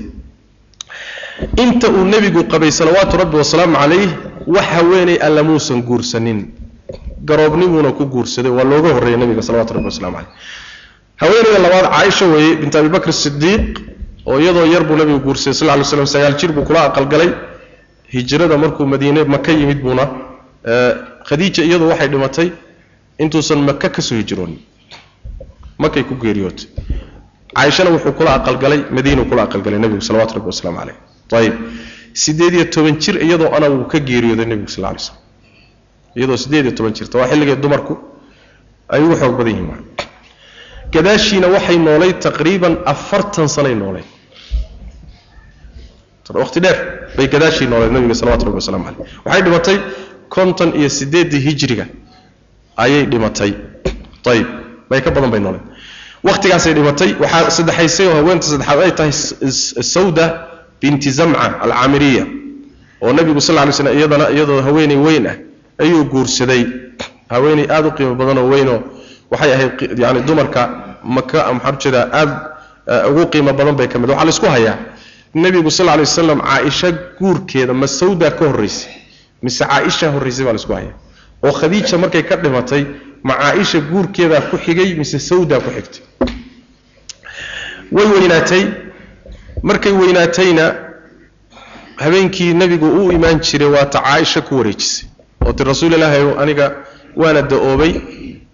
[1.57, 4.09] Inta uu nebigu qabay salawaatu rabbi wasalaamu calayh
[4.47, 6.41] wax haweenay alla muusan guursanin.
[7.25, 10.29] Garoobnimuuna ku guursaday waa looga horreeyay nebiga salawatu rabbi waslamu caleyh
[11.17, 13.79] haweenayda labaad caaisha weeye bint abi bakr sidiiq
[14.27, 17.31] oo iyadoo yar buu nabigu guursaday sal ly slam sagaal jir buu kula aqalgalay.
[18.15, 20.05] Hijrada markuu madiine maka yimid buuna
[21.29, 22.49] khadiija iyadu waxay dhimatay
[23.19, 24.59] intuusan maka ka soo hijroonin
[25.79, 26.67] makay ku geeriyootay
[27.53, 30.97] caaishana wuxuu kula aqalgalay madiinuu kula aqalgalay nebigu salawatu rabbi wasalaamu caleyh
[31.41, 31.55] ayib
[32.23, 35.19] sideed iyo toban jir iyadoo ana wuu ka geeriyooday nebigu sal lay slam
[36.17, 37.95] iyadoo sideed iyo toban jirta waa xilligay dumarku
[38.95, 39.83] ay ugu xoog badan yihiin
[40.95, 44.05] gadaashiina waxay noolay taqriiban afartan sanay noolay
[46.43, 46.79] waqti dheer
[47.17, 49.79] bay gadaashii nooleed nabiga salawatu rabbi waslamu caleyh waxay dhimatay
[50.37, 51.87] konton iyo sideeddii hijriga
[52.77, 53.53] ayay dhimatay.
[54.33, 54.47] Ayib
[54.91, 55.65] bay ka badan bay nooleed
[56.25, 59.13] waqtigaasay dhimatay waxaa saddexaysay oo haweenta saddexaad ay tahay
[59.95, 60.25] sawda
[60.81, 62.25] binti zamca alcaamiriya
[63.05, 65.37] oo nabigu sal ly slm iyadana iyadoo haweeney weyn ah
[65.83, 66.63] ayuu guursaday.
[67.31, 68.81] Haweeney aada u qiimo badan oo weynoo
[69.31, 70.63] waxay ahayd yani dumarka
[71.05, 72.35] maka maxaa jeedaa aada
[73.11, 74.77] ugu qiimo badan bay ka mid waxaa la isku hayaa.
[75.35, 76.89] Nebigu sal lay wasalam caaisha
[77.21, 78.93] guurkeeda ma sawda ka horraysay
[79.43, 80.95] mise caaisha horraysay baa la isku hayaa.
[81.45, 82.83] Oo khadiija markay ka dhimatay
[83.27, 86.03] ma caaisha guurkeedaa ku xigay mise sawdaa ku xigtay.
[87.95, 88.65] Way weynaatay.
[89.63, 90.65] Markay weynaatayna
[91.97, 95.09] habeenkii nebigu u imaan jiray waata caaisha ku wareejisay.
[95.47, 96.67] Oo ti rasuul ilaahay aniga
[97.17, 97.93] waana da'oobay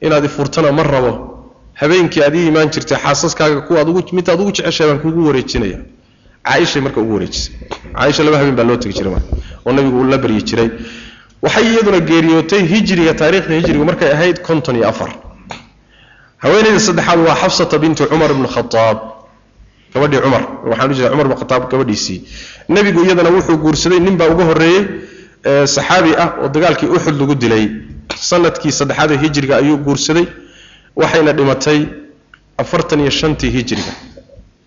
[0.00, 1.12] inaad ifurtana ma rabo.
[1.80, 5.78] Habeenkii aad ii imaan jirtay xaasaskaaga kuwaad ugu midaad ugu jeceshay baan kugu wareejinaya.
[6.44, 7.54] Caaishay marka ugu wareejisay.
[7.96, 9.28] Caaisha laba habeen baa loo tegi jiray marka.
[9.66, 10.70] Oo nabigu uu la baryi jiray
[11.42, 15.10] waxay iyaduna geeriyootay hijriga taariikhda hijriga markay ahayd konton iyo afar.
[16.42, 18.98] Haweenayda saddexaad waa xafsata bintu cumar ibn khataab.
[19.94, 22.18] Gabadhii cumar waxaan u jeeda cumar ibn khataab gabadhiisii.
[22.68, 24.84] Nebigu iyadana wuxuu guursaday nin baa uga horreeyey
[25.74, 27.64] saxaabi ah oo dagaalkii uxud lagu dilay.
[28.30, 30.26] Sanadkii saddexaad ee hijriga ayuu guursaday
[30.96, 31.80] waxayna dhimatay
[32.62, 33.92] afartan iyo shantii hijriga.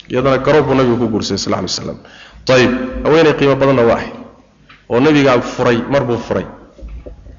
[0.09, 1.97] Iyadana garoob buu nabigu ku guursaday sal lay slam
[2.55, 2.71] ayib
[3.05, 4.11] haweenay qiimo badanna waa ahay
[4.89, 6.45] oo nabigaa furay mar buu furay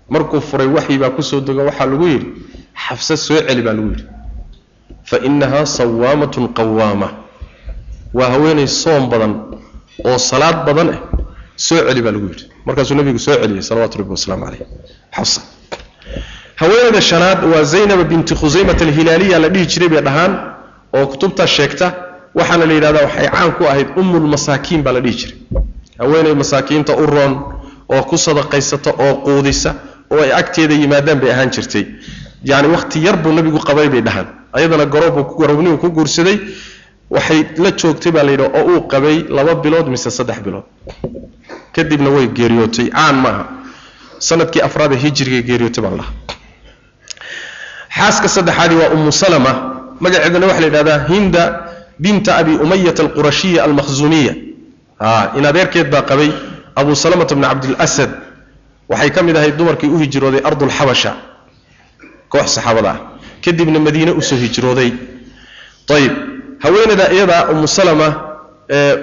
[0.08, 2.26] markuu furay waxyi baa ku soo dego waxaa lagu yidhi
[2.86, 4.04] xafsa soo celi baa lagu yidhi.
[5.04, 7.08] Fa innahaa sawaamatun qawaama
[8.14, 9.32] waa haweenay soom badan
[10.04, 11.00] oo salaad badan ah
[11.56, 12.44] soo celi baa lagu yidhi.
[12.66, 14.66] Markaasuu nabigu soo celiyey salawatu rabbi wasalaamu caleyh
[15.16, 15.40] xafsa.
[16.56, 20.32] Haweenayda shanaad waa zaynaba binti khusaymat alhilaaliya la dhihi jiray bay dhahaan
[20.96, 21.86] oo kutubtaa sheegta
[22.34, 25.36] waxaana la yidhahdaa waxay caan ku ahayd ummulmasaakiin baa la dhihi jiray.
[25.98, 27.32] Haweenay masaakiinta u roon
[27.94, 29.74] oo ku sadaqaysata oo quudisa
[30.10, 31.84] oo ay agteeda yimaadaan bay ahaan jirtay.
[32.44, 34.26] Yacni wakhti yar nabigu qabay bay dhahaan.
[34.52, 36.38] Ayadana garoobbuu garoobnigu ku guursaday
[37.10, 40.64] waxay la joogtay baa la yidhi oo uu qabay laba bilood mise saddex bilood.
[41.74, 43.44] Kadibna way geeriyootay caan maaha
[44.18, 46.12] sannadkii afraad ee hijriga geeriyootay baan lahaa
[47.96, 49.52] xaaska saddexaadi waa ummu salama.
[50.00, 51.42] Magaceedana waxaa la yidhahdaa hinda
[51.98, 54.34] binta abi umayata alqurashiya almakhzuumiya
[55.38, 56.30] in adeerkeed baa qabay
[56.76, 58.10] abu salamata bni cabdilasad
[58.88, 61.12] waxay ka mid ahayd dumarkii u hijrooday ardulxabasha
[62.28, 62.98] koox saxaabada ah.
[63.44, 64.92] Kadibna madiine u soo hijrooday.
[65.96, 66.12] Ayib
[66.64, 68.08] haweeneyda iyadaa ummu salama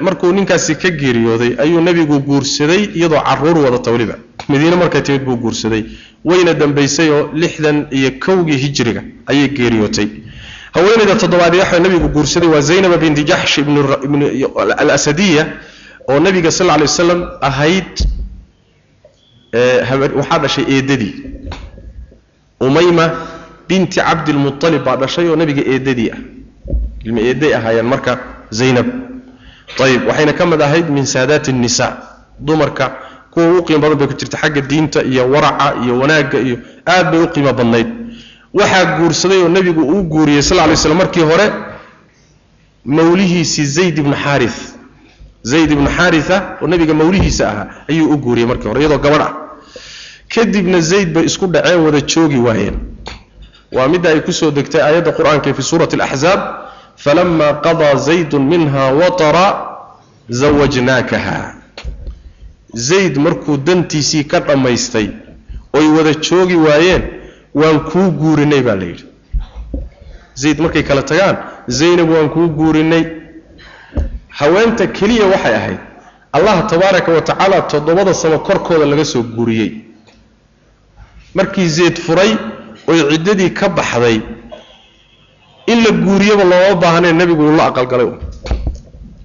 [0.01, 4.15] markuu ninkaasi ka geeriyooday ayuu nebigu guursaday iyadoo carruur wadata weliba
[4.49, 5.83] madiine markay timid buu guursaday
[6.25, 10.07] wayna dambaysay oo lixdan iyo kowgii hijriga ayay geeriyootay.
[10.73, 13.59] Haweeneyda toddobaad waxa nabigu guursaday waa zaynaba binti jaxsh
[14.77, 15.45] alasadiya
[16.09, 17.93] oo nabiga sal lay wasalam ahayd
[19.53, 21.13] waxaa dhashay eedadii
[22.59, 23.05] umayma
[23.67, 26.17] binti cabdilmualib baa dhashay oo nabiga eedadii ah.
[27.05, 28.19] Ilma eeday ahaayeen marka
[28.51, 28.85] zaynab.
[29.83, 31.97] Ayib waxayna ka mid ahayd min saadaati nisa
[32.39, 32.91] dumarka
[33.31, 37.11] kuwa ugu qiimo badan bay ku jirta xagga diinta iyo waraca iyo wanaagga iyo aad
[37.11, 37.87] bay u qiimo badnayd.
[38.53, 41.47] Waxaa guursaday oo nebigu uu guuriyey sal lay slam markii hore
[42.85, 44.49] mawlihiisii zayd ibnu xaari
[45.43, 49.33] zayd ibnu xaaria oo nabiga mawlihiisa ahaa ayuu u guuriyey markii hore iyadoo gabadh ah
[50.33, 52.77] kadibna zayd bay isku dhaceen wada joogi waayeen.
[53.71, 56.41] Waa midda ay ku soo degtay aayadda qur'aanka fi suurati alaxzaab
[57.03, 59.45] falama qadaa zaydun minha watara
[60.29, 61.55] zawajnaakaha
[62.73, 65.07] zayd markuu dantiisii ka dhammaystay
[65.73, 67.03] oy wada joogi waayeen
[67.55, 69.05] waan kuu guurinay baa la yidhi.
[70.35, 71.37] Zayd markay kala tagaan
[71.67, 73.03] zaynab waan kuu guurinay.
[74.29, 75.79] Haweenta keliya waxay ahayd
[76.33, 79.71] allah tabaaraka wa tacaala toddobada samo korkooda laga soo guuriyey
[81.35, 82.31] markii zayd furay
[82.87, 84.21] oy ciddadii ka baxday
[85.67, 88.09] in la guuriyaba looma baahnayn nebigu uu la aqalgalay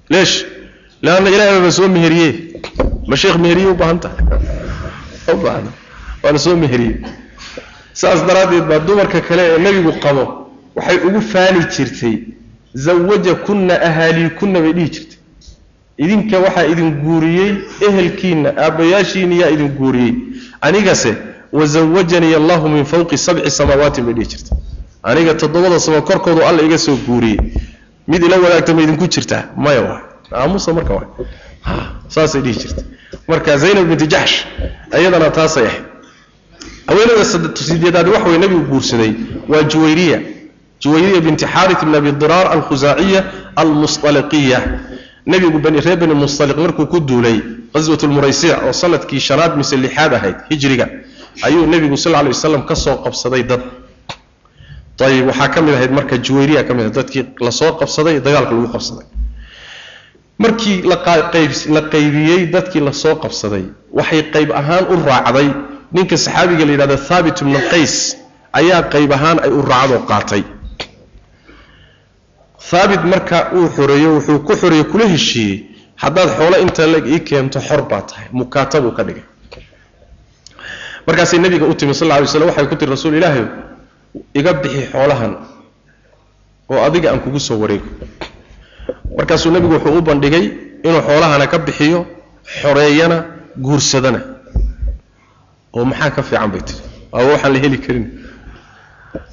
[0.09, 0.45] leesh
[1.01, 2.29] leanna ilahay baba soo meheriye
[3.07, 4.23] ma sheekh meheriye u baahan tahay?
[5.33, 5.71] U baahna
[6.23, 6.95] waana soo meheriye
[7.93, 10.23] saas daraaddeed baa dumarka kale ee nebigu qabo
[10.75, 12.15] waxay ugu faani jirtay
[12.73, 15.17] zawajakunna ahaaliikunna bay dhihi jirtay.
[15.97, 17.51] Idinka waxaa idin guuriyey
[17.87, 20.13] ehelkiinna aabbayaashiina yaa idin guuriyey.
[20.61, 21.11] Anigase
[21.53, 24.57] wazawajanii allahu min fawqi sabci samaawaati bay dhihi jirtay.
[25.03, 27.39] Aniga toddobada samo korkoodu alla iga soo guuriyey.
[28.07, 29.43] Mid ila wadaagta ma idinku jirtaa?
[29.57, 30.01] Maya waa
[30.31, 31.07] aamusa marka waa
[32.07, 32.83] saasay dhihi jirtay.
[33.27, 34.45] Marka zaynab binti jaxsh
[34.91, 35.83] ayadana taasay ahayd.
[36.87, 37.25] Haweenada
[37.55, 39.13] sideedaad wax way nabigu guursaday
[39.49, 40.19] waa juwayriya.
[40.81, 43.23] Juwayriya binti xaarith ibn abi diraar alkhusaaciya
[43.55, 44.59] almusطaliqiya
[45.25, 47.41] nebigu bani reer bani mustaliq markuu ku duulay
[47.73, 50.87] qaswat lmuraysic oo sannadkii shanaad mise lixaad ahayd hijriga
[51.43, 53.61] ayuu nebigu sal lay wasalam ka soo qabsaday dad.
[54.99, 58.51] Ayib waxaa ka mid ahayd marka juwayriya ka mid ahayd dadkii la soo qabsaday dagaalka
[58.55, 59.05] lagu qabsaday.
[60.39, 60.97] Markii la
[61.93, 65.49] qaybiyey dadkii la soo qabsaday waxay qayb ahaan u raacday.
[65.93, 68.17] Ninka saxaabiga la yidhahdo thaabit ibnu qays
[68.53, 70.43] ayaa qayb ahaan ay u raacdoo qaatay.
[72.69, 75.55] Thaabit marka uu xoreeyo wuxuu ku xoreeye kula heshiiyey
[75.95, 79.23] haddaad xoolo inta leg ii keento xor baa tahay mukaatabuu ka dhigay
[81.07, 83.45] markaasay nabiga u timi sal lla alay waxay ku tiri rasuul ilaahay
[84.33, 85.33] iga bixi xoolahan
[86.69, 87.87] oo adiga aan kugu soo wareego.
[89.17, 90.45] Markaasuu nebigu wuxuu u bandhigay
[90.83, 92.05] inuu xoolahana ka bixiyo
[92.61, 93.17] xoreeyana
[93.57, 94.19] guursadana.
[95.73, 96.81] Oo maxaa ka fiican bay tiri
[97.11, 98.05] waaba waxaan la heli karin.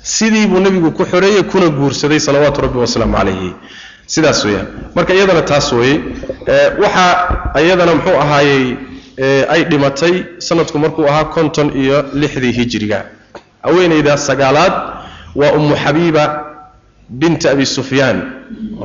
[0.03, 3.51] Sidii buu nebigu ku xoreeyey kuna guursaday salawaatu rabbi wasalaamu calayhi
[4.07, 4.67] sidaas weeyaan.
[4.95, 5.99] Marka iyadana taas weeye
[6.83, 8.77] waxaa iyadana muxuu ahaayey
[9.55, 12.99] ay dhimatay sanadku markuu ahaa konton iyo lixdii hijriga
[13.63, 14.75] haweenayda sagaalaad
[15.41, 16.25] waa ummu xabiiba
[17.09, 18.19] binta abi sufyaan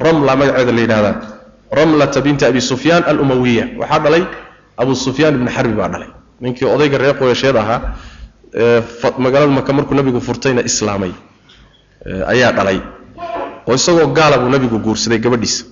[0.06, 1.16] ramla magaceeda la yidhahdaa
[1.72, 3.66] ramlata binta abi sufyaan alumawiya.
[3.80, 4.24] Waxaa dhalay
[4.78, 6.10] abu sufyaan ibni xarbi baa dhalay.
[6.42, 7.80] Ninkii odayga reer qureysheed ahaa
[9.18, 11.12] magaalada maka markuu nabigu furtayna islaamay
[12.34, 12.80] ayaa dhalay.
[13.68, 15.66] Oo isagoo gaala buu nabigu guursaday gabadhiisa.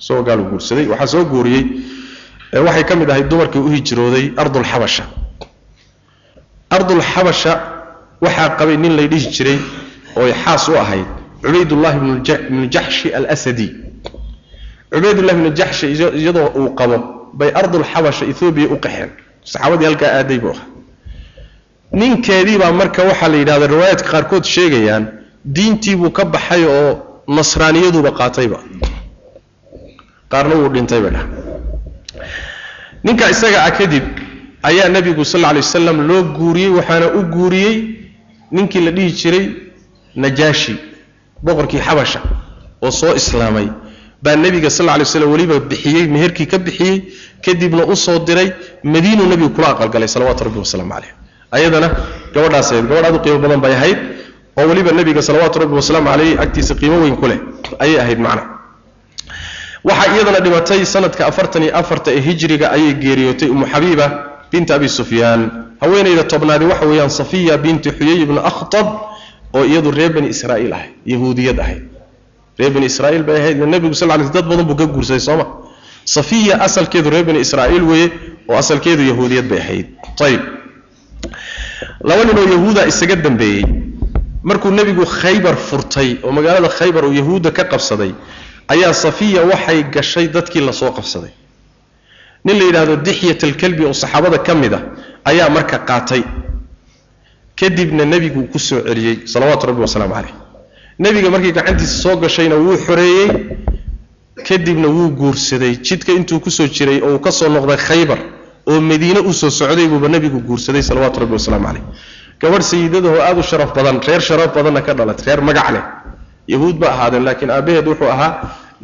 [0.00, 0.86] Isagoo gaal guursaday.
[0.92, 1.64] Waxaa soo guuriyey
[2.52, 5.04] waxay ka mid ahayd dumarkii u hijrooday ardulxabasha.
[6.70, 7.52] Ardulxabasha
[8.20, 9.58] waxaa qabay nin lay dhihi jiray
[10.16, 11.06] oo xaas u ahayd
[11.42, 11.98] cubaydullahi
[12.50, 13.68] bnu jaxshi alasadi.
[14.92, 15.86] Cubaydullahi bnu jaxshi
[16.20, 16.96] iyadoo uu qabo
[17.38, 19.10] bay ardulxabasha ethoobiya u qaxeen.
[19.44, 20.66] Saxaabadii halkaa aaday buu ahaa.
[21.92, 25.04] Ninkeediibaa marka waxaa la yidhahda riwaayaadka qaarkood sheegayaan
[25.44, 26.90] diintiibuu ka baxay oo
[27.36, 28.58] nasraaniyaduuba qaatayba.
[30.32, 31.24] Qaarna wuu dhintayba dhah
[33.04, 34.04] ninka isaga ah kadib
[34.62, 37.76] ayaa nebigu sal lla alay wasalam loo guuriyey waxaana u guuriyey
[38.50, 39.46] ninkii la dhihi jiray
[40.16, 40.74] najaashi
[41.44, 42.20] boqorkii xabasha
[42.82, 43.68] oo soo islaamay.
[44.22, 46.96] Baa nebiga sal lla lay weliba bixiyey meherkii ka bixiyey
[47.44, 48.52] kadibna u soo diray
[48.82, 51.12] madiinuu nebigu kula aqalgalay salawaatu rabbi wasalaamu caleyh
[51.56, 51.88] ayadana
[52.34, 53.98] gabadhaas gabadh aad u qiimo badan bay ahayd
[54.58, 57.38] oo weliba nebiga salawaatu rabbi wasalaamu caleyh agtiisa qiimo weyn ku leh
[57.78, 58.55] ayay ahayd macna
[59.88, 64.06] waxaa iyadana dhimatay sanadka afartan iyo afarta ee hijriga ayay geeriyootay umu xabiiba
[64.52, 65.40] binta abi sufyaan.
[65.80, 68.86] Haweenayda tobnaadi waxa weeyaan safiya binti xuyay ibnu akhtab
[69.56, 71.82] oo iyadu reer bani israa'iil ahayd yahuudiyad ahayd
[72.58, 75.44] reer bani israa'iil bay ahayd nebigu sal lay dad badan buu ka guursaday sooma
[76.04, 78.08] safiya asalkeedu reer bani israa'iil weeye
[78.48, 79.86] oo asalkeedu yahuudiyad bay ahayd.
[80.26, 80.42] Ayib
[82.08, 83.64] laba nin oo yahuuda isaga dambeeyey.
[84.48, 88.12] Markuu nebigu khaybar furtay oo magaalada khaybar uu yahuudda ka qabsaday
[88.68, 91.30] ayaa safiya waxay gashay dadkii la soo qabsaday.
[92.44, 94.80] Nin la yidhaahdo dixyat alkalbi oo saxaabada ka mid a
[95.24, 96.22] ayaa marka qaatay.
[97.56, 100.34] Kadibna nebigu ku soo celiyey salawaatu rabbi wasalaamu caleyh
[100.98, 103.28] nebiga markii gacantiisa soo gashayna wuu xoreeyey
[104.48, 105.76] kadibna wuu guursaday.
[105.82, 108.18] Jidka intuu ku soo jiray oo uu ka soo noqday khaybar
[108.68, 111.82] oo madiine u soo socday buuba nebigu guursaday salawaatu rabbi wasalaamu caleyh
[112.40, 115.82] gabadh sayidadahoo aada u sharaf badan reer sharaf badanna ka dhalatay reer magac leh
[116.52, 118.32] yahuud ba ahaadeen laakiin aabbaheed wuxuu ahaa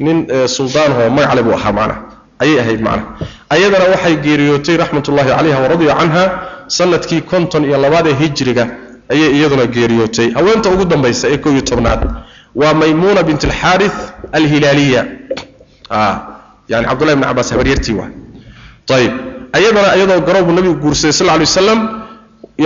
[0.06, 0.18] nin
[0.56, 1.97] suldaanhoo magac leh buu ahaa macna
[2.43, 3.05] ayay ahayd macna
[3.55, 6.24] ayadana waxay geeriyootay raxmatullahi calayha waradiya canha
[6.78, 8.64] sannadkii konton iyo labaad ee hijriga
[9.12, 10.28] ayay iyaduna geeriyootay.
[10.39, 12.01] Haweenta ugu dambaysa ee koob iyo tobnaad
[12.60, 13.98] waa maymuuna bint alxaarith
[14.39, 15.02] alhilaaliya.
[16.68, 18.10] Yani cabdullahi bn cabaas habaryartii waa.
[18.97, 19.12] Ayib
[19.52, 21.80] ayadana iyadoo garoobu nabigu guursaday sal lla alay wasalam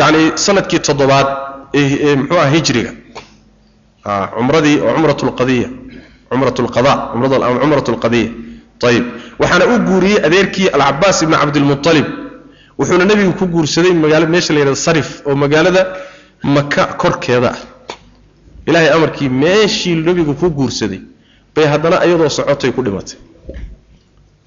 [0.01, 1.27] yani sannadkii toddobaad
[1.75, 2.91] ee muxuu ah hijriga
[4.37, 5.69] cumradii oo cumrat lqadiya
[6.31, 6.93] cumrat lqada
[7.63, 8.29] cumrat lqadiya
[8.89, 9.05] ayib
[9.41, 12.07] waxaana u guuriyey adeerkii alcabaas ibni cabdilmualib
[12.79, 15.83] wuxuuna nebigu ku guursaday magaala meesha la yidhahda sarif oo magaalada
[16.57, 17.59] maka korkeeda ah
[18.69, 21.01] ilaahay amarkii meeshii nebigu ku guursaday
[21.55, 23.19] bay haddana iyadoo socotay ku dhimatay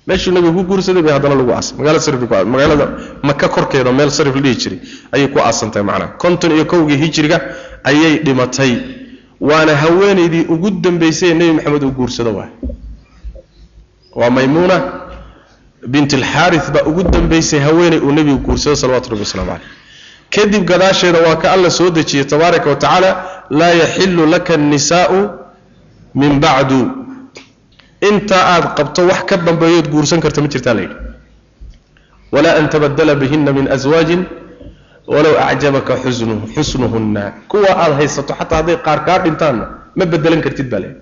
[0.07, 2.21] meeshuu nebigu ku guursaday bay haddana lagu aasay magaalada sarif
[2.53, 2.85] magaalada
[3.29, 4.79] maka korkeeda meel sarif la dhihi jiray
[5.15, 7.37] ayay ku aasantahay macnaha konton iyo kowgii hijriga
[7.89, 8.71] ayay dhimatay
[9.41, 12.49] waana haweenaydii ugu dambaysay nebi maxamed uu guursado waay.
[14.15, 14.75] Waa maymuuna
[15.87, 19.67] bint alxaarith baa ugu dambaysay haweenay uu nebigu guursado salawatu rabbi waslamu caleyh
[20.35, 23.09] kadib gadaasheeda waa ka alla soo dejiyey tabaaraka wa tacaala
[23.49, 25.29] laa yaxilu laka annisaa'u
[26.15, 26.81] min bacdu.
[28.09, 30.95] Intaa aad qabto wax ka dambeeyood guursan karta ma jirtaa la yidhi.
[32.31, 34.21] Walaa an tabadala bihina min aswaajin
[35.07, 37.23] walow acjabaka xusnuhu xusnuhunna.
[37.47, 39.65] Kuwa aad haysato xataa hadday qaar kaa dhintaanna
[39.95, 41.01] ma bedelan kartid baa leeyahy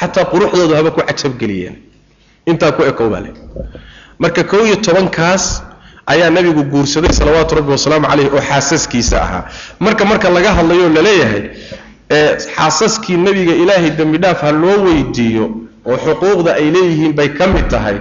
[0.00, 1.76] xataa quruxdoodu haba ku cajabgeliyeen
[2.46, 3.42] intaa ku ekow baa leeyahy
[4.18, 5.62] marka kow iyo tobankaas
[6.06, 9.42] ayaa nabigu guursaday salawaatu rabbi wasalaamu caleyh oo xaasaskiisa ahaa.
[9.80, 11.44] Marka marka laga hadlayo la leeyahay
[12.56, 15.44] xaasaskii nebiga ilaahay dembi dhaaf ha loo weydiiyo
[15.86, 17.96] oo xuquuqda ay leeyihiin bay ka mid tahay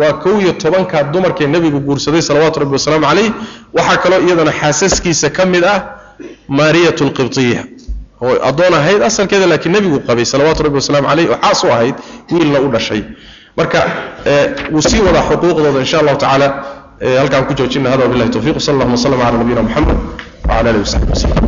[0.00, 3.30] waa kow iyo tobankaa dumarkee nebigu guursaday salawaatu rabbi wasalaamu caleyh
[3.76, 5.78] waxaa kaloo iyadana xaasaskiisa ka mid ah
[6.58, 7.60] maariyat lqibtiya
[8.26, 11.94] oo addoon ahayd asalkeeda laakiin nebigu qabay salawaatu rabbi wasalaamu caleyh oo xaas u ahayd
[12.32, 13.02] wiilna u dhashay.
[13.58, 13.78] Marka
[14.72, 16.48] wuu sii wadaa xuquuqdooda insha allahu tacaala.
[17.20, 19.88] Halkaan ku joojina hada wabillahi tawfiq sal allahuma wslam cala nabiyina muxamed
[20.44, 21.44] wcala alihi wasaxbi wasalam